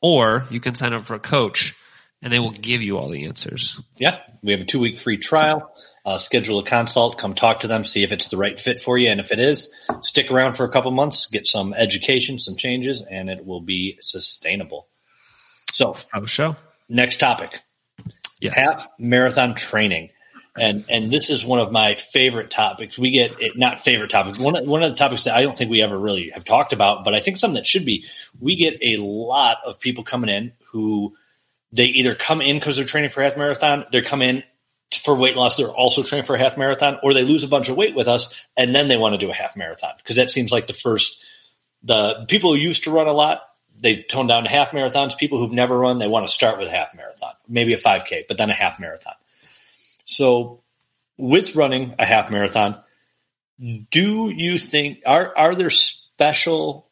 or 0.00 0.46
you 0.50 0.60
can 0.60 0.74
sign 0.74 0.92
up 0.92 1.06
for 1.06 1.14
a 1.14 1.20
coach 1.20 1.74
and 2.22 2.32
they 2.32 2.38
will 2.38 2.50
give 2.50 2.82
you 2.82 2.98
all 2.98 3.08
the 3.08 3.26
answers. 3.26 3.80
Yeah. 3.96 4.18
We 4.42 4.52
have 4.52 4.60
a 4.60 4.64
two 4.64 4.80
week 4.80 4.98
free 4.98 5.18
trial. 5.18 5.72
Uh, 6.08 6.16
schedule 6.16 6.58
a 6.58 6.62
consult, 6.62 7.18
come 7.18 7.34
talk 7.34 7.60
to 7.60 7.66
them, 7.66 7.84
see 7.84 8.02
if 8.02 8.12
it's 8.12 8.28
the 8.28 8.38
right 8.38 8.58
fit 8.58 8.80
for 8.80 8.96
you. 8.96 9.10
And 9.10 9.20
if 9.20 9.30
it 9.30 9.38
is, 9.38 9.68
stick 10.00 10.30
around 10.30 10.54
for 10.54 10.64
a 10.64 10.70
couple 10.70 10.90
months, 10.90 11.26
get 11.26 11.46
some 11.46 11.74
education, 11.74 12.38
some 12.38 12.56
changes, 12.56 13.02
and 13.02 13.28
it 13.28 13.44
will 13.44 13.60
be 13.60 13.98
sustainable. 14.00 14.88
So 15.74 15.96
Oh, 16.14 16.24
show. 16.24 16.56
next 16.88 17.18
topic, 17.18 17.60
Yes. 18.40 18.54
half 18.56 18.88
marathon 18.98 19.54
training. 19.54 20.08
And, 20.58 20.86
and 20.88 21.10
this 21.10 21.28
is 21.28 21.44
one 21.44 21.58
of 21.60 21.70
my 21.72 21.94
favorite 21.94 22.50
topics. 22.50 22.98
We 22.98 23.10
get 23.10 23.38
it, 23.38 23.58
not 23.58 23.78
favorite 23.78 24.08
topics. 24.10 24.38
One, 24.38 24.56
of- 24.56 24.66
one 24.66 24.82
of 24.82 24.90
the 24.90 24.96
topics 24.96 25.24
that 25.24 25.34
I 25.36 25.42
don't 25.42 25.58
think 25.58 25.70
we 25.70 25.82
ever 25.82 25.98
really 25.98 26.30
have 26.30 26.44
talked 26.46 26.72
about, 26.72 27.04
but 27.04 27.12
I 27.14 27.20
think 27.20 27.36
something 27.36 27.56
that 27.56 27.66
should 27.66 27.84
be, 27.84 28.06
we 28.40 28.56
get 28.56 28.78
a 28.80 28.96
lot 28.96 29.58
of 29.66 29.78
people 29.78 30.04
coming 30.04 30.30
in 30.30 30.52
who 30.72 31.14
they 31.70 31.84
either 31.84 32.14
come 32.14 32.40
in 32.40 32.56
because 32.58 32.76
they're 32.76 32.86
training 32.86 33.10
for 33.10 33.22
half 33.22 33.36
marathon, 33.36 33.84
they 33.92 34.00
come 34.00 34.22
in 34.22 34.42
for 34.92 35.14
weight 35.14 35.36
loss, 35.36 35.56
they're 35.56 35.68
also 35.68 36.02
training 36.02 36.24
for 36.24 36.34
a 36.34 36.38
half 36.38 36.56
marathon, 36.56 36.98
or 37.02 37.12
they 37.12 37.24
lose 37.24 37.44
a 37.44 37.48
bunch 37.48 37.68
of 37.68 37.76
weight 37.76 37.94
with 37.94 38.08
us 38.08 38.44
and 38.56 38.74
then 38.74 38.88
they 38.88 38.96
want 38.96 39.14
to 39.14 39.18
do 39.18 39.30
a 39.30 39.34
half 39.34 39.56
marathon 39.56 39.92
because 39.98 40.16
that 40.16 40.30
seems 40.30 40.52
like 40.52 40.66
the 40.66 40.74
first. 40.74 41.24
The 41.82 42.24
people 42.28 42.54
who 42.54 42.58
used 42.60 42.84
to 42.84 42.90
run 42.90 43.06
a 43.06 43.12
lot, 43.12 43.42
they 43.80 44.02
tone 44.02 44.26
down 44.26 44.42
to 44.42 44.50
half 44.50 44.72
marathons. 44.72 45.16
People 45.16 45.38
who've 45.38 45.52
never 45.52 45.78
run, 45.78 45.98
they 45.98 46.08
want 46.08 46.26
to 46.26 46.32
start 46.32 46.58
with 46.58 46.66
a 46.66 46.72
half 46.72 46.94
marathon, 46.96 47.34
maybe 47.48 47.72
a 47.72 47.76
5K, 47.76 48.24
but 48.26 48.36
then 48.36 48.50
a 48.50 48.54
half 48.54 48.80
marathon. 48.80 49.14
So, 50.04 50.62
with 51.16 51.54
running 51.54 51.94
a 51.98 52.06
half 52.06 52.30
marathon, 52.30 52.82
do 53.90 54.30
you 54.30 54.58
think 54.58 55.02
are 55.06 55.36
are 55.36 55.54
there 55.54 55.70
special 55.70 56.88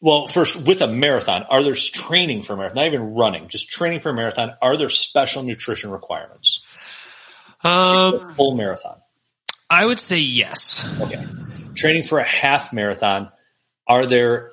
well, 0.00 0.26
first 0.26 0.56
with 0.56 0.80
a 0.80 0.86
marathon, 0.86 1.44
are 1.44 1.62
there 1.62 1.74
training 1.74 2.42
for 2.42 2.54
a 2.54 2.56
marathon? 2.56 2.76
Not 2.76 2.86
even 2.86 3.14
running, 3.14 3.48
just 3.48 3.68
training 3.68 4.00
for 4.00 4.10
a 4.10 4.14
marathon. 4.14 4.54
Are 4.62 4.76
there 4.76 4.88
special 4.88 5.42
nutrition 5.42 5.90
requirements? 5.90 6.59
Um, 7.62 8.34
Full 8.36 8.54
marathon. 8.56 8.96
I 9.68 9.84
would 9.86 9.98
say 9.98 10.18
yes. 10.18 10.84
Okay. 11.00 11.24
Training 11.74 12.02
for 12.02 12.18
a 12.18 12.24
half 12.24 12.72
marathon. 12.72 13.30
Are 13.86 14.06
there 14.06 14.52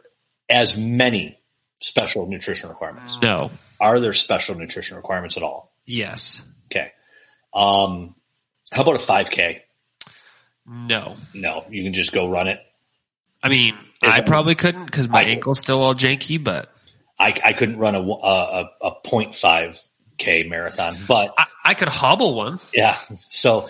as 0.49 0.77
many 0.77 1.39
special 1.81 2.27
nutrition 2.27 2.69
requirements? 2.69 3.17
No. 3.21 3.51
Are 3.79 3.99
there 3.99 4.13
special 4.13 4.55
nutrition 4.55 4.97
requirements 4.97 5.37
at 5.37 5.43
all? 5.43 5.73
Yes. 5.85 6.41
Okay. 6.65 6.91
Um, 7.53 8.15
how 8.71 8.81
about 8.81 8.95
a 8.95 8.99
5K? 8.99 9.61
No. 10.67 11.15
No, 11.33 11.65
you 11.69 11.83
can 11.83 11.93
just 11.93 12.11
go 12.13 12.29
run 12.29 12.47
it. 12.47 12.59
I 13.41 13.49
mean, 13.49 13.75
Is 14.03 14.13
I 14.13 14.17
it- 14.19 14.25
probably 14.25 14.55
couldn't 14.55 14.85
because 14.85 15.07
my 15.07 15.21
I- 15.21 15.25
ankle's 15.25 15.59
still 15.59 15.81
all 15.81 15.95
janky, 15.95 16.43
but 16.43 16.71
I, 17.19 17.33
I 17.43 17.53
couldn't 17.53 17.77
run 17.77 17.95
a, 17.95 18.01
a, 18.01 18.69
a 18.81 18.91
0.5K 20.19 20.49
marathon, 20.49 20.97
but 21.07 21.33
I, 21.37 21.45
I 21.65 21.73
could 21.73 21.87
hobble 21.89 22.35
one. 22.35 22.59
Yeah. 22.73 22.95
So 23.29 23.67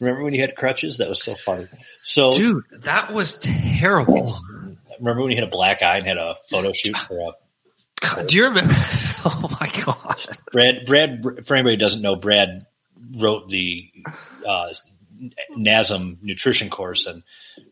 remember 0.00 0.24
when 0.24 0.34
you 0.34 0.40
had 0.40 0.56
crutches? 0.56 0.98
That 0.98 1.08
was 1.08 1.22
so 1.22 1.34
funny. 1.34 1.66
So 2.02 2.32
Dude, 2.32 2.64
that 2.80 3.12
was 3.12 3.38
terrible. 3.40 4.38
remember 4.98 5.22
when 5.22 5.30
you 5.30 5.36
had 5.38 5.48
a 5.48 5.50
black 5.50 5.82
eye 5.82 5.98
and 5.98 6.06
had 6.06 6.18
a 6.18 6.36
photo 6.50 6.72
shoot 6.72 6.96
for 6.96 7.18
a 7.20 7.32
God, 8.00 8.28
do 8.28 8.36
you 8.36 8.44
remember? 8.48 8.74
Oh 9.24 9.48
my 9.60 9.68
god. 9.84 10.16
Brad? 10.52 10.86
Brad, 10.86 11.24
for 11.44 11.56
anybody 11.56 11.74
who 11.74 11.78
doesn't 11.80 12.00
know, 12.02 12.14
Brad 12.14 12.66
wrote 13.16 13.48
the 13.48 13.90
uh, 14.46 14.68
NASM 15.58 16.18
nutrition 16.22 16.70
course, 16.70 17.06
and 17.06 17.24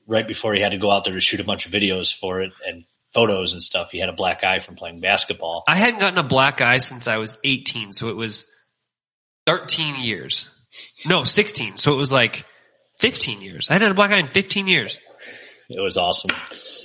right 0.09 0.27
before 0.27 0.53
he 0.53 0.61
had 0.61 0.73
to 0.73 0.79
go 0.79 0.91
out 0.91 1.05
there 1.05 1.15
to 1.15 1.21
shoot 1.21 1.39
a 1.39 1.45
bunch 1.45 1.67
of 1.67 1.73
videos 1.73 2.13
for 2.15 2.41
it 2.41 2.53
and 2.67 2.85
photos 3.17 3.55
and 3.55 3.63
stuff, 3.63 3.91
he 3.91 3.99
had 3.99 4.11
a 4.11 4.13
black 4.13 4.45
eye 4.45 4.59
from 4.59 4.77
playing 4.77 5.01
basketball. 5.01 5.65
I 5.67 5.75
hadn't 5.75 6.01
gotten 6.01 6.19
a 6.19 6.23
black 6.23 6.61
eye 6.61 6.79
since 6.79 7.09
I 7.09 7.17
was 7.17 7.37
18, 7.43 7.93
so 7.93 8.09
it 8.09 8.17
was 8.17 8.53
13 9.47 9.97
years. 9.97 10.51
No, 11.09 11.25
16. 11.25 11.79
So 11.79 11.95
it 11.95 11.97
was 11.97 12.13
like 12.13 12.45
15 13.01 13.41
years. 13.41 13.71
I 13.71 13.73
hadn't 13.73 13.87
had 13.87 13.93
a 13.93 13.95
black 13.95 14.11
eye 14.11 14.19
in 14.19 14.29
15 14.29 14.67
years. 14.67 15.01
It 15.71 15.81
was 15.81 15.97
awesome. 15.97 16.31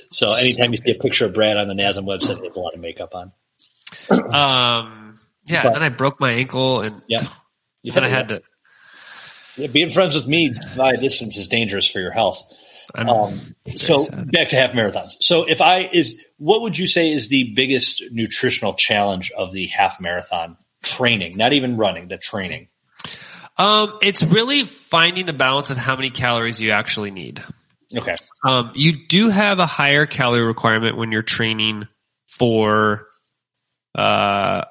So 0.09 0.33
anytime 0.33 0.71
you 0.71 0.77
see 0.77 0.91
a 0.91 0.95
picture 0.95 1.25
of 1.25 1.33
Brad 1.33 1.57
on 1.57 1.67
the 1.67 1.73
NASM 1.73 2.05
website, 2.05 2.37
he 2.37 2.45
has 2.45 2.55
a 2.55 2.61
lot 2.61 2.73
of 2.73 2.79
makeup 2.79 3.13
on. 3.13 3.33
Um, 4.09 5.19
yeah, 5.45 5.65
and 5.65 5.75
then 5.75 5.83
I 5.83 5.89
broke 5.89 6.21
my 6.21 6.31
ankle 6.31 6.79
and 6.79 7.01
Yeah. 7.07 7.27
You've 7.83 7.95
then 7.95 8.05
I 8.05 8.09
had 8.09 8.29
to, 8.29 8.41
Yeah, 9.57 9.67
being 9.67 9.89
friends 9.89 10.15
with 10.15 10.27
me 10.27 10.53
by 10.77 10.95
distance 10.95 11.37
is 11.37 11.49
dangerous 11.49 11.89
for 11.89 11.99
your 11.99 12.11
health. 12.11 12.41
Um, 12.93 13.56
so 13.75 13.99
sad. 13.99 14.32
back 14.32 14.49
to 14.49 14.56
half 14.56 14.71
marathons. 14.71 15.15
So 15.21 15.43
if 15.43 15.62
I 15.62 15.89
is 15.91 16.19
what 16.38 16.62
would 16.62 16.77
you 16.77 16.88
say 16.88 17.12
is 17.12 17.30
the 17.30 17.54
biggest 17.56 18.04
nutritional 18.12 18.73
challenge 18.73 19.32
of 19.32 19.54
the 19.54 19.67
half 19.67 20.01
marathon 20.01 20.58
training? 20.84 21.34
Not 21.38 21.53
even 21.53 21.78
running, 21.78 22.07
the 22.07 22.18
training. 22.18 22.68
um, 23.57 23.99
it's 24.01 24.24
really 24.24 24.63
finding 24.63 25.26
the 25.26 25.34
balance 25.34 25.70
of 25.70 25.78
how 25.78 25.95
many 25.95 26.09
calories 26.09 26.61
you 26.61 26.72
actually 26.72 27.11
need. 27.11 27.43
Okay. 27.95 28.15
Um, 28.43 28.72
you 28.76 29.05
do 29.07 29.30
have 29.30 29.59
a 29.59 29.65
higher 29.65 30.05
calorie 30.05 30.45
requirement 30.45 30.97
when 30.97 31.11
you're 31.11 31.22
training 31.22 31.88
for 32.28 33.07
uh, 33.95 34.63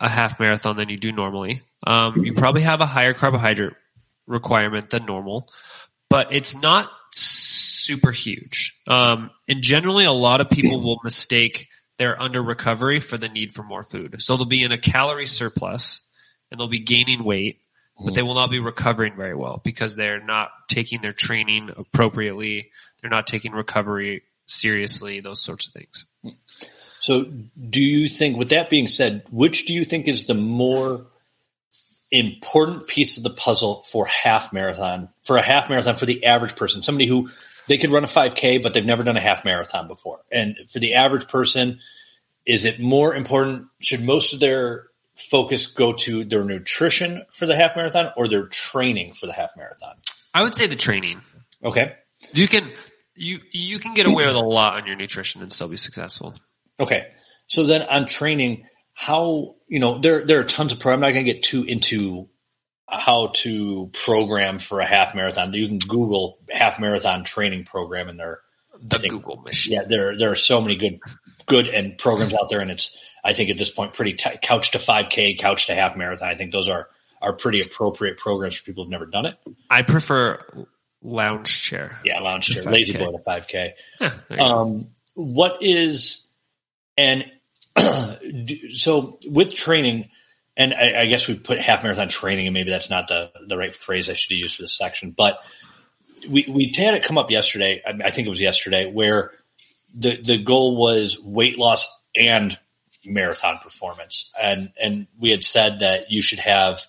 a 0.00 0.08
half 0.08 0.40
marathon 0.40 0.76
than 0.76 0.88
you 0.88 0.96
do 0.96 1.12
normally. 1.12 1.62
Um, 1.86 2.24
you 2.24 2.32
probably 2.32 2.62
have 2.62 2.80
a 2.80 2.86
higher 2.86 3.12
carbohydrate 3.12 3.74
requirement 4.26 4.90
than 4.90 5.04
normal, 5.04 5.48
but 6.08 6.32
it's 6.32 6.56
not 6.56 6.90
super 7.84 8.12
huge. 8.12 8.78
Um, 8.86 9.30
and 9.48 9.62
generally, 9.62 10.04
a 10.04 10.12
lot 10.12 10.40
of 10.40 10.50
people 10.50 10.80
will 10.80 11.00
mistake 11.04 11.68
they're 11.98 12.20
under 12.20 12.42
recovery 12.42 13.00
for 13.00 13.16
the 13.16 13.28
need 13.28 13.52
for 13.52 13.62
more 13.62 13.82
food. 13.82 14.20
So 14.20 14.36
they'll 14.36 14.46
be 14.46 14.64
in 14.64 14.72
a 14.72 14.78
calorie 14.78 15.26
surplus 15.26 16.02
and 16.50 16.58
they'll 16.58 16.68
be 16.68 16.80
gaining 16.80 17.24
weight, 17.24 17.60
but 18.02 18.14
they 18.14 18.22
will 18.22 18.34
not 18.34 18.50
be 18.50 18.58
recovering 18.58 19.14
very 19.16 19.34
well 19.34 19.60
because 19.62 19.94
they're 19.94 20.22
not 20.22 20.50
taking 20.68 21.00
their 21.02 21.12
training 21.12 21.70
appropriately. 21.76 22.70
They're 23.00 23.10
not 23.10 23.26
taking 23.26 23.52
recovery 23.52 24.22
seriously, 24.46 25.20
those 25.20 25.42
sorts 25.42 25.66
of 25.66 25.72
things. 25.72 26.04
So, 26.98 27.24
do 27.24 27.82
you 27.82 28.08
think, 28.08 28.38
with 28.38 28.48
that 28.48 28.70
being 28.70 28.88
said, 28.88 29.24
which 29.30 29.66
do 29.66 29.74
you 29.74 29.84
think 29.84 30.08
is 30.08 30.26
the 30.26 30.34
more 30.34 31.06
important 32.10 32.86
piece 32.86 33.18
of 33.18 33.24
the 33.24 33.30
puzzle 33.30 33.82
for 33.82 34.06
half 34.06 34.52
marathon, 34.52 35.10
for 35.22 35.36
a 35.36 35.42
half 35.42 35.68
marathon, 35.68 35.96
for 35.96 36.06
the 36.06 36.24
average 36.24 36.56
person, 36.56 36.82
somebody 36.82 37.06
who 37.06 37.28
they 37.68 37.78
could 37.78 37.90
run 37.90 38.04
a 38.04 38.08
5K, 38.08 38.62
but 38.62 38.74
they've 38.74 38.84
never 38.84 39.02
done 39.02 39.16
a 39.16 39.20
half 39.20 39.44
marathon 39.44 39.88
before? 39.88 40.20
And 40.30 40.56
for 40.68 40.78
the 40.78 40.94
average 40.94 41.28
person, 41.28 41.80
is 42.46 42.64
it 42.64 42.80
more 42.80 43.14
important? 43.14 43.66
Should 43.80 44.02
most 44.02 44.34
of 44.34 44.40
their 44.40 44.88
focus 45.16 45.66
go 45.66 45.92
to 45.92 46.24
their 46.24 46.44
nutrition 46.44 47.24
for 47.30 47.46
the 47.46 47.56
half 47.56 47.76
marathon 47.76 48.12
or 48.16 48.28
their 48.28 48.46
training 48.46 49.14
for 49.14 49.26
the 49.26 49.32
half 49.32 49.56
marathon? 49.56 49.96
I 50.32 50.42
would 50.42 50.54
say 50.54 50.66
the 50.66 50.76
training. 50.76 51.20
Okay. 51.62 51.94
You 52.32 52.48
can 52.48 52.72
you 53.14 53.40
you 53.52 53.78
can 53.78 53.94
get 53.94 54.06
away 54.06 54.26
with 54.26 54.36
a 54.36 54.40
lot 54.40 54.74
on 54.74 54.86
your 54.86 54.96
nutrition 54.96 55.42
and 55.42 55.52
still 55.52 55.68
be 55.68 55.76
successful. 55.76 56.34
Okay. 56.80 57.06
So 57.46 57.64
then 57.64 57.82
on 57.82 58.06
training, 58.06 58.66
how, 58.94 59.56
you 59.68 59.80
know, 59.80 59.98
there, 59.98 60.24
there 60.24 60.40
are 60.40 60.44
tons 60.44 60.72
of, 60.72 60.80
pro- 60.80 60.92
I'm 60.92 61.00
not 61.00 61.12
going 61.12 61.26
to 61.26 61.32
get 61.32 61.42
too 61.42 61.64
into 61.64 62.28
how 62.88 63.28
to 63.34 63.90
program 63.92 64.58
for 64.58 64.80
a 64.80 64.84
half 64.86 65.14
marathon. 65.14 65.52
You 65.54 65.68
can 65.68 65.78
Google 65.78 66.38
half 66.50 66.78
marathon 66.78 67.24
training 67.24 67.64
program 67.64 68.08
and 68.08 68.18
there, 68.20 68.40
The 68.82 68.98
think- 68.98 69.12
Google 69.14 69.36
machine. 69.36 69.74
yeah, 69.74 69.82
there, 69.88 70.16
there 70.16 70.30
are 70.30 70.36
so 70.36 70.60
many 70.60 70.76
good, 70.76 71.00
good 71.46 71.68
and 71.68 71.96
programs 71.98 72.34
out 72.34 72.48
there. 72.50 72.60
And 72.60 72.70
it's, 72.70 72.96
I 73.24 73.32
think 73.32 73.50
at 73.50 73.56
this 73.58 73.70
point, 73.70 73.94
pretty 73.94 74.12
t- 74.14 74.36
couch 74.42 74.72
to 74.72 74.78
5k, 74.78 75.38
couch 75.38 75.66
to 75.66 75.74
half 75.74 75.96
marathon. 75.96 76.28
I 76.28 76.34
think 76.34 76.52
those 76.52 76.68
are, 76.68 76.88
are 77.22 77.32
pretty 77.32 77.60
appropriate 77.60 78.18
programs 78.18 78.56
for 78.56 78.64
people 78.64 78.84
who've 78.84 78.90
never 78.90 79.06
done 79.06 79.24
it. 79.26 79.36
I 79.70 79.80
prefer 79.82 80.44
lounge 81.02 81.62
chair. 81.62 81.98
Yeah. 82.04 82.20
Lounge 82.20 82.46
chair, 82.48 82.62
5K. 82.64 82.70
lazy 82.72 82.92
boy 82.98 83.12
to 83.12 83.18
5k. 83.18 83.52
Yeah, 83.52 83.72
there 83.98 84.18
you 84.30 84.36
go. 84.36 84.44
Um, 84.44 84.88
what 85.14 85.62
is 85.62 86.28
and 86.98 87.24
so 88.70 89.18
with 89.26 89.54
training, 89.54 90.10
and 90.56 90.74
I, 90.74 91.02
I 91.02 91.06
guess 91.06 91.26
we 91.26 91.34
put 91.34 91.58
half 91.58 91.82
marathon 91.82 92.08
training, 92.08 92.46
and 92.46 92.54
maybe 92.54 92.70
that's 92.70 92.90
not 92.90 93.08
the 93.08 93.30
the 93.46 93.56
right 93.56 93.74
phrase 93.74 94.08
I 94.08 94.14
should 94.14 94.36
used 94.36 94.56
for 94.56 94.62
this 94.62 94.76
section, 94.76 95.10
but 95.10 95.40
we 96.28 96.46
we 96.48 96.72
had 96.76 96.94
it 96.94 97.02
come 97.02 97.18
up 97.18 97.30
yesterday. 97.30 97.82
I, 97.86 98.06
I 98.06 98.10
think 98.10 98.26
it 98.26 98.30
was 98.30 98.40
yesterday 98.40 98.90
where 98.90 99.32
the 99.94 100.16
the 100.16 100.38
goal 100.38 100.76
was 100.76 101.20
weight 101.20 101.58
loss 101.58 101.86
and 102.16 102.58
marathon 103.04 103.58
performance, 103.58 104.32
and 104.40 104.72
and 104.80 105.06
we 105.18 105.30
had 105.30 105.44
said 105.44 105.80
that 105.80 106.10
you 106.10 106.22
should 106.22 106.40
have 106.40 106.80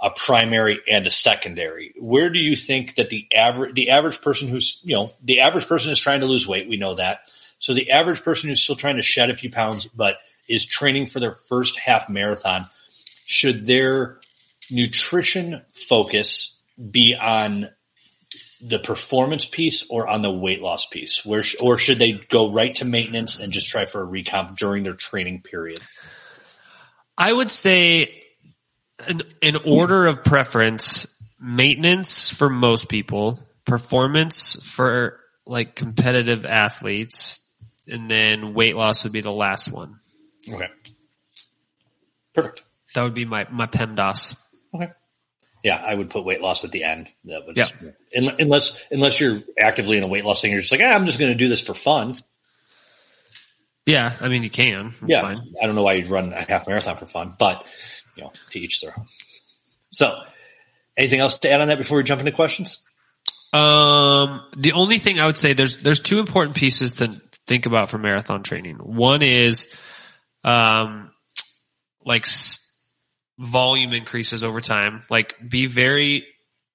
a 0.00 0.10
primary 0.10 0.78
and 0.90 1.06
a 1.06 1.10
secondary. 1.10 1.92
Where 1.98 2.30
do 2.30 2.38
you 2.38 2.56
think 2.56 2.94
that 2.94 3.10
the 3.10 3.26
average 3.34 3.74
the 3.74 3.90
average 3.90 4.20
person 4.22 4.48
who's 4.48 4.80
you 4.82 4.96
know 4.96 5.12
the 5.22 5.40
average 5.40 5.66
person 5.66 5.90
is 5.90 6.00
trying 6.00 6.20
to 6.20 6.26
lose 6.26 6.46
weight? 6.46 6.68
We 6.68 6.76
know 6.76 6.94
that. 6.94 7.20
So 7.58 7.74
the 7.74 7.90
average 7.90 8.22
person 8.22 8.48
who's 8.48 8.62
still 8.62 8.76
trying 8.76 8.96
to 8.96 9.02
shed 9.02 9.28
a 9.28 9.36
few 9.36 9.50
pounds 9.50 9.86
but 9.86 10.16
is 10.48 10.64
training 10.64 11.06
for 11.06 11.20
their 11.20 11.32
first 11.32 11.78
half 11.78 12.08
marathon, 12.08 12.68
should 13.30 13.64
their 13.64 14.18
nutrition 14.72 15.62
focus 15.72 16.58
be 16.90 17.14
on 17.14 17.68
the 18.60 18.80
performance 18.80 19.46
piece 19.46 19.86
or 19.88 20.08
on 20.08 20.20
the 20.20 20.32
weight 20.32 20.60
loss 20.60 20.86
piece? 20.86 21.24
Where 21.24 21.44
sh- 21.44 21.54
or 21.62 21.78
should 21.78 22.00
they 22.00 22.14
go 22.14 22.50
right 22.50 22.74
to 22.74 22.84
maintenance 22.84 23.38
and 23.38 23.52
just 23.52 23.68
try 23.70 23.86
for 23.86 24.02
a 24.02 24.06
recomp 24.06 24.56
during 24.56 24.82
their 24.82 24.94
training 24.94 25.42
period? 25.42 25.80
I 27.16 27.32
would 27.32 27.52
say, 27.52 28.20
in, 29.08 29.22
in 29.40 29.54
order 29.64 30.08
of 30.08 30.24
preference, 30.24 31.06
maintenance 31.40 32.30
for 32.30 32.50
most 32.50 32.88
people, 32.88 33.38
performance 33.64 34.56
for 34.60 35.20
like 35.46 35.76
competitive 35.76 36.44
athletes, 36.44 37.48
and 37.86 38.10
then 38.10 38.54
weight 38.54 38.74
loss 38.74 39.04
would 39.04 39.12
be 39.12 39.20
the 39.20 39.30
last 39.30 39.70
one. 39.70 40.00
Okay. 40.52 40.68
Perfect. 42.34 42.64
That 42.94 43.02
would 43.04 43.14
be 43.14 43.24
my 43.24 43.46
my 43.50 43.66
PEMDAS. 43.66 44.36
Okay. 44.74 44.88
Yeah, 45.62 45.82
I 45.84 45.94
would 45.94 46.08
put 46.10 46.24
weight 46.24 46.40
loss 46.40 46.64
at 46.64 46.72
the 46.72 46.84
end. 46.84 47.08
That 47.24 47.46
would, 47.46 47.56
Yeah. 47.56 47.68
Unless 48.14 48.82
unless 48.90 49.20
you're 49.20 49.42
actively 49.58 49.98
in 49.98 50.04
a 50.04 50.08
weight 50.08 50.24
loss 50.24 50.40
thing, 50.40 50.52
you're 50.52 50.60
just 50.60 50.72
like, 50.72 50.80
ah, 50.82 50.94
I'm 50.94 51.06
just 51.06 51.18
going 51.18 51.32
to 51.32 51.38
do 51.38 51.48
this 51.48 51.60
for 51.60 51.74
fun. 51.74 52.16
Yeah, 53.86 54.14
I 54.20 54.28
mean 54.28 54.42
you 54.42 54.50
can. 54.50 54.94
That's 55.00 55.12
yeah, 55.12 55.22
fine. 55.22 55.38
I 55.60 55.66
don't 55.66 55.74
know 55.74 55.82
why 55.82 55.94
you'd 55.94 56.06
run 56.06 56.32
a 56.32 56.42
half 56.42 56.66
marathon 56.66 56.96
for 56.96 57.06
fun, 57.06 57.34
but 57.38 57.66
you 58.16 58.22
know, 58.24 58.32
to 58.50 58.60
each 58.60 58.80
their 58.80 58.94
own. 58.96 59.06
So, 59.90 60.22
anything 60.96 61.20
else 61.20 61.38
to 61.38 61.50
add 61.50 61.60
on 61.60 61.68
that 61.68 61.78
before 61.78 61.98
we 61.98 62.04
jump 62.04 62.20
into 62.20 62.32
questions? 62.32 62.82
Um, 63.52 64.42
the 64.56 64.72
only 64.72 64.98
thing 64.98 65.18
I 65.18 65.26
would 65.26 65.38
say 65.38 65.54
there's 65.54 65.82
there's 65.82 66.00
two 66.00 66.20
important 66.20 66.56
pieces 66.56 66.94
to 66.94 67.20
think 67.46 67.66
about 67.66 67.90
for 67.90 67.98
marathon 67.98 68.42
training. 68.44 68.76
One 68.76 69.22
is, 69.22 69.72
um, 70.44 71.10
like 72.04 72.24
s- 72.24 72.69
volume 73.40 73.92
increases 73.92 74.44
over 74.44 74.60
time. 74.60 75.02
Like 75.10 75.34
be 75.48 75.66
very 75.66 76.26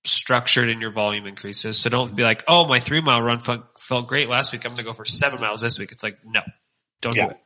structured 0.03 0.69
in 0.69 0.81
your 0.81 0.91
volume 0.91 1.25
increases. 1.27 1.77
So 1.79 1.89
don't 1.89 2.15
be 2.15 2.23
like, 2.23 2.43
oh, 2.47 2.65
my 2.67 2.79
three 2.79 3.01
mile 3.01 3.21
run 3.21 3.39
felt, 3.39 3.63
felt 3.79 4.07
great 4.07 4.29
last 4.29 4.51
week. 4.51 4.65
I'm 4.65 4.71
going 4.71 4.77
to 4.77 4.83
go 4.83 4.93
for 4.93 5.05
seven 5.05 5.39
miles 5.39 5.61
this 5.61 5.77
week. 5.79 5.91
It's 5.91 6.03
like 6.03 6.17
no, 6.25 6.41
don't 7.01 7.15
Yeah. 7.15 7.25
do 7.25 7.29
it. 7.31 7.37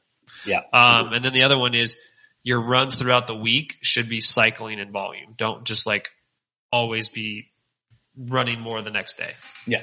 Yeah. 0.45 0.61
Um, 0.73 1.13
and 1.13 1.23
then 1.25 1.33
the 1.33 1.43
other 1.43 1.57
one 1.57 1.73
is 1.75 1.97
your 2.43 2.61
runs 2.61 2.95
throughout 2.95 3.27
the 3.27 3.35
week 3.35 3.77
should 3.81 4.07
be 4.09 4.21
cycling 4.21 4.79
in 4.79 4.91
volume. 4.91 5.33
Don't 5.37 5.65
just 5.65 5.85
like 5.85 6.09
always 6.71 7.09
be 7.09 7.47
running 8.17 8.59
more 8.59 8.81
the 8.81 8.91
next 8.91 9.17
day. 9.17 9.33
Yeah. 9.67 9.81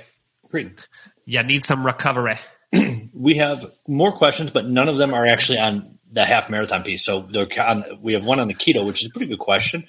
Great. 0.50 0.86
You 1.24 1.42
need 1.42 1.64
some 1.64 1.84
recovery. 1.84 2.36
We 3.18 3.38
have 3.38 3.64
more 3.88 4.12
questions, 4.12 4.50
but 4.50 4.66
none 4.68 4.88
of 4.90 4.98
them 4.98 5.14
are 5.14 5.24
actually 5.24 5.58
on 5.58 5.95
the 6.16 6.24
half 6.24 6.48
marathon 6.50 6.82
piece. 6.82 7.04
So 7.04 7.28
on, 7.58 7.84
we 8.02 8.14
have 8.14 8.24
one 8.24 8.40
on 8.40 8.48
the 8.48 8.54
keto, 8.54 8.84
which 8.84 9.02
is 9.02 9.08
a 9.08 9.10
pretty 9.10 9.26
good 9.26 9.38
question. 9.38 9.86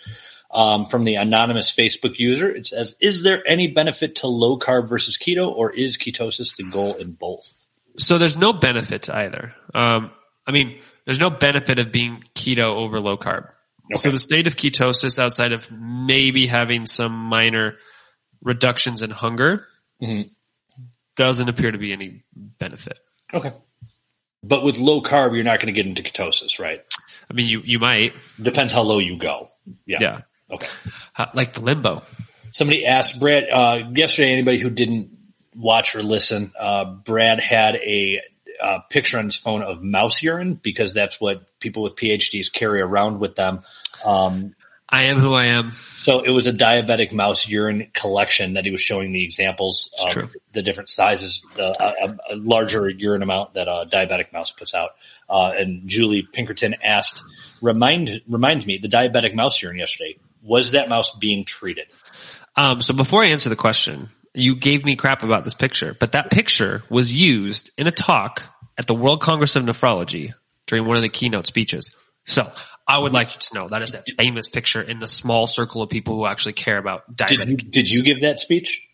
Um, 0.52 0.86
from 0.86 1.04
the 1.06 1.16
anonymous 1.16 1.74
Facebook 1.76 2.18
user, 2.20 2.50
it 2.50 2.68
says, 2.68 2.96
"Is 3.02 3.24
there 3.24 3.42
any 3.48 3.68
benefit 3.68 4.18
to 4.18 4.28
low 4.28 4.58
carb 4.60 4.88
versus 4.88 5.18
keto, 5.18 5.48
or 5.50 5.74
is 5.74 5.98
ketosis 5.98 6.56
the 6.56 6.64
goal 6.70 6.96
in 6.96 7.14
both?" 7.14 7.66
So 7.98 8.18
there's 8.18 8.38
no 8.38 8.54
benefit 8.54 9.04
to 9.04 9.16
either. 9.16 9.56
Um, 9.74 10.12
I 10.46 10.52
mean, 10.52 10.80
there's 11.06 11.20
no 11.20 11.30
benefit 11.30 11.80
of 11.80 11.92
being 11.92 12.24
keto 12.36 12.66
over 12.66 13.00
low 13.00 13.18
carb. 13.18 13.50
So 13.96 14.12
the 14.12 14.20
state 14.20 14.48
of 14.48 14.58
ketosis, 14.58 15.18
outside 15.18 15.54
of 15.54 15.72
maybe 15.72 16.46
having 16.46 16.86
some 16.86 17.14
minor 17.14 17.78
reductions 18.42 19.02
in 19.02 19.12
hunger, 19.12 19.66
Mhm. 20.02 20.30
doesn't 21.16 21.48
appear 21.48 21.72
to 21.72 21.78
be 21.78 21.94
any 21.94 22.24
benefit. 22.60 23.00
Okay. 23.34 23.52
But 24.44 24.64
with 24.64 24.78
low 24.78 25.02
carb, 25.02 25.36
you're 25.36 25.44
not 25.44 25.60
going 25.60 25.68
to 25.68 25.72
get 25.74 25.86
into 25.86 26.04
ketosis, 26.04 26.60
right? 26.60 26.84
I 27.30 27.34
mean, 27.34 27.48
you 27.48 27.62
you 27.64 27.80
might, 27.80 28.14
Depends 28.42 28.72
how 28.74 28.82
low 28.82 29.00
you 29.00 29.18
go. 29.18 29.52
Yeah. 29.86 29.98
yeah, 30.00 30.22
Okay. 30.52 30.68
Like 31.34 31.54
the 31.54 31.62
limbo. 31.62 32.04
Somebody 32.52 32.86
asked 32.86 33.20
Brad 33.20 33.50
uh, 33.50 33.90
yesterday. 33.94 34.32
Anybody 34.32 34.58
who 34.58 34.70
didn't 34.70 35.10
watch 35.56 35.96
or 35.96 36.04
listen, 36.04 36.54
uh, 36.58 36.86
Brad 36.86 37.40
had 37.40 37.76
a 37.76 38.22
uh, 38.62 38.80
picture 38.90 39.18
on 39.20 39.26
his 39.26 39.38
phone 39.38 39.62
of 39.62 39.84
mouse 39.84 40.24
urine 40.24 40.56
because 40.56 40.94
that's 40.94 41.20
what 41.20 41.60
people 41.60 41.84
with 41.84 41.96
PhDs 41.96 42.52
carry 42.52 42.82
around 42.82 43.20
with 43.20 43.36
them. 43.36 43.64
Um, 44.04 44.56
I 44.90 45.04
am 45.06 45.18
who 45.18 45.34
I 45.34 45.46
am. 45.48 45.74
so 45.98 46.22
it 46.22 46.30
was 46.30 46.48
a 46.48 46.54
diabetic 46.54 47.12
mouse 47.12 47.48
urine 47.48 47.92
collection 47.94 48.54
that 48.54 48.64
he 48.64 48.72
was 48.72 48.80
showing 48.82 49.12
the 49.12 49.24
examples 49.24 49.90
It's 49.94 50.06
of 50.06 50.12
true. 50.12 50.30
the 50.54 50.62
different 50.62 50.88
sizes, 50.90 51.44
the, 51.56 51.66
a, 51.84 52.08
a- 52.08 52.34
a 52.34 52.36
larger 52.38 52.90
urine 52.90 53.22
amount 53.22 53.56
that 53.56 53.68
a 53.68 53.86
diabetic 53.92 54.32
mouse 54.32 54.52
puts 54.54 54.74
out. 54.74 54.92
Uh, 55.30 55.52
and 55.58 55.88
Julie 55.88 56.22
Pinkerton 56.24 56.76
asked, 56.84 57.24
remind 57.62 58.22
reminds 58.30 58.66
me 58.66 58.78
the 58.78 58.88
diabetic 58.88 59.34
mouse 59.36 59.62
urine 59.62 59.78
yesterday. 59.78 60.18
Was 60.42 60.72
that 60.72 60.88
mouse 60.88 61.12
being 61.18 61.44
treated? 61.44 61.88
Um, 62.56 62.80
so 62.82 62.94
before 62.94 63.24
I 63.24 63.28
answer 63.28 63.50
the 63.50 63.56
question, 63.58 64.10
you 64.34 64.56
gave 64.56 64.86
me 64.86 64.96
crap 64.96 65.22
about 65.24 65.44
this 65.44 65.54
picture, 65.54 65.96
but 66.00 66.14
that 66.14 66.32
picture 66.32 66.84
was 66.90 67.14
used 67.14 67.72
in 67.78 67.88
a 67.88 67.92
talk 67.92 68.42
at 68.78 68.88
the 68.88 68.96
World 68.96 69.20
Congress 69.20 69.56
of 69.58 69.64
Nephrology 69.64 70.34
during 70.66 70.86
one 70.86 70.96
of 70.96 71.02
the 71.04 71.10
keynote 71.10 71.46
speeches. 71.48 71.92
So 72.26 72.50
I 72.88 72.98
would 72.98 73.12
like 73.12 73.34
you 73.34 73.40
to 73.40 73.54
know 73.54 73.68
that 73.70 73.82
is 73.82 73.94
a 73.94 74.04
famous 74.18 74.48
picture 74.48 74.82
in 74.82 75.00
the 75.00 75.08
small 75.08 75.46
circle 75.46 75.82
of 75.82 75.90
people 75.90 76.16
who 76.16 76.26
actually 76.26 76.54
care 76.54 76.78
about 76.78 77.04
Did 77.16 77.46
you, 77.46 77.58
did 77.58 77.92
you 77.92 78.04
give 78.04 78.22
that 78.22 78.40
speech? 78.40 78.88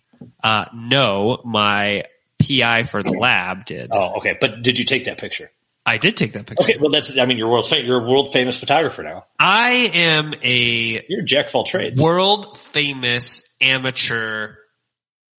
Uh, 0.43 0.65
no, 0.73 1.41
my 1.43 2.05
PI 2.39 2.83
for 2.83 3.03
the 3.03 3.11
lab 3.11 3.65
did. 3.65 3.89
Oh, 3.91 4.15
okay. 4.17 4.37
But 4.39 4.61
did 4.61 4.79
you 4.79 4.85
take 4.85 5.05
that 5.05 5.17
picture? 5.19 5.51
I 5.85 5.97
did 5.97 6.15
take 6.15 6.33
that 6.33 6.45
picture. 6.45 6.63
Okay. 6.63 6.77
Well, 6.79 6.89
that's. 6.89 7.17
I 7.17 7.25
mean, 7.25 7.37
you're 7.37 7.49
world. 7.49 7.67
Fam- 7.67 7.85
you're 7.85 8.01
a 8.03 8.09
world 8.09 8.31
famous 8.31 8.59
photographer 8.59 9.03
now. 9.03 9.25
I 9.37 9.91
am 9.93 10.33
a 10.41 11.05
You're 11.09 11.23
jack 11.23 11.49
of 11.49 11.55
all 11.55 11.63
trades. 11.65 12.01
world 12.01 12.57
famous 12.57 13.55
amateur 13.61 14.55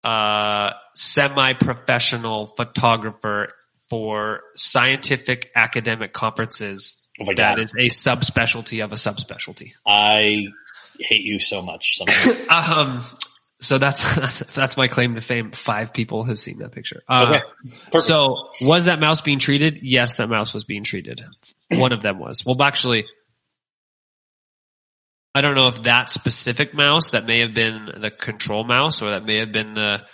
uh 0.02 0.72
semi-professional 0.94 2.46
photographer 2.48 3.48
for 3.88 4.42
scientific 4.55 5.50
academic 5.57 6.12
conferences. 6.12 7.03
Oh 7.21 7.25
my 7.25 7.35
God. 7.35 7.61
is 7.61 7.75
a 7.75 7.87
subspecialty 7.87 8.85
of 8.85 8.93
a 8.93 8.97
subspecialty. 8.97 9.75
I 9.87 10.47
hate 10.99 11.25
you 11.25 11.39
so 11.39 11.62
much. 11.62 12.01
Um, 12.51 13.05
so 13.61 13.79
that's, 13.79 14.15
that's 14.17 14.41
that's 14.55 14.77
my 14.77 14.89
claim 14.89 15.15
to 15.15 15.21
fame. 15.21 15.53
Five 15.53 15.93
people 15.93 16.25
have 16.25 16.39
seen 16.39 16.59
that 16.59 16.73
picture. 16.73 17.03
Uh, 17.09 17.39
okay. 17.67 18.01
So 18.01 18.51
was 18.61 18.85
that 18.87 19.01
mouse 19.01 19.21
being 19.21 19.39
treated? 19.39 19.83
Yes, 19.83 20.17
that 20.17 20.29
mouse 20.29 20.53
was 20.53 20.65
being 20.65 20.85
treated. 20.85 21.23
One 21.71 21.93
of 21.93 22.03
them 22.03 22.19
was. 22.19 22.45
Well, 22.45 22.61
actually, 22.62 23.07
I 25.35 25.41
don't 25.41 25.55
know 25.55 25.69
if 25.69 25.83
that 25.85 26.11
specific 26.11 26.75
mouse 26.75 27.11
that 27.11 27.25
may 27.27 27.41
have 27.41 27.55
been 27.55 27.91
the 27.97 28.11
control 28.11 28.65
mouse 28.65 29.03
or 29.03 29.11
that 29.11 29.25
may 29.25 29.39
have 29.39 29.53
been 29.53 29.75
the 29.75 30.05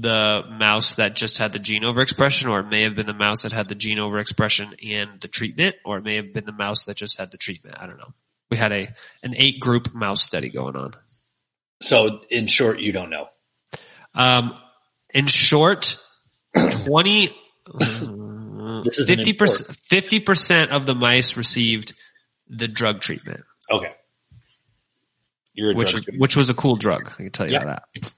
the 0.00 0.44
mouse 0.50 0.94
that 0.94 1.14
just 1.14 1.36
had 1.36 1.52
the 1.52 1.58
gene 1.58 1.82
overexpression 1.82 2.50
or 2.50 2.60
it 2.60 2.68
may 2.68 2.82
have 2.82 2.94
been 2.94 3.06
the 3.06 3.12
mouse 3.12 3.42
that 3.42 3.52
had 3.52 3.68
the 3.68 3.74
gene 3.74 3.98
overexpression 3.98 4.74
and 4.90 5.20
the 5.20 5.28
treatment 5.28 5.76
or 5.84 5.98
it 5.98 6.04
may 6.04 6.16
have 6.16 6.32
been 6.32 6.46
the 6.46 6.52
mouse 6.52 6.84
that 6.84 6.96
just 6.96 7.18
had 7.18 7.30
the 7.30 7.36
treatment. 7.36 7.76
I 7.78 7.86
don't 7.86 7.98
know. 7.98 8.14
We 8.50 8.56
had 8.56 8.72
a 8.72 8.88
an 9.22 9.34
eight 9.36 9.60
group 9.60 9.92
mouse 9.94 10.22
study 10.22 10.48
going 10.48 10.74
on. 10.74 10.94
so 11.82 12.22
in 12.30 12.46
short, 12.46 12.80
you 12.80 12.92
don't 12.92 13.10
know. 13.10 13.28
Um, 14.14 14.54
in 15.12 15.26
short, 15.26 15.96
20, 16.56 17.28
This 18.84 18.98
is 18.98 19.06
50 19.08 19.32
percent, 19.34 19.78
50% 20.24 20.68
of 20.68 20.86
the 20.86 20.94
mice 20.94 21.36
received 21.36 21.92
the 22.48 22.66
drug 22.68 23.00
treatment, 23.00 23.42
Okay. 23.70 23.92
You're 25.52 25.72
a 25.72 25.74
which, 25.74 25.94
which 26.16 26.36
was 26.36 26.48
a 26.48 26.54
cool 26.54 26.76
drug. 26.76 27.08
I 27.12 27.22
can 27.22 27.30
tell 27.30 27.46
you 27.46 27.52
Yeah. 27.52 27.64
that. 27.64 28.12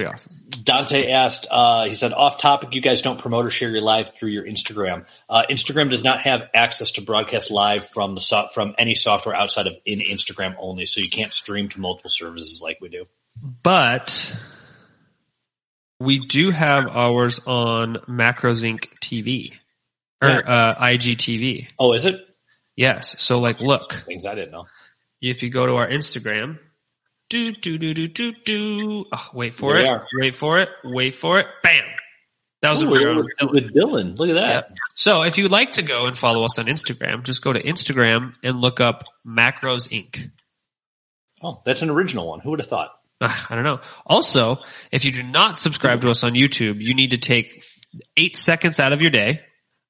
It's 0.00 0.24
pretty 0.26 0.32
awesome. 0.32 0.32
Dante 0.64 1.10
asked, 1.10 1.46
uh, 1.50 1.84
he 1.84 1.94
said, 1.94 2.12
off 2.12 2.38
topic, 2.40 2.74
you 2.74 2.80
guys 2.80 3.00
don't 3.02 3.18
promote 3.18 3.46
or 3.46 3.50
share 3.50 3.70
your 3.70 3.80
live 3.80 4.10
through 4.10 4.30
your 4.30 4.44
Instagram. 4.44 5.06
Uh, 5.30 5.44
Instagram 5.50 5.90
does 5.90 6.04
not 6.04 6.20
have 6.20 6.48
access 6.54 6.92
to 6.92 7.00
broadcast 7.02 7.50
live 7.50 7.86
from 7.88 8.14
the 8.14 8.20
so- 8.20 8.48
from 8.52 8.74
any 8.78 8.94
software 8.94 9.34
outside 9.34 9.66
of 9.66 9.74
in 9.86 10.00
Instagram 10.00 10.54
only, 10.58 10.84
so 10.86 11.00
you 11.00 11.08
can't 11.08 11.32
stream 11.32 11.68
to 11.70 11.80
multiple 11.80 12.10
services 12.10 12.60
like 12.62 12.78
we 12.80 12.88
do. 12.88 13.06
But 13.62 14.34
we 16.00 16.18
do 16.26 16.50
have 16.50 16.88
ours 16.88 17.40
on 17.46 17.94
Macros 18.08 18.62
Inc. 18.64 18.88
TV 19.00 19.52
or 20.22 20.28
Yeah. 20.28 20.38
uh, 20.38 20.74
IGTV. 20.84 21.68
Oh, 21.78 21.92
is 21.92 22.04
it? 22.04 22.16
Yes. 22.76 23.20
So 23.22 23.40
like, 23.40 23.60
look, 23.60 23.92
Things 24.06 24.26
I 24.26 24.34
didn't 24.34 24.52
know. 24.52 24.66
if 25.20 25.42
you 25.42 25.50
go 25.50 25.66
to 25.66 25.76
our 25.76 25.88
Instagram, 25.88 26.58
do 27.28 27.52
do 27.52 27.78
do 27.78 27.94
do 27.94 28.08
do 28.08 28.32
do. 28.44 29.04
Oh, 29.12 29.28
wait 29.34 29.54
for 29.54 29.76
it. 29.76 29.86
are. 29.86 30.06
Wait 30.20 30.34
for 30.34 30.58
it. 30.60 30.70
Wait 30.84 31.14
for 31.14 31.38
it. 31.38 31.46
Bam. 31.62 31.84
That 32.62 32.70
was 32.70 32.82
Ooh, 32.82 32.90
when 32.90 33.00
we 33.00 33.06
were 33.06 33.14
we're 33.14 33.20
on 33.20 33.24
with, 33.24 33.36
Dylan. 33.38 33.52
with 33.52 33.74
Dylan. 33.74 34.18
Look 34.18 34.30
at 34.30 34.34
that. 34.34 34.50
Yep. 34.50 34.70
So 34.94 35.22
if 35.22 35.38
you'd 35.38 35.50
like 35.50 35.72
to 35.72 35.82
go 35.82 36.06
and 36.06 36.16
follow 36.16 36.44
us 36.44 36.58
on 36.58 36.66
Instagram, 36.66 37.22
just 37.22 37.42
go 37.42 37.52
to 37.52 37.62
Instagram 37.62 38.34
and 38.42 38.60
look 38.60 38.80
up 38.80 39.04
Macros 39.26 39.88
Inc. 39.90 40.30
Oh, 41.42 41.62
that's 41.64 41.82
an 41.82 41.90
original 41.90 42.26
one. 42.26 42.40
Who 42.40 42.50
would 42.50 42.58
have 42.58 42.68
thought? 42.68 42.90
Ah, 43.20 43.46
I 43.50 43.54
don't 43.54 43.64
know. 43.64 43.80
Also, 44.06 44.58
if 44.90 45.04
you 45.04 45.12
do 45.12 45.22
not 45.22 45.56
subscribe 45.56 46.00
to 46.02 46.10
us 46.10 46.24
on 46.24 46.34
YouTube, 46.34 46.80
you 46.80 46.94
need 46.94 47.10
to 47.10 47.18
take 47.18 47.64
eight 48.16 48.36
seconds 48.36 48.80
out 48.80 48.92
of 48.92 49.02
your 49.02 49.10
day 49.10 49.40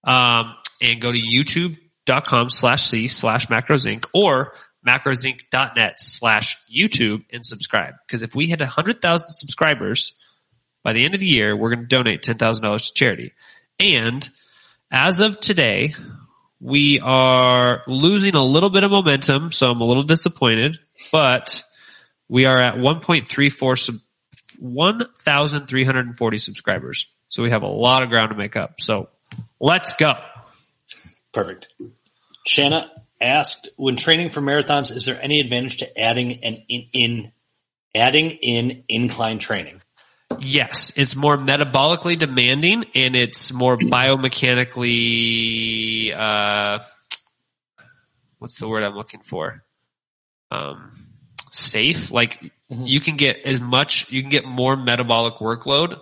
um, 0.04 0.54
and 0.82 1.00
go 1.00 1.10
to 1.12 1.18
youtube.com 1.18 2.48
slash 2.50 2.84
c 2.84 3.08
slash 3.08 3.46
macros 3.46 3.92
inc 3.92 4.06
or 4.12 4.54
macrosinc.net 4.86 6.00
slash 6.00 6.56
YouTube 6.72 7.24
and 7.32 7.44
subscribe. 7.44 7.94
Because 8.06 8.22
if 8.22 8.34
we 8.34 8.46
hit 8.46 8.60
100,000 8.60 9.30
subscribers 9.30 10.12
by 10.82 10.92
the 10.92 11.04
end 11.04 11.14
of 11.14 11.20
the 11.20 11.26
year, 11.26 11.56
we're 11.56 11.74
going 11.74 11.86
to 11.86 11.96
donate 11.96 12.22
$10,000 12.22 12.86
to 12.86 12.94
charity. 12.94 13.32
And 13.78 14.28
as 14.90 15.20
of 15.20 15.40
today, 15.40 15.94
we 16.60 17.00
are 17.00 17.82
losing 17.86 18.34
a 18.34 18.44
little 18.44 18.70
bit 18.70 18.84
of 18.84 18.90
momentum, 18.90 19.52
so 19.52 19.70
I'm 19.70 19.80
a 19.80 19.84
little 19.84 20.02
disappointed, 20.02 20.78
but 21.12 21.62
we 22.28 22.46
are 22.46 22.58
at 22.58 22.76
1.34 22.76 23.78
sub, 23.78 23.96
1,340 24.58 26.38
subscribers. 26.38 27.06
So 27.28 27.42
we 27.42 27.50
have 27.50 27.62
a 27.62 27.68
lot 27.68 28.02
of 28.02 28.08
ground 28.08 28.30
to 28.30 28.36
make 28.36 28.56
up. 28.56 28.80
So 28.80 29.08
let's 29.60 29.94
go. 29.94 30.14
Perfect. 31.32 31.68
Shanna 32.46 32.90
asked, 33.20 33.68
when 33.76 33.96
training 33.96 34.30
for 34.30 34.40
marathons, 34.40 34.94
is 34.94 35.06
there 35.06 35.18
any 35.20 35.40
advantage 35.40 35.78
to 35.78 36.00
adding 36.00 36.44
an 36.44 36.62
in, 36.68 36.88
in 36.92 37.32
adding 37.94 38.30
in 38.30 38.84
incline 38.88 39.38
training? 39.38 39.80
Yes, 40.40 40.92
it's 40.96 41.16
more 41.16 41.36
metabolically 41.36 42.18
demanding 42.18 42.84
and 42.94 43.16
it's 43.16 43.52
more 43.52 43.76
biomechanically, 43.76 46.14
uh, 46.14 46.78
what's 48.38 48.58
the 48.58 48.68
word 48.68 48.84
I'm 48.84 48.94
looking 48.94 49.20
for? 49.20 49.64
Um, 50.50 50.92
safe. 51.50 52.10
Like 52.10 52.52
you 52.68 53.00
can 53.00 53.16
get 53.16 53.46
as 53.46 53.60
much, 53.60 54.12
you 54.12 54.20
can 54.20 54.30
get 54.30 54.44
more 54.44 54.76
metabolic 54.76 55.36
workload 55.36 55.98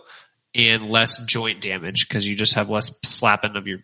and 0.54 0.90
less 0.90 1.18
joint 1.24 1.62
damage 1.62 2.08
because 2.08 2.26
you 2.26 2.34
just 2.34 2.54
have 2.54 2.68
less 2.68 2.92
slapping 3.04 3.56
of 3.56 3.66
your 3.66 3.78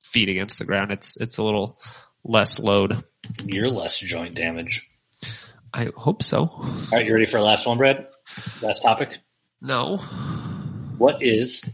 feet 0.00 0.28
against 0.28 0.58
the 0.58 0.64
ground. 0.64 0.92
It's, 0.92 1.16
it's 1.16 1.38
a 1.38 1.42
little 1.42 1.80
less 2.24 2.58
load. 2.58 3.04
You're 3.44 3.68
less 3.68 3.98
joint 3.98 4.34
damage. 4.34 4.88
I 5.72 5.90
hope 5.96 6.22
so. 6.22 6.40
All 6.40 6.88
right, 6.92 7.06
you 7.06 7.12
ready 7.12 7.26
for 7.26 7.40
last 7.40 7.66
one, 7.66 7.78
Brad? 7.78 8.06
Last 8.62 8.82
topic. 8.82 9.18
No. 9.60 9.98
What 10.98 11.22
is 11.22 11.64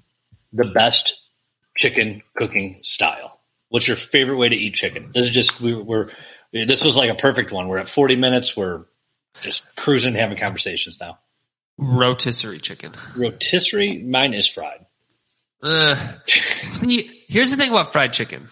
the 0.53 0.65
best 0.65 1.29
chicken 1.77 2.23
cooking 2.37 2.81
style? 2.83 3.41
What's 3.69 3.89
your 3.89 3.97
favorite 3.97 4.37
way 4.37 4.49
to 4.49 4.57
eat 4.57 4.75
chicken? 4.75 5.11
This 5.15 5.25
is 5.27 5.31
just 5.31 5.61
we, 5.61 5.75
we're 5.75 6.09
this 6.53 6.85
was 6.85 6.97
like 6.97 7.11
a 7.11 7.15
perfect 7.15 7.51
one. 7.51 7.69
We're 7.69 7.79
at 7.79 7.89
40 7.89 8.17
minutes. 8.17 8.57
We're 8.57 8.85
just 9.41 9.65
cruising, 9.77 10.15
having 10.15 10.39
conversations 10.39 10.99
now. 11.01 11.19
Rotisserie 11.77 12.61
chicken. 12.61 12.93
Rotisserie, 13.17 13.99
mine 14.03 14.35
is 14.35 14.47
fried. 14.49 14.87
Uh, 15.61 15.97
see, 16.27 17.25
here's 17.27 17.51
the 17.51 17.57
thing 17.57 17.71
about 17.71 17.93
fried 17.93 18.13
chicken. 18.13 18.49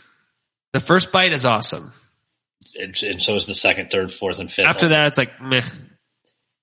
The 0.73 0.81
first 0.81 1.13
bite 1.13 1.33
is 1.33 1.45
awesome. 1.45 1.93
and, 2.81 3.01
and 3.03 3.21
so 3.23 3.37
is 3.37 3.47
the 3.47 3.55
second, 3.55 3.91
third, 3.91 4.13
fourth, 4.13 4.39
and 4.41 4.51
fifth. 4.51 4.67
After 4.67 4.89
that, 4.89 5.09
it's 5.09 5.19
like 5.19 5.41
meh. 5.41 5.63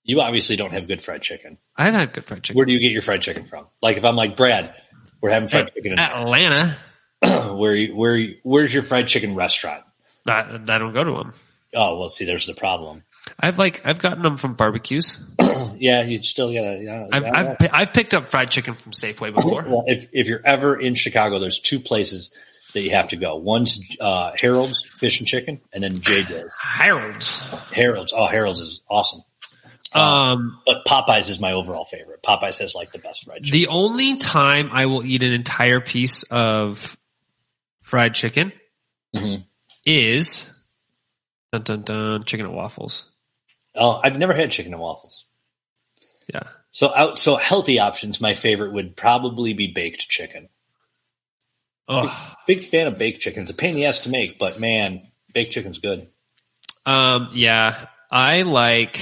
you 0.03 0.22
obviously 0.22 0.55
don't 0.55 0.72
have 0.72 0.88
good 0.88 1.01
fried 1.01 1.22
chicken. 1.22 1.57
I've 1.76 1.93
had 1.93 2.14
good 2.14 2.26
fried 2.26 2.43
chicken. 2.43 2.57
Where 2.57 2.66
do 2.66 2.74
you 2.74 2.80
get 2.80 2.91
your 2.91 3.01
fried 3.01 3.22
chicken 3.22 3.45
from? 3.45 3.68
Like 3.82 3.97
if 3.97 4.05
I'm 4.05 4.16
like 4.16 4.36
Brad, 4.36 4.74
we're 5.22 5.30
having 5.30 5.47
fried 5.49 5.74
chicken. 5.74 5.93
In, 5.93 5.99
Atlanta. 5.99 6.76
where 7.22 7.76
you- 7.76 7.95
where 7.95 8.16
you- 8.16 8.38
where's 8.43 8.74
your 8.74 8.84
fried 8.84 9.07
chicken 9.07 9.36
restaurant? 9.36 9.84
I, 10.28 10.39
I 10.55 10.78
don't 10.78 10.93
go 10.93 11.03
to 11.03 11.12
them. 11.12 11.34
Oh 11.76 11.99
well, 11.99 12.10
see, 12.10 12.26
there's 12.26 12.47
the 12.47 12.55
problem. 12.55 13.03
I've 13.39 13.60
like 13.60 13.82
I've 13.86 13.99
gotten 13.99 14.24
them 14.24 14.38
from 14.38 14.53
barbecues. 14.55 15.20
Yeah, 15.82 16.01
you 16.03 16.18
still 16.18 16.51
gotta. 16.53 16.78
Yeah, 16.84 17.07
I've 17.10 17.24
yeah, 17.24 17.55
I've, 17.62 17.70
I've 17.72 17.93
picked 17.93 18.14
up 18.14 18.28
fried 18.28 18.51
chicken 18.51 18.74
from 18.74 18.91
Safeway 18.91 19.34
before. 19.34 19.64
Well, 19.66 19.86
if 19.88 20.07
if 20.12 20.28
you're 20.28 20.41
ever 20.45 20.78
in 20.78 20.93
Chicago, 20.93 21.39
there's 21.39 21.57
two 21.62 21.80
places 21.80 22.32
that 22.74 22.82
you 22.82 22.91
have 22.91 23.09
to 23.09 23.15
go. 23.15 23.36
One's 23.36 23.97
uh, 23.99 24.32
Harold's 24.39 24.84
Fish 24.84 25.20
and 25.20 25.28
Chicken, 25.28 25.61
and 25.74 25.84
then 25.84 25.97
JJ's. 25.97 26.57
Harold's. 26.61 27.39
Harold's. 27.72 28.13
Oh, 28.15 28.28
Harold's 28.28 28.61
is 28.61 28.82
awesome. 28.89 29.24
Um, 29.93 30.61
But 30.65 30.86
Popeyes 30.86 31.30
is 31.30 31.39
my 31.39 31.53
overall 31.53 31.86
favorite. 31.86 32.22
Popeyes 32.22 32.59
has 32.59 32.76
like 32.76 32.91
the 32.91 32.99
best 32.99 33.26
fried 33.26 33.43
chicken. 33.43 33.59
the 33.59 33.67
only 33.67 34.17
time 34.17 34.70
I 34.72 34.86
will 34.86 35.03
eat 35.03 35.24
an 35.24 35.32
entire 35.32 35.80
piece 35.80 36.24
of 36.24 36.95
fried 37.82 38.13
chicken 38.13 38.51
mm-hmm. 39.15 39.41
is 39.86 40.63
dun, 41.51 41.63
dun, 41.63 41.82
dun, 41.82 42.24
chicken 42.26 42.45
and 42.45 42.55
waffles. 42.55 43.09
Oh, 43.76 43.99
I've 44.03 44.17
never 44.17 44.34
had 44.34 44.51
chicken 44.51 44.74
and 44.74 44.82
waffles. 44.82 45.26
Yeah. 46.32 46.43
So 46.72 46.93
out, 46.95 47.17
so 47.17 47.36
healthy 47.36 47.80
options. 47.80 48.22
My 48.22 48.34
favorite 48.34 48.74
would 48.74 48.95
probably 48.95 49.53
be 49.53 49.67
baked 49.67 50.07
chicken. 50.07 50.49
Oh, 51.90 52.36
Big 52.48 52.64
fan 52.64 52.88
of 52.88 52.98
baked 52.98 53.20
chicken. 53.22 53.42
It's 53.44 53.52
a 53.52 53.56
pain 53.56 53.72
in 53.72 53.76
the 53.76 53.86
ass 53.86 54.00
to 54.00 54.10
make, 54.10 54.40
but 54.40 54.60
man, 54.60 55.08
baked 55.34 55.52
chicken's 55.52 55.80
good. 55.80 56.08
um, 56.86 57.30
yeah. 57.34 57.88
I 58.12 58.42
like. 58.44 59.00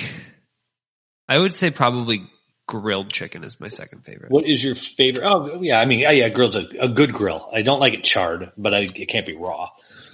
I 1.30 1.38
would 1.40 1.54
say 1.54 1.72
probably 1.72 2.24
grilled 2.68 3.10
chicken 3.12 3.44
is 3.46 3.60
my 3.60 3.68
second 3.70 4.04
favorite. 4.04 4.32
What 4.32 4.46
is 4.46 4.62
your 4.64 4.76
favorite? 4.76 5.26
Oh, 5.26 5.62
yeah. 5.62 5.80
I 5.80 5.86
mean, 5.86 6.00
yeah, 6.00 6.12
yeah 6.12 6.30
grilled's 6.30 6.58
a, 6.58 6.68
a 6.82 6.88
good 6.90 7.14
grill. 7.14 7.50
I 7.54 7.62
don't 7.62 7.80
like 7.80 7.94
it 7.94 8.04
charred, 8.04 8.52
but 8.58 8.74
I, 8.74 8.80
it 8.94 9.06
can't 9.08 9.26
be 9.26 9.36
raw. 9.36 9.70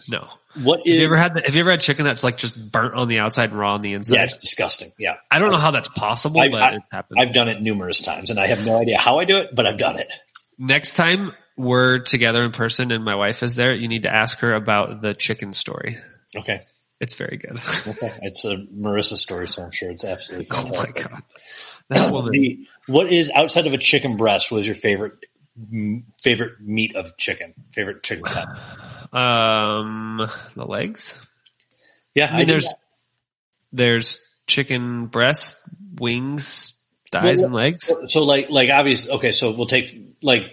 No. 0.08 0.28
What 0.62 0.80
Have 0.80 0.86
you 0.96 1.06
ever 1.06 1.16
had 1.16 1.34
the, 1.36 1.42
Have 1.42 1.56
you 1.56 1.62
ever 1.62 1.72
had 1.72 1.82
chicken 1.82 2.06
that's 2.06 2.24
like 2.24 2.38
just 2.38 2.72
burnt 2.72 2.94
on 2.94 3.08
the 3.08 3.20
outside 3.20 3.50
and 3.50 3.58
raw 3.58 3.74
on 3.74 3.82
the 3.82 3.94
inside? 3.94 4.16
yeah, 4.18 4.24
it's 4.26 4.38
disgusting. 4.38 4.92
Yeah, 5.00 5.16
I 5.32 5.40
don't 5.40 5.50
know 5.52 5.58
how 5.58 5.72
that's 5.72 5.88
possible, 5.90 6.40
I- 6.42 6.50
but 6.50 6.62
I- 6.62 6.76
it's 6.76 6.86
happened. 6.92 7.20
I've 7.20 7.34
done 7.34 7.48
it 7.48 7.62
numerous 7.62 8.02
times, 8.02 8.30
and 8.30 8.40
I 8.40 8.46
have 8.48 8.64
no 8.66 8.78
idea 8.80 8.98
how 9.00 9.18
I 9.20 9.26
do 9.26 9.38
it, 9.38 9.56
but 9.56 9.66
I've 9.66 9.78
done 9.78 9.98
it. 9.98 10.12
Next 10.60 10.96
time 10.96 11.32
we're 11.58 12.00
together 12.00 12.44
in 12.44 12.52
person 12.52 12.92
and 12.92 13.04
my 13.06 13.16
wife 13.16 13.44
is 13.44 13.56
there, 13.56 13.74
you 13.76 13.88
need 13.88 14.04
to 14.04 14.14
ask 14.14 14.40
her 14.40 14.54
about 14.54 15.02
the 15.02 15.14
chicken 15.14 15.54
story. 15.54 15.98
Okay, 16.36 16.62
It's 17.00 17.14
very 17.14 17.38
good. 17.38 17.52
okay. 17.88 18.10
It's 18.24 18.44
a 18.46 18.56
Marissa 18.76 19.18
story, 19.18 19.48
so 19.48 19.64
I'm 19.64 19.72
sure 19.72 19.92
it's 19.92 20.04
absolutely 20.06 20.48
oh 20.52 20.56
my 20.64 20.64
fantastic. 20.86 21.10
god, 21.12 21.22
that 21.90 22.12
woman. 22.12 22.32
The, 22.32 22.68
what 22.88 23.12
is 23.12 23.30
outside 23.34 23.68
of 23.68 23.74
a 23.74 23.78
chicken 23.78 24.18
breast? 24.18 24.52
Was 24.52 24.66
your 24.66 24.76
favorite 24.76 25.14
favorite 26.20 26.60
meat 26.60 26.96
of 26.96 27.16
chicken? 27.18 27.54
Favorite 27.72 28.02
chicken 28.02 28.24
cut? 28.26 28.48
Um, 29.16 30.28
the 30.56 30.66
legs. 30.66 31.18
Yeah, 32.16 32.34
I 32.34 32.38
mean, 32.38 32.48
do 32.48 32.54
there's 32.54 32.66
that. 32.66 32.78
there's 33.72 34.40
chicken 34.48 35.06
breast, 35.08 35.58
wings, 36.00 36.84
thighs, 37.12 37.38
Well, 37.38 37.46
and 37.46 37.54
legs. 37.54 37.92
so 38.08 38.24
like 38.24 38.50
like 38.50 38.70
obvious. 38.72 39.08
Okay, 39.10 39.32
so 39.32 39.52
we'll 39.52 39.68
take 39.68 39.96
like 40.24 40.52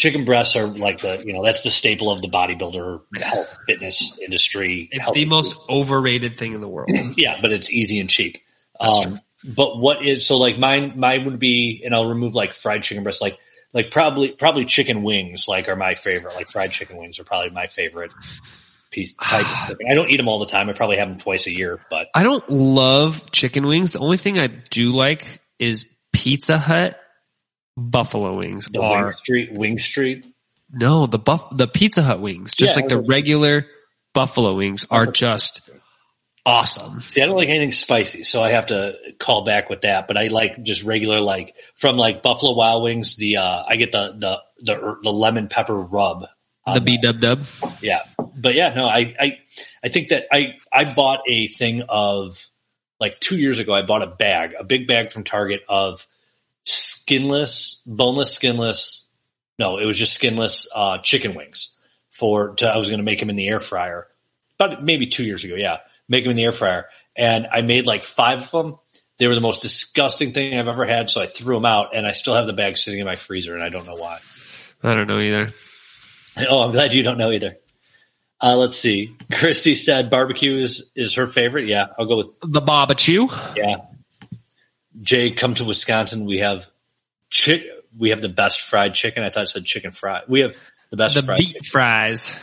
chicken 0.00 0.24
breasts 0.24 0.56
are 0.56 0.66
like 0.66 1.00
the 1.00 1.22
you 1.24 1.34
know 1.34 1.44
that's 1.44 1.62
the 1.62 1.70
staple 1.70 2.10
of 2.10 2.22
the 2.22 2.28
bodybuilder 2.28 3.02
health 3.20 3.58
fitness 3.66 4.18
industry. 4.18 4.88
It's 4.90 5.12
the 5.12 5.26
most 5.26 5.54
overrated 5.68 6.38
thing 6.38 6.54
in 6.54 6.60
the 6.60 6.68
world. 6.68 6.90
Yeah, 7.16 7.38
but 7.42 7.52
it's 7.52 7.70
easy 7.70 8.00
and 8.00 8.08
cheap. 8.08 8.38
Um, 8.80 9.20
But 9.44 9.78
what 9.78 10.02
is 10.04 10.26
so 10.26 10.38
like 10.38 10.58
mine? 10.58 10.94
Mine 10.96 11.24
would 11.24 11.38
be, 11.38 11.82
and 11.84 11.94
I'll 11.94 12.08
remove 12.08 12.34
like 12.34 12.54
fried 12.54 12.82
chicken 12.82 13.02
breast, 13.02 13.20
like 13.20 13.38
like 13.74 13.90
probably 13.90 14.32
probably 14.32 14.64
chicken 14.64 15.02
wings, 15.02 15.46
like 15.48 15.68
are 15.68 15.76
my 15.76 15.94
favorite. 15.94 16.34
Like 16.34 16.48
fried 16.48 16.72
chicken 16.72 16.96
wings 16.96 17.18
are 17.18 17.24
probably 17.24 17.50
my 17.50 17.66
favorite 17.66 18.12
piece 18.90 19.14
type. 19.14 19.46
I 19.88 19.94
don't 19.94 20.08
eat 20.08 20.16
them 20.16 20.28
all 20.28 20.38
the 20.38 20.46
time. 20.46 20.68
I 20.70 20.72
probably 20.72 20.96
have 20.96 21.08
them 21.08 21.18
twice 21.18 21.46
a 21.46 21.54
year, 21.54 21.80
but 21.90 22.08
I 22.14 22.22
don't 22.22 22.48
love 22.48 23.30
chicken 23.32 23.66
wings. 23.66 23.92
The 23.92 24.00
only 24.00 24.16
thing 24.16 24.38
I 24.38 24.46
do 24.46 24.92
like 24.92 25.40
is 25.58 25.86
Pizza 26.12 26.58
Hut 26.58 26.98
buffalo 27.80 28.36
wings. 28.36 28.66
the 28.66 28.82
are 28.82 29.06
Wing 29.06 29.12
Street 29.12 29.52
Wing 29.52 29.78
Street. 29.78 30.24
no 30.70 31.06
the 31.06 31.18
buff 31.18 31.56
the 31.56 31.66
Pizza 31.66 32.02
Hut 32.02 32.20
wings, 32.20 32.54
just 32.54 32.76
Yeah, 32.76 32.82
like 32.82 32.88
the 32.88 33.00
regular 33.00 33.66
buffalo 34.12 34.54
wings, 34.54 34.86
are 34.90 35.06
just 35.06 35.62
awesome. 36.44 37.02
See, 37.08 37.22
I 37.22 37.26
don't 37.26 37.36
like 37.36 37.48
anything 37.48 37.72
spicy, 37.72 38.24
so 38.24 38.42
I 38.42 38.50
have 38.50 38.66
to 38.66 38.96
call 39.18 39.44
back 39.44 39.70
with 39.70 39.82
that. 39.82 40.06
But 40.08 40.16
I 40.16 40.28
like 40.28 40.62
just 40.62 40.82
regular, 40.82 41.20
like 41.20 41.54
from 41.74 41.96
like 41.96 42.22
Buffalo 42.22 42.54
Wild 42.54 42.82
Wings. 42.82 43.16
The 43.16 43.38
uh, 43.38 43.64
I 43.66 43.76
get 43.76 43.92
the 43.92 44.14
the 44.16 44.42
the, 44.62 44.98
the 45.02 45.12
lemon 45.12 45.48
pepper 45.48 45.78
rub. 45.78 46.26
The 46.72 46.80
B 46.80 46.98
dub 46.98 47.20
dub. 47.20 47.46
Yeah, 47.80 48.02
but 48.36 48.54
yeah, 48.54 48.72
no, 48.74 48.86
I, 48.86 49.14
I, 49.18 49.38
I 49.82 49.88
think 49.88 50.10
that 50.10 50.26
I, 50.30 50.54
I 50.72 50.94
bought 50.94 51.20
a 51.26 51.48
thing 51.48 51.82
of 51.88 52.48
like 53.00 53.18
two 53.18 53.36
years 53.36 53.58
ago. 53.58 53.74
I 53.74 53.82
bought 53.82 54.02
a 54.02 54.06
bag, 54.06 54.54
a 54.58 54.62
big 54.62 54.86
bag 54.86 55.10
from 55.10 55.24
Target 55.24 55.62
of 55.68 56.06
skinless, 57.00 57.82
boneless, 57.86 58.32
skinless. 58.34 59.06
No, 59.58 59.78
it 59.78 59.84
was 59.86 59.98
just 59.98 60.14
skinless 60.14 60.66
uh, 60.74 60.98
chicken 60.98 61.34
wings. 61.34 61.76
For 62.10 62.54
to, 62.56 62.68
I 62.68 62.76
was 62.76 62.88
going 62.88 62.98
to 62.98 63.04
make 63.04 63.18
them 63.20 63.30
in 63.30 63.36
the 63.36 63.48
air 63.48 63.60
fryer, 63.60 64.06
but 64.58 64.82
maybe 64.84 65.06
two 65.06 65.24
years 65.24 65.44
ago. 65.44 65.54
Yeah, 65.54 65.78
make 66.08 66.24
them 66.24 66.32
in 66.32 66.36
the 66.36 66.44
air 66.44 66.52
fryer, 66.52 66.86
and 67.16 67.46
I 67.50 67.62
made 67.62 67.86
like 67.86 68.02
five 68.02 68.40
of 68.42 68.50
them. 68.50 68.78
They 69.18 69.26
were 69.26 69.34
the 69.34 69.40
most 69.40 69.62
disgusting 69.62 70.32
thing 70.32 70.58
I've 70.58 70.68
ever 70.68 70.84
had, 70.84 71.08
so 71.10 71.20
I 71.20 71.26
threw 71.26 71.54
them 71.56 71.64
out, 71.66 71.94
and 71.94 72.06
I 72.06 72.12
still 72.12 72.34
have 72.34 72.46
the 72.46 72.52
bag 72.52 72.76
sitting 72.76 73.00
in 73.00 73.06
my 73.06 73.16
freezer, 73.16 73.54
and 73.54 73.62
I 73.62 73.68
don't 73.70 73.86
know 73.86 73.94
why. 73.94 74.18
I 74.82 74.94
don't 74.94 75.06
know 75.06 75.20
either. 75.20 75.52
Oh, 76.48 76.60
I'm 76.60 76.70
glad 76.72 76.94
you 76.94 77.02
don't 77.02 77.18
know 77.18 77.32
either. 77.32 77.56
Uh, 78.40 78.56
let's 78.56 78.76
see. 78.76 79.14
Christy 79.32 79.74
said 79.74 80.08
barbecue 80.08 80.54
is, 80.56 80.84
is 80.94 81.16
her 81.16 81.26
favorite. 81.26 81.64
Yeah, 81.66 81.88
I'll 81.98 82.06
go 82.06 82.16
with 82.18 82.28
The 82.42 82.60
barbecue. 82.60 83.26
yeah. 83.56 83.78
Jay, 85.02 85.32
come 85.32 85.54
to 85.54 85.64
Wisconsin. 85.64 86.24
We 86.24 86.38
have 86.38 86.68
chick. 87.30 87.62
We 87.96 88.10
have 88.10 88.20
the 88.20 88.28
best 88.28 88.60
fried 88.62 88.94
chicken. 88.94 89.22
I 89.22 89.30
thought 89.30 89.44
it 89.44 89.48
said 89.48 89.64
chicken 89.64 89.90
fry. 89.92 90.22
We 90.28 90.40
have 90.40 90.54
the 90.90 90.96
best 90.96 91.14
The 91.16 91.22
fried. 91.22 91.38
beet 91.38 91.48
chicken. 91.48 91.64
fries. 91.64 92.38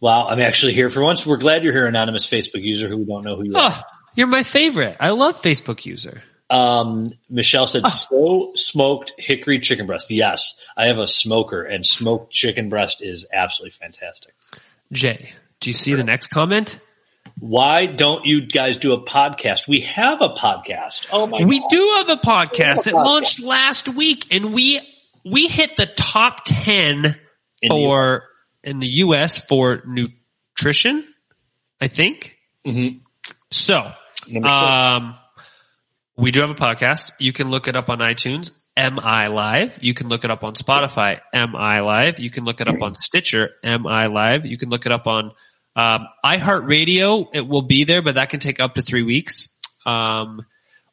Wow, 0.00 0.28
I'm 0.28 0.40
actually 0.40 0.72
here 0.72 0.90
for 0.90 1.02
once. 1.02 1.26
We're 1.26 1.36
glad 1.36 1.64
you're 1.64 1.72
here, 1.72 1.86
anonymous 1.86 2.26
Facebook 2.28 2.62
user 2.62 2.88
who 2.88 2.98
we 2.98 3.04
don't 3.04 3.24
know 3.24 3.36
who 3.36 3.44
you 3.44 3.56
are. 3.56 3.70
Oh, 3.72 3.82
you're 4.14 4.26
my 4.26 4.42
favorite. 4.42 4.96
I 5.00 5.10
love 5.10 5.40
Facebook 5.40 5.84
user. 5.84 6.22
Um, 6.48 7.06
Michelle 7.28 7.66
said 7.66 7.86
slow 7.88 8.52
smoked 8.54 9.12
hickory 9.18 9.58
chicken 9.60 9.86
breast. 9.86 10.10
Yes, 10.10 10.58
I 10.76 10.86
have 10.86 10.98
a 10.98 11.06
smoker, 11.06 11.62
and 11.62 11.86
smoked 11.86 12.32
chicken 12.32 12.68
breast 12.68 13.02
is 13.02 13.26
absolutely 13.32 13.70
fantastic. 13.70 14.34
Jay, 14.92 15.30
do 15.60 15.70
you 15.70 15.74
see 15.74 15.94
the 15.94 16.02
next 16.04 16.26
comment? 16.28 16.78
Why 17.40 17.86
don't 17.86 18.26
you 18.26 18.46
guys 18.46 18.76
do 18.76 18.92
a 18.92 19.02
podcast? 19.02 19.66
We 19.66 19.80
have 19.80 20.20
a 20.20 20.28
podcast. 20.30 21.06
Oh 21.10 21.26
my 21.26 21.42
We 21.44 21.58
God. 21.60 21.68
do 21.70 21.94
have 21.98 22.08
a 22.10 22.20
podcast 22.20 22.86
It 22.86 22.94
podcast. 22.94 23.04
launched 23.04 23.40
last 23.40 23.88
week, 23.88 24.26
and 24.30 24.52
we 24.52 24.80
we 25.24 25.48
hit 25.48 25.76
the 25.76 25.86
top 25.86 26.42
ten 26.44 27.04
In 27.62 27.68
the 27.68 27.68
for 27.68 28.24
in 28.62 28.78
the 28.78 28.86
U.S. 29.04 29.38
for 29.44 29.82
nutrition. 29.86 31.06
I 31.80 31.88
think 31.88 32.36
Mhm. 32.66 33.00
so. 33.50 33.90
Um, 34.44 35.14
we 36.16 36.30
do 36.32 36.42
have 36.42 36.50
a 36.50 36.54
podcast. 36.54 37.12
You 37.18 37.32
can 37.32 37.50
look 37.50 37.68
it 37.68 37.76
up 37.76 37.88
on 37.88 38.00
iTunes, 38.00 38.52
MI 38.76 39.28
Live. 39.28 39.82
You 39.82 39.94
can 39.94 40.08
look 40.08 40.24
it 40.24 40.30
up 40.30 40.44
on 40.44 40.52
Spotify, 40.54 41.20
MI 41.32 41.80
Live. 41.80 42.20
You 42.20 42.28
can 42.30 42.44
look 42.44 42.60
it 42.60 42.68
up 42.68 42.82
on 42.82 42.94
Stitcher, 42.94 43.48
MI 43.64 44.08
Live. 44.08 44.44
You 44.44 44.58
can 44.58 44.68
look 44.68 44.84
it 44.84 44.92
up 44.92 45.06
on 45.06 45.32
um, 45.76 46.08
iHeartRadio. 46.24 47.28
It 47.32 47.46
will 47.46 47.62
be 47.62 47.84
there, 47.84 48.02
but 48.02 48.16
that 48.16 48.30
can 48.30 48.40
take 48.40 48.60
up 48.60 48.74
to 48.74 48.82
three 48.82 49.02
weeks. 49.02 49.58
Um, 49.86 50.44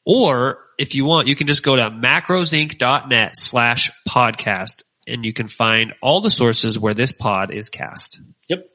or 0.05 0.59
if 0.78 0.95
you 0.95 1.05
want, 1.05 1.28
you 1.28 1.36
can 1.36 1.47
just 1.47 1.63
go 1.63 1.75
to 1.75 1.89
macrosinc.net 1.89 3.32
slash 3.36 3.91
podcast 4.07 4.84
and 5.05 5.25
you 5.25 5.34
can 5.34 5.47
find 5.47 5.93
all 6.01 6.21
the 6.21 6.30
sources 6.30 6.78
where 6.78 6.93
this 6.93 7.11
pod 7.11 7.51
is 7.51 7.69
cast. 7.69 8.19
Yep. 8.49 8.69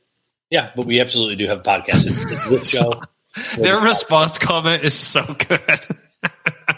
Yeah, 0.51 0.71
but 0.75 0.87
we 0.87 1.01
absolutely 1.01 1.37
do 1.37 1.47
have 1.47 1.61
a 1.61 1.63
podcast. 1.63 2.07
It's, 2.07 2.33
it's 2.33 2.49
this 2.49 2.71
show. 2.71 3.03
Their 3.57 3.81
response 3.81 4.39
comment 4.39 4.85
is 4.85 4.95
so 4.95 5.25
good. 5.25 5.81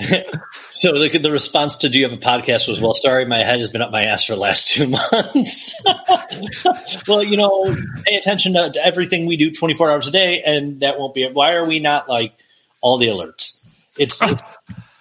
So 0.72 0.92
the, 0.92 1.18
the 1.18 1.30
response 1.30 1.76
to 1.78 1.88
"Do 1.88 1.98
you 1.98 2.08
have 2.08 2.16
a 2.16 2.20
podcast?" 2.20 2.66
was, 2.66 2.80
"Well, 2.80 2.94
sorry, 2.94 3.26
my 3.26 3.38
head 3.44 3.58
has 3.58 3.70
been 3.70 3.82
up 3.82 3.90
my 3.90 4.04
ass 4.04 4.24
for 4.24 4.34
the 4.34 4.40
last 4.40 4.68
two 4.68 4.86
months." 5.12 5.74
well, 7.08 7.22
you 7.22 7.36
know, 7.36 7.76
pay 8.06 8.16
attention 8.16 8.54
to, 8.54 8.70
to 8.70 8.84
everything 8.84 9.26
we 9.26 9.36
do 9.36 9.50
twenty 9.50 9.74
four 9.74 9.90
hours 9.90 10.08
a 10.08 10.10
day, 10.10 10.42
and 10.44 10.80
that 10.80 10.98
won't 10.98 11.12
be. 11.12 11.24
It. 11.24 11.34
Why 11.34 11.52
are 11.52 11.66
we 11.66 11.80
not 11.80 12.08
like 12.08 12.32
all 12.80 12.98
the 12.98 13.08
alerts? 13.08 13.60
It's 13.98 14.22
oh. 14.22 14.36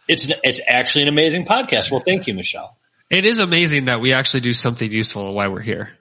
it's 0.08 0.26
it's, 0.26 0.40
it's 0.44 0.62
actually 0.68 1.04
an 1.04 1.08
amazing 1.08 1.46
podcast. 1.46 1.92
Well, 1.92 2.02
thank 2.02 2.28
you, 2.28 2.34
Michelle. 2.34 2.76
It 3.10 3.26
is 3.26 3.40
amazing 3.40 3.86
that 3.86 4.02
we 4.02 4.12
actually 4.12 4.42
do 4.42 4.54
something 4.54 4.92
useful 4.92 5.34
while 5.34 5.52
we're 5.52 5.62
here. 5.62 5.92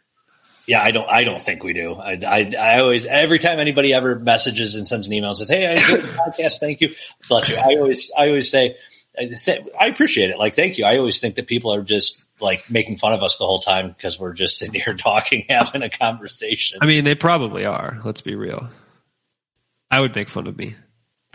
Yeah, 0.69 0.83
I 0.83 0.91
don't. 0.91 1.09
I 1.09 1.25
don't 1.25 1.41
think 1.41 1.65
we 1.65 1.73
do. 1.73 1.95
I, 1.95 2.21
I, 2.27 2.53
I 2.59 2.81
always, 2.81 3.07
every 3.07 3.39
time 3.39 3.59
anybody 3.59 3.95
ever 3.95 4.19
messages 4.19 4.75
and 4.75 4.87
sends 4.87 5.07
an 5.07 5.15
email 5.15 5.31
and 5.31 5.39
says, 5.39 5.49
"Hey, 5.49 5.67
I 5.67 5.75
did 5.75 6.03
the 6.03 6.09
podcast. 6.09 6.61
Thank 6.61 6.83
you, 6.83 6.95
bless 7.27 7.49
you." 7.49 7.57
I 7.57 7.77
always, 7.77 8.13
I 8.17 8.29
always 8.29 8.51
say, 8.51 8.77
I 9.19 9.31
I 9.81 9.87
appreciate 9.87 10.29
it. 10.29 10.39
Like, 10.39 10.55
thank 10.55 10.77
you. 10.77 10.85
I 10.85 10.99
always 10.99 11.21
think 11.21 11.37
that 11.37 11.47
people 11.47 11.73
are 11.73 11.83
just 11.83 12.23
like 12.39 12.71
making 12.71 12.99
fun 12.99 13.15
of 13.15 13.23
us 13.23 13.39
the 13.39 13.47
whole 13.47 13.61
time 13.61 13.89
because 13.89 14.21
we're 14.21 14.35
just 14.35 14.59
sitting 14.59 14.79
here 14.79 14.95
talking, 14.99 15.47
having 15.49 15.83
a 15.83 15.89
conversation. 15.89 16.81
I 16.83 16.87
mean, 16.87 17.05
they 17.05 17.15
probably 17.15 17.65
are. 17.65 17.99
Let's 18.05 18.21
be 18.21 18.35
real. 18.35 18.69
I 19.91 20.01
would 20.01 20.15
make 20.15 20.29
fun 20.29 20.47
of 20.47 20.59
me. 20.59 20.77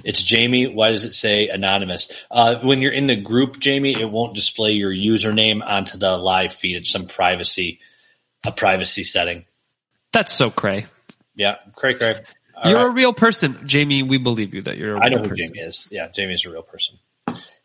It's 0.04 0.22
Jamie. 0.22 0.68
Why 0.68 0.92
does 0.92 1.06
it 1.06 1.16
say 1.16 1.48
anonymous? 1.48 2.12
Uh, 2.30 2.60
when 2.60 2.82
you're 2.82 2.92
in 2.92 3.08
the 3.08 3.16
group, 3.16 3.60
Jamie, 3.60 4.00
it 4.00 4.10
won't 4.10 4.36
display 4.36 4.74
your 4.74 4.92
username 4.92 5.66
onto 5.66 5.98
the 5.98 6.18
live 6.18 6.54
feed. 6.54 6.76
It's 6.76 6.92
some 6.92 7.08
privacy, 7.08 7.80
a 8.46 8.52
privacy 8.52 9.04
setting. 9.04 9.46
That's 10.12 10.34
so 10.34 10.50
cray. 10.50 10.86
Yeah, 11.36 11.56
cray 11.76 11.96
cray. 11.96 12.16
All 12.56 12.70
you're 12.70 12.80
right. 12.80 12.92
a 12.92 12.94
real 12.94 13.14
person, 13.14 13.58
Jamie. 13.66 14.04
We 14.04 14.18
believe 14.18 14.54
you 14.54 14.62
that 14.64 14.78
you're. 14.78 14.98
a 14.98 15.04
I 15.04 15.10
know 15.10 15.18
who 15.18 15.30
person. 15.30 15.48
Jamie 15.48 15.60
is. 15.60 15.88
Yeah, 15.92 16.08
Jamie 16.10 16.34
is 16.34 16.46
a 16.46 16.52
real 16.52 16.62
person. 16.62 16.98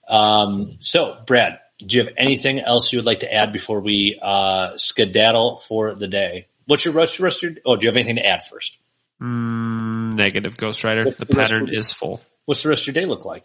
Um, 0.09 0.79
so, 0.81 1.19
Brad, 1.27 1.61
do 1.79 1.97
you 1.97 2.05
have 2.05 2.15
anything 2.17 2.59
else 2.61 2.93
you 2.93 2.99
would 2.99 3.07
like 3.07 3.21
to 3.21 3.33
add 3.33 3.53
before 3.53 3.81
we 3.81 4.19
uh, 4.21 4.77
skedaddle 4.77 5.59
for 5.59 5.95
the 5.95 6.09
day? 6.09 6.49
What's 6.67 6.85
your 6.85 6.95
rest? 6.95 7.21
rest 7.21 7.43
your, 7.43 7.53
oh, 7.65 7.77
do 7.77 7.85
you 7.85 7.89
have 7.89 7.97
anything 7.97 8.17
to 8.17 8.27
add 8.27 8.45
first? 8.45 8.79
Mm, 9.21 10.15
negative, 10.15 10.57
Ghost 10.57 10.85
Rider. 10.85 11.05
What's 11.05 11.19
The 11.19 11.27
the 11.27 11.35
pattern 11.35 11.69
is 11.73 11.93
full. 11.93 12.21
What's 12.47 12.63
the 12.63 12.71
rest 12.71 12.89
of 12.89 12.95
your 12.95 13.03
day 13.03 13.07
look 13.07 13.25
like? 13.25 13.45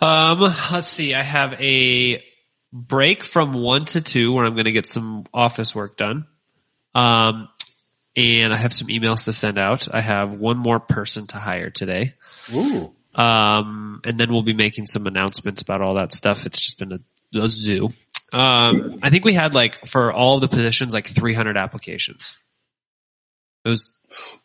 Um, 0.00 0.40
let's 0.40 0.86
see. 0.86 1.14
I 1.14 1.22
have 1.22 1.54
a 1.60 2.24
break 2.72 3.24
from 3.24 3.52
one 3.52 3.84
to 3.86 4.00
two 4.00 4.32
where 4.32 4.44
I'm 4.44 4.54
going 4.54 4.64
to 4.64 4.72
get 4.72 4.86
some 4.86 5.26
office 5.32 5.74
work 5.74 5.96
done. 5.96 6.26
Um, 6.96 7.48
and 8.16 8.52
I 8.52 8.56
have 8.56 8.72
some 8.72 8.88
emails 8.88 9.26
to 9.26 9.32
send 9.32 9.58
out. 9.58 9.88
I 9.94 10.00
have 10.00 10.32
one 10.32 10.56
more 10.56 10.80
person 10.80 11.26
to 11.28 11.36
hire 11.36 11.68
today. 11.68 12.14
Ooh, 12.54 12.92
Um, 13.14 14.00
and 14.04 14.18
then 14.18 14.32
we'll 14.32 14.42
be 14.42 14.54
making 14.54 14.86
some 14.86 15.06
announcements 15.06 15.60
about 15.60 15.82
all 15.82 15.94
that 15.94 16.12
stuff. 16.12 16.46
It's 16.46 16.58
just 16.58 16.78
been 16.78 16.92
a, 16.92 17.38
a 17.38 17.48
zoo. 17.48 17.92
Um, 18.32 18.98
I 19.02 19.10
think 19.10 19.24
we 19.24 19.34
had 19.34 19.54
like 19.54 19.86
for 19.86 20.12
all 20.12 20.40
the 20.40 20.48
positions 20.48 20.94
like 20.94 21.06
300 21.06 21.56
applications. 21.58 22.36
It 23.64 23.68
was 23.68 23.90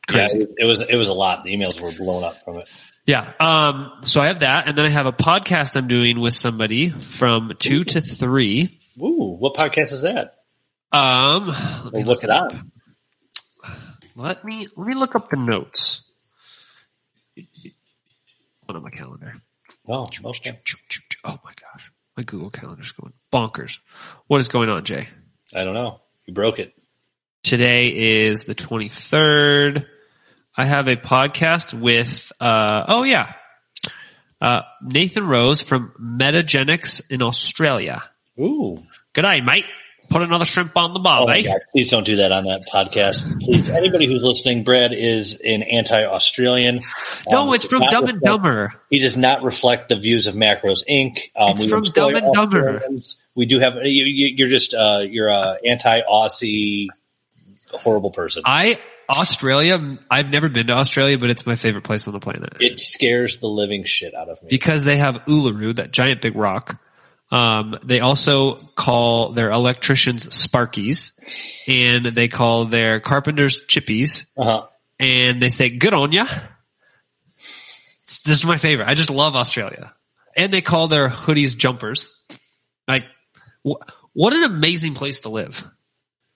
crazy. 0.08 0.40
it 0.40 0.42
was, 0.42 0.56
it 0.58 0.66
was 0.66 0.82
it 0.90 0.96
was 0.96 1.10
a 1.10 1.14
lot. 1.14 1.44
The 1.44 1.56
emails 1.56 1.80
were 1.82 1.92
blown 1.92 2.24
up 2.24 2.44
from 2.44 2.58
it. 2.58 2.70
Yeah. 3.06 3.32
Um, 3.40 3.92
so 4.02 4.20
I 4.22 4.28
have 4.28 4.40
that, 4.40 4.68
and 4.68 4.78
then 4.78 4.86
I 4.86 4.90
have 4.90 5.06
a 5.06 5.12
podcast 5.14 5.78
I'm 5.78 5.88
doing 5.88 6.20
with 6.20 6.34
somebody 6.34 6.90
from 6.90 7.54
two 7.58 7.84
to 7.84 8.02
three. 8.02 8.80
Ooh, 9.02 9.36
what 9.40 9.56
podcast 9.56 9.94
is 9.94 10.02
that? 10.02 10.41
Um, 10.92 11.48
let 11.48 11.94
me 11.94 12.00
Well, 12.00 12.04
look 12.04 12.24
it 12.24 12.30
up. 12.30 12.54
up. 12.54 12.60
Let 14.16 14.44
me 14.44 14.68
let 14.76 14.88
me 14.88 14.94
look 14.94 15.16
up 15.16 15.30
the 15.30 15.38
notes. 15.38 16.04
One 18.66 18.76
on 18.76 18.84
my 18.84 18.90
calendar. 18.90 19.36
Oh, 19.88 20.04
okay. 20.26 20.60
Oh 21.24 21.38
my 21.44 21.54
gosh. 21.60 21.92
My 22.18 22.24
Google 22.24 22.52
Calendar's 22.52 22.92
going 22.92 23.14
bonkers. 23.32 23.80
What 24.28 24.42
is 24.42 24.48
going 24.50 24.70
on, 24.70 24.84
Jay? 24.84 25.08
I 25.56 25.64
don't 25.64 25.74
know. 25.74 26.02
You 26.26 26.34
broke 26.34 26.60
it. 26.60 26.74
Today 27.44 28.22
is 28.22 28.44
the 28.44 28.54
23rd. 28.54 29.86
I 30.56 30.66
have 30.66 30.88
a 30.88 30.98
podcast 30.98 31.74
with, 31.74 32.32
uh, 32.40 32.84
oh 32.88 33.04
yeah, 33.04 33.34
uh, 34.42 34.62
Nathan 34.82 35.26
Rose 35.26 35.62
from 35.62 35.94
Metagenics 36.00 37.10
in 37.10 37.22
Australia. 37.22 38.04
Ooh. 38.40 38.78
Good 39.14 39.22
day, 39.24 39.42
mate. 39.42 39.66
Put 40.12 40.22
another 40.24 40.46
shrimp 40.46 40.76
on 40.76 40.94
the 40.94 41.00
bob, 41.00 41.30
Oh 41.30 41.32
eh? 41.32 41.42
God. 41.42 41.60
Please 41.72 41.90
don't 41.90 42.06
do 42.06 42.18
that 42.18 42.32
on 42.32 42.44
that 42.46 42.68
podcast. 42.68 43.42
Please, 43.42 43.70
anybody 43.70 44.06
who's 44.08 44.24
listening, 44.24 44.64
Brad 44.64 44.94
is 44.94 45.40
an 45.44 45.64
anti-Australian. 45.64 46.82
No, 47.30 47.44
Um, 47.48 47.54
it's 47.56 47.66
from 47.66 47.82
Dumb 47.84 48.04
and 48.04 48.14
reflect- 48.16 48.24
Dumber. 48.26 48.74
He 48.90 49.00
does 49.00 49.16
not 49.18 49.42
reflect 49.44 49.90
the 49.90 49.96
views 49.96 50.28
of 50.28 50.36
Macros 50.36 50.84
Inc. 50.90 51.20
Um, 51.36 51.52
It's 51.52 51.64
we 51.64 51.70
from 51.70 51.84
Dumb 51.86 52.16
and 52.16 52.34
Dumber. 52.34 52.84
We 53.36 53.46
do 53.46 53.60
have 53.60 53.76
you, 53.86 54.04
you- 54.06 54.34
you're 54.36 54.48
just 54.50 54.74
uh, 54.74 55.04
you're 55.08 55.30
a 55.30 55.58
anti-Aussie 55.66 56.88
horrible 57.72 58.12
person. 58.12 58.44
I 58.46 58.78
Australia. 59.10 59.98
I've 60.10 60.30
never 60.30 60.50
been 60.50 60.68
to 60.68 60.74
Australia, 60.74 61.18
but 61.18 61.30
it's 61.30 61.46
my 61.46 61.56
favorite 61.56 61.84
place 61.84 62.08
on 62.08 62.14
the 62.14 62.20
planet 62.20 62.54
It 62.60 62.80
scares 62.80 63.40
the 63.40 63.48
living 63.48 63.84
shit 63.84 64.14
out 64.14 64.30
of 64.30 64.42
me. 64.44 64.48
because 64.50 64.84
they 64.84 64.98
have 64.98 65.24
Uluru, 65.26 65.76
that 65.76 65.92
giant 65.92 66.22
big 66.22 66.36
rock. 66.36 66.80
Um, 67.32 67.76
they 67.84 68.02
also 68.02 68.56
call 68.76 69.30
their 69.30 69.52
electricians 69.52 70.28
Sparkies, 70.28 71.12
and 71.68 72.06
they 72.08 72.28
call 72.28 72.66
their 72.66 73.00
carpenters 73.00 73.62
Chippies, 73.68 74.26
Uh-huh. 74.38 74.68
and 75.00 75.42
they 75.42 75.50
say 75.50 75.70
"Good 75.70 75.94
on 75.94 76.12
ya." 76.12 76.26
This 77.38 78.28
is 78.28 78.46
my 78.46 78.58
favorite. 78.58 78.88
I 78.90 78.94
just 78.96 79.10
love 79.10 79.36
Australia, 79.36 79.94
and 80.36 80.52
they 80.52 80.62
call 80.62 80.88
their 80.90 81.10
hoodies 81.10 81.58
jumpers. 81.58 82.10
Like, 82.88 83.10
wh- 83.66 83.80
what 84.14 84.34
an 84.34 84.44
amazing 84.44 84.94
place 84.96 85.22
to 85.22 85.30
live! 85.30 85.66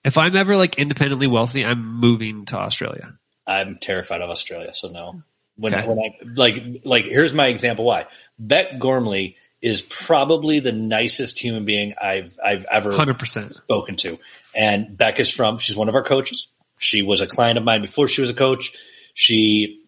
If 0.02 0.16
I'm 0.16 0.34
ever 0.36 0.56
like 0.56 0.78
independently 0.78 1.26
wealthy, 1.26 1.64
I'm 1.66 1.84
moving 2.00 2.46
to 2.46 2.56
Australia. 2.56 3.12
I'm 3.46 3.76
terrified 3.76 4.22
of 4.22 4.30
Australia, 4.30 4.72
so 4.72 4.88
no. 4.88 5.22
When 5.56 5.74
Okay. 5.74 5.86
when 5.86 5.98
I 5.98 6.10
like 6.34 6.80
like 6.84 7.04
here's 7.04 7.32
my 7.34 7.48
example 7.48 7.84
why. 7.84 8.06
Beck 8.38 8.78
Gormley 8.78 9.36
is 9.66 9.82
probably 9.82 10.60
the 10.60 10.70
nicest 10.70 11.40
human 11.40 11.64
being 11.64 11.92
I've 12.00 12.38
I've 12.42 12.64
ever 12.70 12.92
Hundred 12.92 13.18
percent. 13.18 13.52
spoken 13.52 13.96
to. 13.96 14.16
And 14.54 14.96
Beck 14.96 15.18
is 15.18 15.28
from, 15.28 15.58
she's 15.58 15.74
one 15.74 15.88
of 15.88 15.96
our 15.96 16.04
coaches. 16.04 16.46
She 16.78 17.02
was 17.02 17.20
a 17.20 17.26
client 17.26 17.58
of 17.58 17.64
mine 17.64 17.82
before 17.82 18.06
she 18.06 18.20
was 18.20 18.30
a 18.30 18.34
coach. 18.34 18.74
She, 19.14 19.82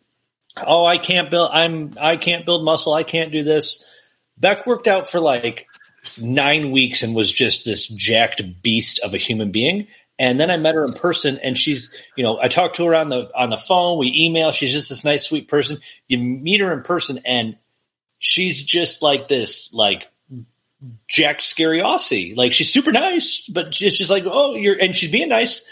oh, 0.57 0.85
I 0.85 0.99
can't 0.99 1.31
build, 1.31 1.51
I'm, 1.53 1.93
I 2.01 2.16
can't 2.16 2.45
build 2.45 2.64
muscle. 2.64 2.93
I 2.93 3.05
can't 3.05 3.31
do 3.31 3.45
this. 3.45 3.85
Beck 4.37 4.66
worked 4.66 4.89
out 4.89 5.07
for 5.07 5.20
like 5.20 5.68
nine 6.20 6.72
weeks 6.72 7.05
and 7.05 7.14
was 7.14 7.31
just 7.31 7.64
this 7.64 7.87
jacked 7.87 8.43
beast 8.61 8.99
of 9.05 9.14
a 9.14 9.18
human 9.18 9.53
being. 9.53 9.87
And 10.18 10.41
then 10.41 10.51
I 10.51 10.57
met 10.57 10.74
her 10.74 10.85
in 10.85 10.93
person 10.93 11.39
and 11.41 11.57
she's, 11.57 11.95
you 12.16 12.24
know, 12.24 12.41
I 12.43 12.49
talked 12.49 12.74
to 12.76 12.87
her 12.87 12.97
on 12.97 13.11
the, 13.11 13.31
on 13.33 13.51
the 13.51 13.59
phone. 13.59 13.97
We 13.97 14.12
email. 14.26 14.51
She's 14.51 14.72
just 14.72 14.89
this 14.89 15.05
nice, 15.05 15.29
sweet 15.29 15.47
person. 15.47 15.79
You 16.09 16.18
meet 16.18 16.61
her 16.61 16.72
in 16.72 16.83
person 16.83 17.20
and 17.24 17.57
she's 18.19 18.62
just 18.62 19.03
like 19.03 19.29
this, 19.29 19.73
like 19.73 20.09
Jack 21.09 21.41
scary 21.41 21.81
Aussie. 21.81 22.37
Like 22.37 22.53
she's 22.53 22.73
super 22.73 22.93
nice, 22.93 23.47
but 23.49 23.69
it's 23.81 23.97
just 23.97 24.11
like, 24.11 24.25
oh, 24.27 24.55
you're, 24.55 24.79
and 24.81 24.95
she's 24.95 25.11
being 25.11 25.29
nice, 25.29 25.64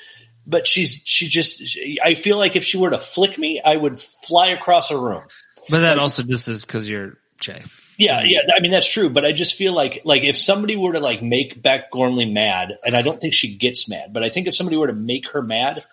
but 0.46 0.66
she's, 0.66 1.02
she 1.04 1.28
just, 1.28 1.66
she, 1.66 1.98
I 2.02 2.14
feel 2.14 2.38
like 2.38 2.56
if 2.56 2.64
she 2.64 2.78
were 2.78 2.90
to 2.90 2.98
flick 2.98 3.38
me, 3.38 3.60
I 3.64 3.76
would 3.76 4.00
fly 4.00 4.48
across 4.48 4.90
a 4.90 4.98
room. 4.98 5.22
But 5.68 5.80
that 5.80 5.98
also 5.98 6.22
just 6.22 6.48
is 6.48 6.64
because 6.64 6.88
you're 6.88 7.18
Jay. 7.40 7.62
Yeah, 7.98 8.22
yeah. 8.24 8.40
I 8.54 8.60
mean, 8.60 8.72
that's 8.72 8.90
true, 8.90 9.08
but 9.08 9.24
I 9.24 9.32
just 9.32 9.54
feel 9.54 9.72
like, 9.72 10.02
like 10.04 10.22
if 10.22 10.36
somebody 10.36 10.76
were 10.76 10.92
to 10.92 11.00
like 11.00 11.22
make 11.22 11.62
Beck 11.62 11.90
Gormley 11.90 12.30
mad, 12.30 12.74
and 12.84 12.94
I 12.94 13.02
don't 13.02 13.20
think 13.20 13.32
she 13.32 13.56
gets 13.56 13.88
mad, 13.88 14.12
but 14.12 14.22
I 14.22 14.28
think 14.28 14.46
if 14.46 14.54
somebody 14.54 14.76
were 14.76 14.88
to 14.88 14.92
make 14.92 15.30
her 15.30 15.42
mad, 15.42 15.84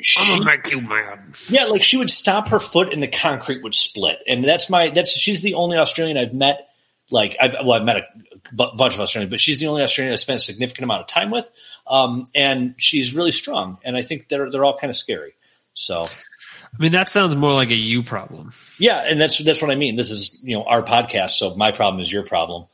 she, 0.00 0.44
make 0.44 0.70
you 0.70 0.80
mad. 0.80 1.20
yeah, 1.48 1.64
like 1.64 1.82
she 1.82 1.96
would 1.96 2.10
stomp 2.10 2.48
her 2.48 2.60
foot 2.60 2.92
and 2.92 3.02
the 3.02 3.08
concrete 3.08 3.62
would 3.62 3.74
split. 3.74 4.18
And 4.26 4.44
that's 4.44 4.68
my, 4.68 4.90
that's, 4.90 5.12
she's 5.12 5.42
the 5.42 5.54
only 5.54 5.78
Australian 5.78 6.18
I've 6.18 6.34
met. 6.34 6.68
Like, 7.10 7.36
I've, 7.40 7.52
well, 7.64 7.72
I've 7.72 7.84
met 7.84 7.96
a 7.96 8.06
bunch 8.52 8.94
of 8.94 9.00
Australians, 9.00 9.30
but 9.30 9.40
she's 9.40 9.60
the 9.60 9.68
only 9.68 9.82
Australian 9.82 10.12
I 10.12 10.16
spent 10.16 10.38
a 10.38 10.42
significant 10.42 10.84
amount 10.84 11.02
of 11.02 11.06
time 11.06 11.30
with. 11.30 11.48
Um, 11.86 12.24
and 12.34 12.74
she's 12.78 13.14
really 13.14 13.32
strong. 13.32 13.78
And 13.84 13.96
I 13.96 14.02
think 14.02 14.28
they're, 14.28 14.50
they're 14.50 14.64
all 14.64 14.76
kind 14.76 14.90
of 14.90 14.96
scary. 14.96 15.34
So, 15.72 16.04
I 16.04 16.82
mean, 16.82 16.92
that 16.92 17.08
sounds 17.08 17.36
more 17.36 17.52
like 17.52 17.70
a 17.70 17.76
you 17.76 18.02
problem. 18.02 18.52
yeah. 18.78 18.98
And 18.98 19.20
that's, 19.20 19.38
that's 19.38 19.62
what 19.62 19.70
I 19.70 19.76
mean. 19.76 19.96
This 19.96 20.10
is, 20.10 20.40
you 20.42 20.56
know, 20.56 20.64
our 20.64 20.82
podcast. 20.82 21.30
So 21.30 21.54
my 21.54 21.72
problem 21.72 22.00
is 22.00 22.12
your 22.12 22.24
problem. 22.24 22.66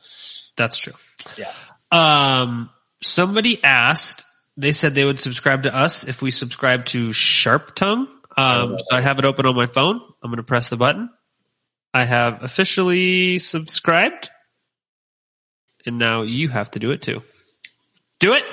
That's 0.55 0.77
true. 0.77 0.93
Yeah. 1.37 1.51
Um, 1.91 2.69
somebody 3.01 3.63
asked, 3.63 4.25
they 4.57 4.71
said 4.71 4.95
they 4.95 5.05
would 5.05 5.19
subscribe 5.19 5.63
to 5.63 5.75
us 5.75 6.07
if 6.07 6.21
we 6.21 6.31
subscribe 6.31 6.85
to 6.87 7.13
Sharp 7.13 7.75
Tongue. 7.75 8.07
Um, 8.35 8.77
so 8.77 8.95
I 8.95 9.01
have 9.01 9.19
it 9.19 9.25
open 9.25 9.45
on 9.45 9.55
my 9.55 9.67
phone. 9.67 10.01
I'm 10.21 10.29
going 10.29 10.37
to 10.37 10.43
press 10.43 10.69
the 10.69 10.77
button. 10.77 11.09
I 11.93 12.05
have 12.05 12.43
officially 12.43 13.37
subscribed. 13.39 14.29
And 15.85 15.97
now 15.99 16.21
you 16.21 16.47
have 16.47 16.71
to 16.71 16.79
do 16.79 16.91
it 16.91 17.01
too. 17.01 17.21
Do 18.19 18.33
it. 18.33 18.43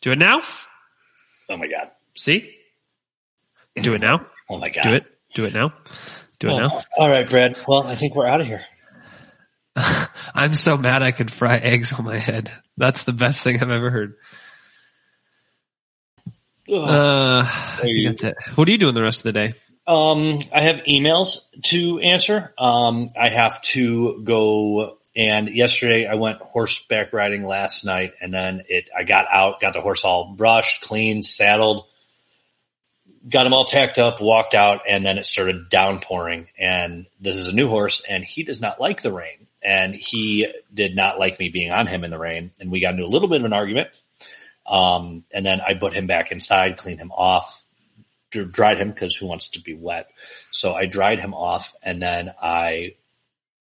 Do 0.00 0.12
it 0.12 0.18
now. 0.18 0.42
Oh 1.48 1.56
my 1.56 1.66
God. 1.66 1.90
See? 2.16 2.56
Do 3.76 3.94
it 3.94 4.00
now. 4.00 4.26
Oh 4.50 4.58
my 4.58 4.68
God. 4.68 4.82
Do 4.82 4.90
it. 4.90 5.06
Do 5.32 5.44
it 5.46 5.54
now. 5.54 5.72
Do 6.38 6.48
it 6.48 6.60
now. 6.60 6.68
Oh, 6.70 6.82
all 6.98 7.08
right, 7.08 7.26
Brad. 7.26 7.56
Well, 7.66 7.84
I 7.84 7.94
think 7.94 8.14
we're 8.14 8.26
out 8.26 8.42
of 8.42 8.46
here. 8.46 8.60
I'm 10.34 10.52
so 10.52 10.76
mad 10.76 11.02
I 11.02 11.12
could 11.12 11.30
fry 11.30 11.56
eggs 11.56 11.94
on 11.94 12.04
my 12.04 12.18
head. 12.18 12.50
That's 12.76 13.04
the 13.04 13.14
best 13.14 13.42
thing 13.42 13.56
I've 13.62 13.70
ever 13.70 13.88
heard. 13.88 14.16
Uh, 16.72 17.42
I 17.44 17.78
think 17.80 17.96
you- 17.98 18.08
that's 18.08 18.24
it. 18.24 18.36
What 18.54 18.68
are 18.68 18.70
you 18.70 18.78
doing 18.78 18.94
the 18.94 19.02
rest 19.02 19.18
of 19.18 19.24
the 19.24 19.32
day? 19.32 19.54
Um, 19.86 20.38
I 20.54 20.60
have 20.62 20.84
emails 20.84 21.40
to 21.64 21.98
answer. 21.98 22.54
Um, 22.56 23.08
I 23.20 23.28
have 23.28 23.60
to 23.62 24.22
go 24.22 24.98
and 25.14 25.48
yesterday 25.48 26.06
I 26.06 26.14
went 26.14 26.38
horseback 26.40 27.12
riding 27.12 27.44
last 27.44 27.84
night 27.84 28.14
and 28.20 28.32
then 28.32 28.62
it, 28.68 28.88
I 28.96 29.02
got 29.04 29.26
out, 29.30 29.60
got 29.60 29.74
the 29.74 29.80
horse 29.80 30.04
all 30.04 30.34
brushed, 30.34 30.82
cleaned, 30.82 31.24
saddled, 31.24 31.84
got 33.28 33.44
him 33.44 33.52
all 33.52 33.64
tacked 33.64 33.98
up, 33.98 34.20
walked 34.20 34.54
out 34.54 34.82
and 34.88 35.04
then 35.04 35.18
it 35.18 35.26
started 35.26 35.68
downpouring 35.68 36.48
and 36.58 37.06
this 37.20 37.36
is 37.36 37.48
a 37.48 37.54
new 37.54 37.68
horse 37.68 38.02
and 38.08 38.24
he 38.24 38.42
does 38.42 38.60
not 38.62 38.80
like 38.80 39.02
the 39.02 39.12
rain 39.12 39.46
and 39.62 39.94
he 39.94 40.46
did 40.72 40.96
not 40.96 41.18
like 41.18 41.38
me 41.38 41.48
being 41.50 41.70
on 41.70 41.86
him 41.86 42.04
in 42.04 42.10
the 42.10 42.18
rain 42.18 42.52
and 42.58 42.70
we 42.70 42.80
got 42.80 42.94
into 42.94 43.04
a 43.04 43.06
little 43.06 43.28
bit 43.28 43.40
of 43.40 43.44
an 43.44 43.52
argument. 43.52 43.88
Um, 44.66 45.24
and 45.34 45.44
then 45.44 45.60
I 45.60 45.74
put 45.74 45.92
him 45.92 46.06
back 46.06 46.30
inside, 46.32 46.76
clean 46.76 46.98
him 46.98 47.10
off, 47.12 47.64
dr- 48.30 48.52
dried 48.52 48.78
him 48.78 48.90
because 48.90 49.16
who 49.16 49.26
wants 49.26 49.48
to 49.48 49.60
be 49.60 49.74
wet? 49.74 50.10
So 50.50 50.74
I 50.74 50.86
dried 50.86 51.20
him 51.20 51.34
off 51.34 51.74
and 51.82 52.00
then 52.00 52.32
I 52.40 52.94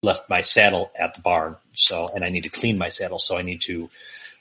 left 0.03 0.29
my 0.29 0.41
saddle 0.41 0.91
at 0.97 1.13
the 1.13 1.21
barn. 1.21 1.55
So, 1.73 2.09
and 2.13 2.23
I 2.23 2.29
need 2.29 2.43
to 2.43 2.49
clean 2.49 2.77
my 2.77 2.89
saddle. 2.89 3.19
So 3.19 3.37
I 3.37 3.41
need 3.41 3.61
to 3.61 3.89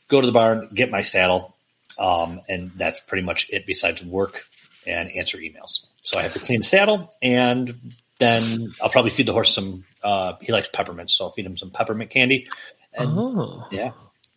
go 0.08 0.20
to 0.20 0.26
the 0.26 0.32
barn, 0.32 0.68
get 0.74 0.90
my 0.90 1.02
saddle. 1.02 1.54
Um, 1.98 2.40
and 2.48 2.72
that's 2.76 3.00
pretty 3.00 3.24
much 3.24 3.50
it 3.50 3.66
besides 3.66 4.02
work 4.04 4.46
and 4.86 5.11
answer 5.11 5.38
emails. 5.38 5.86
So 6.02 6.18
I 6.18 6.22
have 6.22 6.32
to 6.32 6.38
clean 6.38 6.61
the 6.61 6.64
saddle 6.66 7.11
and 7.20 7.92
then 8.18 8.74
I'll 8.82 8.88
probably 8.90 9.11
feed 9.11 9.26
the 9.26 9.32
horse 9.32 9.54
some, 9.54 9.84
uh, 10.02 10.34
he 10.40 10.52
likes 10.52 10.68
peppermint. 10.68 11.11
So 11.11 11.24
I'll 11.26 11.30
feed 11.32 11.46
him 11.46 11.56
some 11.56 11.70
peppermint 11.70 12.11
candy. 12.11 12.48
And 12.94 13.08
Oh. 13.11 13.66
yeah, 13.70 13.92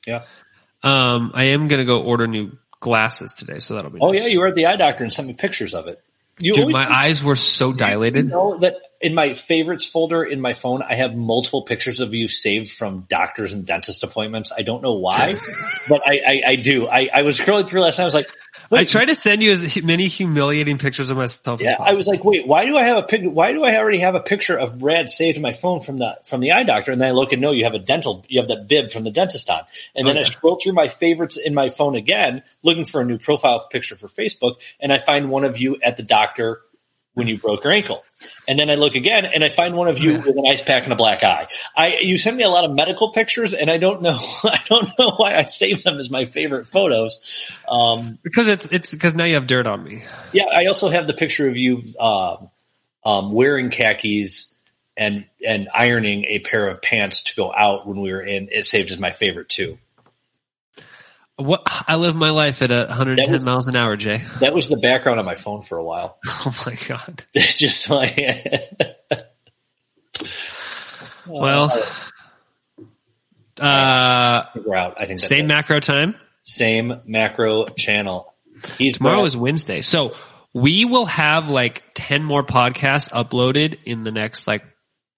yeah. 0.05 0.23
Um, 0.83 1.31
I 1.33 1.45
am 1.45 1.67
gonna 1.67 1.85
go 1.85 2.01
order 2.01 2.27
new 2.27 2.51
glasses 2.79 3.33
today, 3.33 3.59
so 3.59 3.75
that'll 3.75 3.91
be. 3.91 3.99
Oh 4.01 4.11
nice. 4.11 4.25
yeah. 4.25 4.33
You 4.33 4.39
were 4.39 4.47
at 4.47 4.55
the 4.55 4.65
eye 4.65 4.75
doctor 4.75 5.03
and 5.03 5.13
sent 5.13 5.27
me 5.27 5.33
pictures 5.33 5.73
of 5.73 5.87
it. 5.87 6.01
You 6.39 6.55
Dude, 6.55 6.71
my 6.73 6.91
eyes 6.91 7.23
were 7.23 7.35
so 7.35 7.69
You 7.69 7.75
dilated. 7.75 8.27
know 8.29 8.55
that 8.57 8.77
in 8.99 9.13
my 9.13 9.35
favorites 9.35 9.85
folder 9.85 10.23
in 10.23 10.41
my 10.41 10.53
phone, 10.53 10.81
I 10.81 10.95
have 10.95 11.15
multiple 11.15 11.61
pictures 11.61 11.99
of 12.01 12.13
you 12.15 12.27
saved 12.27 12.71
from 12.71 13.05
doctors 13.07 13.53
and 13.53 13.67
dentist 13.67 14.03
appointments. 14.03 14.51
I 14.55 14.63
don't 14.63 14.81
know 14.81 14.93
why, 14.95 15.35
but 15.89 16.01
I, 16.07 16.21
I, 16.25 16.41
I 16.47 16.55
do. 16.55 16.87
I, 16.87 17.07
I 17.13 17.21
was 17.21 17.39
scrolling 17.39 17.69
through 17.69 17.81
last 17.81 17.99
night. 17.99 18.05
I 18.05 18.05
was 18.05 18.15
like, 18.15 18.29
I 18.73 18.85
tried 18.85 19.05
to 19.05 19.15
send 19.15 19.43
you 19.43 19.51
as 19.51 19.83
many 19.83 20.07
humiliating 20.07 20.77
pictures 20.77 21.09
of 21.09 21.17
myself. 21.17 21.61
yeah, 21.61 21.77
I 21.79 21.93
was 21.95 22.07
like, 22.07 22.23
wait, 22.23 22.47
why 22.47 22.65
do 22.65 22.77
I 22.77 22.83
have 22.83 22.97
a 22.97 23.03
pic? 23.03 23.23
Why 23.23 23.53
do 23.53 23.63
I 23.63 23.77
already 23.77 23.99
have 23.99 24.15
a 24.15 24.19
picture 24.19 24.57
of 24.57 24.79
Brad 24.79 25.09
saved 25.09 25.37
in 25.37 25.41
my 25.41 25.53
phone 25.53 25.79
from 25.79 25.97
the 25.97 26.17
from 26.23 26.41
the 26.41 26.51
eye 26.51 26.63
doctor? 26.63 26.91
And 26.91 27.01
then 27.01 27.09
I 27.09 27.11
look 27.11 27.33
and 27.33 27.41
no, 27.41 27.51
you 27.51 27.63
have 27.63 27.73
a 27.73 27.79
dental, 27.79 28.25
you 28.27 28.39
have 28.39 28.47
that 28.49 28.67
bib 28.67 28.89
from 28.89 29.03
the 29.03 29.11
dentist 29.11 29.49
on. 29.49 29.63
And 29.95 30.07
then 30.07 30.17
I 30.17 30.23
scroll 30.23 30.59
through 30.61 30.73
my 30.73 30.87
favorites 30.87 31.37
in 31.37 31.53
my 31.53 31.69
phone 31.69 31.95
again, 31.95 32.43
looking 32.61 32.85
for 32.85 33.01
a 33.01 33.05
new 33.05 33.17
profile 33.17 33.67
picture 33.67 33.95
for 33.95 34.07
Facebook, 34.07 34.55
and 34.79 34.91
I 34.91 34.99
find 34.99 35.29
one 35.29 35.43
of 35.43 35.57
you 35.57 35.77
at 35.81 35.97
the 35.97 36.03
doctor 36.03 36.61
when 37.13 37.27
you 37.27 37.37
broke 37.37 37.63
your 37.63 37.73
ankle. 37.73 38.03
And 38.47 38.57
then 38.57 38.69
I 38.69 38.75
look 38.75 38.95
again 38.95 39.25
and 39.25 39.43
I 39.43 39.49
find 39.49 39.75
one 39.75 39.87
of 39.87 39.99
you 39.99 40.13
with 40.13 40.37
an 40.37 40.45
ice 40.47 40.61
pack 40.61 40.83
and 40.83 40.93
a 40.93 40.95
black 40.95 41.23
eye. 41.23 41.47
I 41.75 41.97
you 42.01 42.17
send 42.17 42.37
me 42.37 42.43
a 42.43 42.49
lot 42.49 42.65
of 42.65 42.71
medical 42.71 43.11
pictures 43.11 43.53
and 43.53 43.69
I 43.69 43.77
don't 43.77 44.01
know 44.01 44.17
I 44.43 44.59
don't 44.67 44.89
know 44.97 45.11
why 45.11 45.35
I 45.35 45.45
save 45.45 45.83
them 45.83 45.97
as 45.97 46.09
my 46.09 46.25
favorite 46.25 46.67
photos. 46.67 47.51
Um, 47.67 48.17
because 48.23 48.47
it's 48.47 48.65
it's 48.67 48.91
because 48.93 49.15
now 49.15 49.25
you 49.25 49.35
have 49.35 49.47
dirt 49.47 49.67
on 49.67 49.83
me. 49.83 50.03
yeah, 50.31 50.45
I 50.45 50.65
also 50.65 50.89
have 50.89 51.07
the 51.07 51.13
picture 51.13 51.47
of 51.47 51.57
you 51.57 51.81
um, 51.99 52.49
um, 53.05 53.31
wearing 53.31 53.69
khakis 53.69 54.53
and 54.95 55.25
and 55.45 55.69
ironing 55.73 56.25
a 56.25 56.39
pair 56.39 56.67
of 56.67 56.81
pants 56.81 57.23
to 57.23 57.35
go 57.35 57.53
out 57.53 57.87
when 57.87 57.99
we 57.99 58.11
were 58.11 58.21
in 58.21 58.49
it 58.51 58.65
saved 58.65 58.91
as 58.91 58.99
my 58.99 59.11
favorite 59.11 59.49
too. 59.49 59.77
What 61.35 61.63
I 61.87 61.95
live 61.95 62.15
my 62.15 62.29
life 62.29 62.61
at 62.61 62.69
110 62.69 63.33
was- 63.33 63.43
miles 63.43 63.67
an 63.67 63.75
hour, 63.75 63.95
Jay. 63.97 64.21
That 64.39 64.53
was 64.53 64.69
the 64.69 64.77
background 64.77 65.19
on 65.19 65.25
my 65.25 65.35
phone 65.35 65.61
for 65.61 65.77
a 65.77 65.83
while. 65.83 66.17
Oh 66.27 66.53
my 66.65 66.75
god. 66.87 67.23
It's 67.33 67.57
just 67.57 67.89
like 67.89 68.17
Well, 71.27 71.71
uh, 73.59 74.43
we're 74.55 74.75
out. 74.75 74.95
I 74.97 75.05
think 75.05 75.19
that's 75.19 75.27
same 75.27 75.47
macro 75.47 75.79
time. 75.79 76.15
same 76.43 77.01
macro 77.05 77.65
channel. 77.65 78.33
He's 78.77 78.97
Tomorrow 78.97 79.19
back. 79.19 79.25
is 79.27 79.37
Wednesday, 79.37 79.81
so 79.81 80.15
we 80.53 80.85
will 80.85 81.05
have 81.05 81.49
like 81.49 81.83
10 81.95 82.23
more 82.23 82.43
podcasts 82.43 83.09
uploaded 83.09 83.79
in 83.85 84.03
the 84.03 84.11
next 84.11 84.47
like 84.47 84.63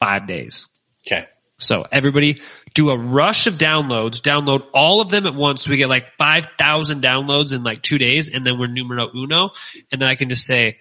five 0.01 0.27
days. 0.27 0.67
okay. 1.07 1.27
So 1.57 1.85
everybody 1.89 2.41
do 2.73 2.89
a 2.89 2.97
rush 2.97 3.47
of 3.47 3.53
downloads, 3.55 4.19
download 4.19 4.67
all 4.73 4.99
of 4.99 5.09
them 5.09 5.25
at 5.25 5.33
once. 5.35 5.63
So 5.63 5.71
we 5.71 5.77
get 5.77 5.87
like 5.87 6.11
5,000 6.17 7.01
downloads 7.01 7.53
in 7.55 7.63
like 7.63 7.81
two 7.81 7.97
days 7.97 8.27
and 8.33 8.45
then 8.45 8.59
we're 8.59 8.67
numero 8.67 9.09
uno. 9.15 9.51
And 9.91 10.01
then 10.01 10.09
I 10.09 10.15
can 10.15 10.29
just 10.29 10.45
say, 10.45 10.79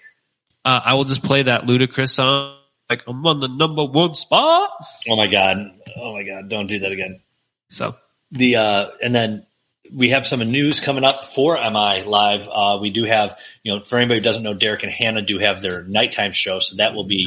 uh, 0.65 0.81
I 0.85 0.95
will 0.95 1.05
just 1.05 1.23
play 1.23 1.43
that 1.43 1.63
Ludacris 1.63 2.11
song. 2.11 2.57
Like 2.91 3.05
I'm 3.07 3.25
on 3.27 3.41
the 3.41 3.49
number 3.49 3.85
one 3.85 4.15
spot. 4.15 4.71
Oh 5.09 5.17
my 5.17 5.27
god. 5.27 5.59
Oh 5.97 6.13
my 6.13 6.23
god. 6.23 6.49
Don't 6.49 6.67
do 6.67 6.81
that 6.81 6.93
again. 6.93 7.21
So 7.69 7.95
the 8.31 8.57
uh 8.57 8.89
and 9.03 9.15
then 9.15 9.47
we 9.93 10.11
have 10.11 10.27
some 10.27 10.41
news 10.51 10.81
coming 10.81 11.05
up 11.05 11.25
for 11.27 11.55
MI 11.57 12.03
live. 12.05 12.49
Uh 12.51 12.79
we 12.81 12.91
do 12.91 13.05
have, 13.05 13.39
you 13.63 13.73
know, 13.75 13.81
for 13.83 13.99
anybody 13.99 14.21
who 14.21 14.25
doesn't 14.25 14.43
know, 14.43 14.55
Derek 14.55 14.83
and 14.83 14.93
Hannah 14.93 15.23
do 15.23 15.39
have 15.39 15.61
their 15.63 15.83
nighttime 15.85 16.33
show, 16.33 16.59
so 16.59 16.77
that 16.77 16.95
will 16.95 17.05
be 17.05 17.27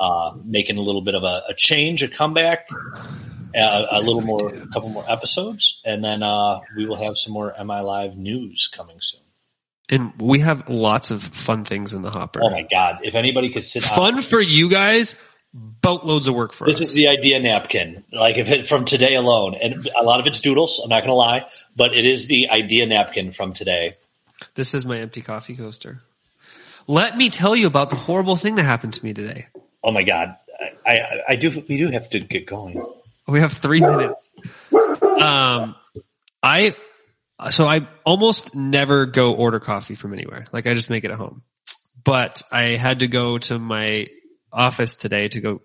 uh 0.00 0.32
making 0.44 0.78
a 0.78 0.80
little 0.80 1.02
bit 1.02 1.14
of 1.14 1.22
a, 1.24 1.42
a 1.48 1.54
change, 1.54 2.02
a 2.02 2.08
comeback, 2.08 2.68
uh, 3.54 3.86
a 3.90 4.00
little 4.00 4.22
more, 4.22 4.48
a 4.52 4.66
couple 4.68 4.88
more 4.88 5.04
episodes, 5.10 5.80
and 5.84 6.02
then 6.02 6.22
uh 6.22 6.60
we 6.76 6.86
will 6.86 6.96
have 6.96 7.16
some 7.16 7.32
more 7.34 7.54
MI 7.58 7.80
live 7.82 8.16
news 8.16 8.68
coming 8.74 8.96
soon. 9.00 9.20
and 9.90 10.12
we 10.20 10.38
have 10.40 10.68
lots 10.68 11.10
of 11.10 11.22
fun 11.22 11.64
things 11.64 11.92
in 11.92 12.02
the 12.02 12.10
hopper. 12.10 12.40
Oh 12.42 12.50
my 12.50 12.62
god! 12.62 13.00
If 13.02 13.14
anybody 13.14 13.50
could 13.50 13.64
sit 13.64 13.84
on 13.90 14.14
Fun 14.14 14.22
for 14.22 14.40
you 14.40 14.70
guys, 14.70 15.14
boatloads 15.54 16.28
of 16.28 16.34
work 16.34 16.52
for 16.52 16.64
This 16.64 16.74
us. 16.74 16.80
This 16.80 16.88
is 16.90 16.94
the 16.94 17.08
idea 17.08 17.40
napkin. 17.40 18.04
Like 18.12 18.36
if 18.36 18.50
it 18.50 18.66
from 18.66 18.84
today 18.84 19.14
alone, 19.14 19.54
and 19.54 19.88
a 19.98 20.02
lot 20.02 20.20
of 20.20 20.26
it's 20.26 20.40
doodles. 20.40 20.80
I'm 20.82 20.88
not 20.88 21.00
going 21.00 21.10
to 21.10 21.14
lie, 21.14 21.46
but 21.76 21.94
it 21.94 22.06
is 22.06 22.26
the 22.26 22.50
idea 22.50 22.86
napkin 22.86 23.32
from 23.32 23.52
today. 23.52 23.96
this 24.54 24.74
is 24.74 24.86
my 24.86 24.98
empty 24.98 25.20
coffee 25.20 25.56
coaster. 25.56 26.00
Let 26.86 27.16
me 27.16 27.30
tell 27.30 27.54
you 27.54 27.66
about 27.66 27.90
the 27.90 27.96
horrible 27.96 28.36
thing 28.36 28.56
that 28.56 28.64
happened 28.64 28.94
to 28.94 29.04
me 29.04 29.12
today. 29.12 29.46
Oh 29.84 29.92
my 29.92 30.02
god, 30.02 30.36
I, 30.86 30.90
I, 30.90 31.20
I 31.30 31.36
do. 31.36 31.64
We 31.68 31.76
do 31.76 31.88
have 31.90 32.10
to 32.10 32.20
get 32.20 32.46
going. 32.46 32.84
We 33.28 33.40
have 33.40 33.52
three 33.52 33.80
minutes. 33.80 34.32
Um, 34.72 35.76
I 36.42 36.74
so 37.50 37.66
I 37.66 37.86
almost 38.04 38.54
never 38.54 39.06
go 39.06 39.34
order 39.34 39.60
coffee 39.60 39.94
from 39.94 40.12
anywhere. 40.12 40.46
Like 40.52 40.66
I 40.66 40.74
just 40.74 40.90
make 40.90 41.04
it 41.04 41.10
at 41.10 41.16
home. 41.16 41.42
But 42.04 42.42
I 42.50 42.62
had 42.62 43.00
to 43.00 43.08
go 43.08 43.38
to 43.38 43.58
my 43.58 44.08
office 44.52 44.94
today 44.94 45.28
to 45.28 45.40
go 45.40 45.62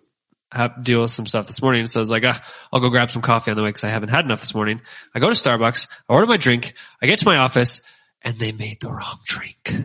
have, 0.51 0.83
deal 0.83 1.01
with 1.01 1.11
some 1.11 1.25
stuff 1.25 1.47
this 1.47 1.61
morning. 1.61 1.87
So 1.87 1.99
I 1.99 2.01
was 2.01 2.11
like, 2.11 2.23
ah, 2.25 2.41
I'll 2.71 2.79
go 2.79 2.89
grab 2.89 3.11
some 3.11 3.21
coffee 3.21 3.51
on 3.51 3.57
the 3.57 3.63
way 3.63 3.69
because 3.69 3.83
I 3.83 3.89
haven't 3.89 4.09
had 4.09 4.25
enough 4.25 4.39
this 4.39 4.55
morning. 4.55 4.81
I 5.13 5.19
go 5.19 5.27
to 5.27 5.35
Starbucks, 5.35 5.87
I 6.09 6.13
order 6.13 6.27
my 6.27 6.37
drink, 6.37 6.73
I 7.01 7.07
get 7.07 7.19
to 7.19 7.25
my 7.25 7.37
office, 7.37 7.81
and 8.21 8.37
they 8.37 8.51
made 8.51 8.79
the 8.81 8.89
wrong 8.89 9.19
drink. 9.25 9.75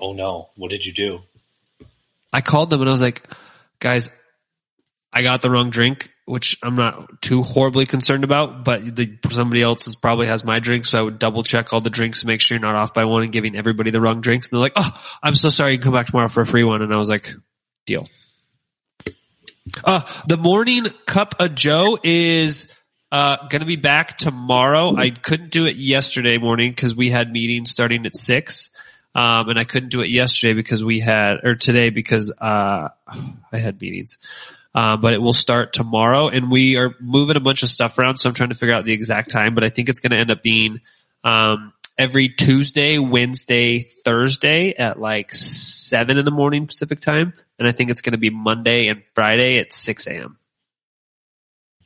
Oh 0.00 0.12
no, 0.12 0.50
what 0.56 0.70
did 0.70 0.84
you 0.84 0.92
do? 0.92 1.20
I 2.32 2.42
called 2.42 2.70
them 2.70 2.80
and 2.80 2.90
I 2.90 2.92
was 2.92 3.00
like, 3.00 3.26
guys, 3.80 4.12
I 5.12 5.22
got 5.22 5.40
the 5.40 5.50
wrong 5.50 5.70
drink, 5.70 6.12
which 6.26 6.58
I'm 6.62 6.74
not 6.74 7.22
too 7.22 7.44
horribly 7.44 7.86
concerned 7.86 8.24
about, 8.24 8.64
but 8.64 8.96
the, 8.96 9.16
somebody 9.30 9.62
else 9.62 9.94
probably 9.94 10.26
has 10.26 10.44
my 10.44 10.58
drink. 10.58 10.84
So 10.84 10.98
I 10.98 11.02
would 11.02 11.20
double 11.20 11.44
check 11.44 11.72
all 11.72 11.80
the 11.80 11.88
drinks 11.88 12.20
to 12.20 12.26
make 12.26 12.40
sure 12.40 12.56
you're 12.56 12.62
not 12.62 12.74
off 12.74 12.92
by 12.92 13.04
one 13.04 13.22
and 13.22 13.30
giving 13.30 13.54
everybody 13.54 13.92
the 13.92 14.00
wrong 14.00 14.20
drinks. 14.20 14.48
And 14.48 14.56
they're 14.56 14.62
like, 14.62 14.72
Oh, 14.74 15.18
I'm 15.22 15.36
so 15.36 15.50
sorry. 15.50 15.72
You 15.72 15.78
can 15.78 15.84
come 15.84 15.94
back 15.94 16.06
tomorrow 16.06 16.28
for 16.28 16.40
a 16.40 16.46
free 16.46 16.64
one. 16.64 16.82
And 16.82 16.92
I 16.92 16.96
was 16.96 17.08
like, 17.08 17.32
deal. 17.86 18.08
Uh, 19.84 20.00
the 20.26 20.36
morning 20.36 20.86
cup 21.06 21.36
of 21.38 21.54
Joe 21.54 21.96
is, 22.02 22.72
uh, 23.12 23.48
to 23.48 23.64
be 23.64 23.76
back 23.76 24.18
tomorrow. 24.18 24.96
I 24.96 25.10
couldn't 25.10 25.50
do 25.50 25.66
it 25.66 25.76
yesterday 25.76 26.38
morning 26.38 26.72
because 26.72 26.94
we 26.94 27.08
had 27.08 27.30
meetings 27.30 27.70
starting 27.70 28.04
at 28.04 28.16
six. 28.16 28.70
Um, 29.14 29.48
and 29.48 29.58
I 29.58 29.64
couldn't 29.64 29.88
do 29.88 30.02
it 30.02 30.08
yesterday 30.08 30.54
because 30.54 30.84
we 30.84 30.98
had, 31.00 31.38
or 31.44 31.54
today 31.54 31.90
because, 31.90 32.32
uh, 32.32 32.88
I 33.52 33.58
had 33.58 33.80
meetings. 33.80 34.18
Uh, 34.76 34.98
but 34.98 35.14
it 35.14 35.22
will 35.22 35.32
start 35.32 35.72
tomorrow 35.72 36.28
and 36.28 36.50
we 36.50 36.76
are 36.76 36.94
moving 37.00 37.36
a 37.36 37.40
bunch 37.40 37.62
of 37.62 37.68
stuff 37.70 37.98
around. 37.98 38.18
So 38.18 38.28
I'm 38.28 38.34
trying 38.34 38.50
to 38.50 38.54
figure 38.54 38.74
out 38.74 38.84
the 38.84 38.92
exact 38.92 39.30
time, 39.30 39.54
but 39.54 39.64
I 39.64 39.70
think 39.70 39.88
it's 39.88 40.00
going 40.00 40.10
to 40.10 40.18
end 40.18 40.30
up 40.30 40.42
being, 40.42 40.82
um, 41.24 41.72
every 41.96 42.28
Tuesday, 42.28 42.98
Wednesday, 42.98 43.86
Thursday 44.04 44.74
at 44.74 45.00
like 45.00 45.32
seven 45.32 46.18
in 46.18 46.26
the 46.26 46.30
morning 46.30 46.66
Pacific 46.66 47.00
time. 47.00 47.32
And 47.58 47.66
I 47.66 47.72
think 47.72 47.88
it's 47.88 48.02
going 48.02 48.12
to 48.12 48.18
be 48.18 48.28
Monday 48.28 48.88
and 48.88 49.02
Friday 49.14 49.58
at 49.60 49.72
6 49.72 50.06
a.m. 50.08 50.36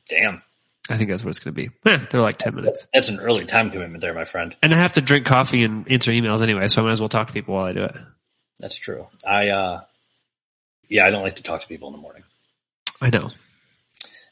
Damn, 0.08 0.42
I 0.88 0.96
think 0.96 1.10
that's 1.10 1.22
what 1.22 1.30
it's 1.30 1.38
going 1.38 1.54
to 1.54 1.60
be. 1.60 1.70
Eh, 1.88 2.04
they're 2.10 2.20
like 2.20 2.38
10 2.38 2.56
minutes. 2.56 2.88
that's 2.92 3.08
an 3.08 3.20
early 3.20 3.44
time 3.44 3.70
commitment 3.70 4.00
there, 4.00 4.14
my 4.14 4.24
friend. 4.24 4.56
And 4.62 4.74
I 4.74 4.76
have 4.76 4.94
to 4.94 5.00
drink 5.00 5.26
coffee 5.26 5.62
and 5.62 5.88
answer 5.90 6.10
emails 6.10 6.42
anyway. 6.42 6.66
So 6.66 6.82
I 6.82 6.86
might 6.86 6.90
as 6.90 7.00
well 7.00 7.08
talk 7.08 7.28
to 7.28 7.32
people 7.32 7.54
while 7.54 7.66
I 7.66 7.72
do 7.72 7.84
it. 7.84 7.94
That's 8.58 8.76
true. 8.76 9.06
I, 9.24 9.50
uh, 9.50 9.82
yeah, 10.88 11.06
I 11.06 11.10
don't 11.10 11.22
like 11.22 11.36
to 11.36 11.44
talk 11.44 11.60
to 11.60 11.68
people 11.68 11.88
in 11.88 11.92
the 11.92 12.00
morning. 12.00 12.24
I 13.00 13.10
know. 13.10 13.30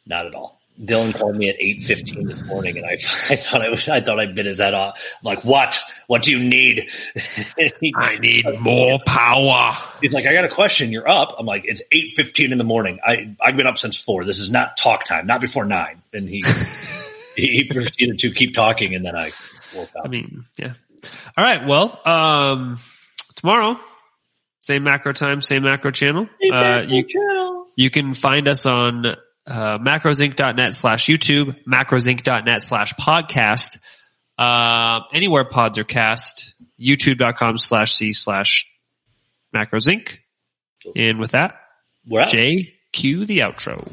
Not 0.07 0.27
at 0.27 0.35
all. 0.35 0.59
Dylan 0.81 1.13
called 1.17 1.35
me 1.35 1.49
at 1.49 1.57
eight 1.59 1.83
fifteen 1.83 2.27
this 2.29 2.41
morning, 2.43 2.77
and 2.77 2.87
I, 2.87 2.93
I 2.93 2.97
thought 3.37 3.63
I 3.63 3.69
was, 3.69 3.89
I 3.89 4.01
thought 4.01 4.21
I 4.21 4.27
bit 4.27 4.47
his 4.47 4.59
head 4.61 4.75
off. 4.75 4.97
I'm 5.21 5.25
like, 5.25 5.45
what? 5.45 5.81
What 6.07 6.23
do 6.23 6.31
you 6.31 6.39
need? 6.39 6.89
He- 7.81 7.93
I 7.97 8.17
need 8.19 8.47
more 8.61 9.01
power. 9.05 9.73
He's 10.01 10.13
like, 10.15 10.25
I 10.27 10.33
got 10.33 10.45
a 10.45 10.49
question. 10.49 10.93
You're 10.93 11.09
up. 11.09 11.35
I'm 11.37 11.47
like, 11.47 11.63
it's 11.65 11.83
eight 11.91 12.13
fifteen 12.15 12.53
in 12.53 12.59
the 12.59 12.65
morning. 12.65 13.01
I 13.05 13.35
I've 13.41 13.57
been 13.57 13.67
up 13.67 13.79
since 13.79 14.01
four. 14.01 14.25
This 14.25 14.39
is 14.39 14.51
not 14.51 14.77
talk 14.77 15.03
time. 15.05 15.27
Not 15.27 15.41
before 15.41 15.65
nine. 15.65 16.01
And 16.13 16.29
he 16.29 16.45
he 17.37 17.65
proceeded 17.65 18.21
to 18.21 18.31
keep 18.31 18.55
talking, 18.55 18.95
and 18.95 19.05
then 19.05 19.17
I 19.17 19.31
woke 19.75 19.91
up. 19.97 20.05
I 20.05 20.09
mean, 20.09 20.45
yeah. 20.57 20.75
All 21.37 21.45
right. 21.45 21.67
Well, 21.67 22.01
um, 22.05 22.79
tomorrow, 23.35 23.81
same 24.61 24.85
macro 24.85 25.13
time, 25.13 25.43
same 25.43 25.65
macro 25.65 25.91
channel. 25.91 26.29
Same 26.41 26.53
Uh, 26.55 26.85
you, 26.89 27.05
you 27.79 27.91
can 27.91 28.13
find 28.13 28.49
us 28.49 28.67
on 28.67 29.07
uh, 29.07 29.79
macrosinc.net 29.79 30.75
slash 30.75 31.07
YouTube, 31.07 31.57
macrosinc.net 31.65 32.61
slash 32.65 32.93
podcast, 32.95 33.79
uh, 34.37 35.03
anywhere 35.13 35.45
pods 35.45 35.79
are 35.79 35.85
cast, 35.85 36.57
youtube.com 36.79 37.57
slash 37.57 37.95
C 37.95 38.13
slash 38.13 38.67
macrosinc. 39.55 40.19
And 40.97 41.21
with 41.21 41.31
that, 41.31 41.55
We're. 42.05 42.27
Jay, 42.27 42.75
cue 42.93 43.25
the 43.27 43.39
outro. 43.39 43.89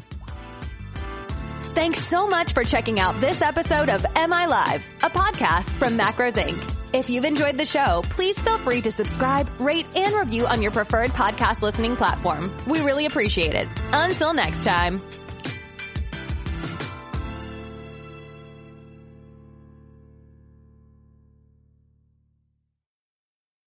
Thanks 1.76 2.00
so 2.00 2.26
much 2.26 2.54
for 2.54 2.64
checking 2.64 2.98
out 2.98 3.20
this 3.20 3.40
episode 3.40 3.88
of 3.88 4.04
MI 4.16 4.46
Live, 4.46 4.84
a 5.04 5.10
podcast 5.10 5.70
from 5.74 5.96
Macros 5.96 6.34
Inc. 6.34 6.85
If 6.96 7.10
you've 7.10 7.26
enjoyed 7.26 7.58
the 7.58 7.66
show, 7.66 8.00
please 8.04 8.38
feel 8.38 8.56
free 8.56 8.80
to 8.80 8.90
subscribe, 8.90 9.50
rate, 9.60 9.84
and 9.94 10.16
review 10.16 10.46
on 10.46 10.62
your 10.62 10.70
preferred 10.70 11.10
podcast 11.10 11.60
listening 11.60 11.94
platform. 11.94 12.50
We 12.66 12.80
really 12.80 13.04
appreciate 13.04 13.54
it. 13.54 13.68
Until 13.92 14.32
next 14.32 14.64
time. 14.64 15.02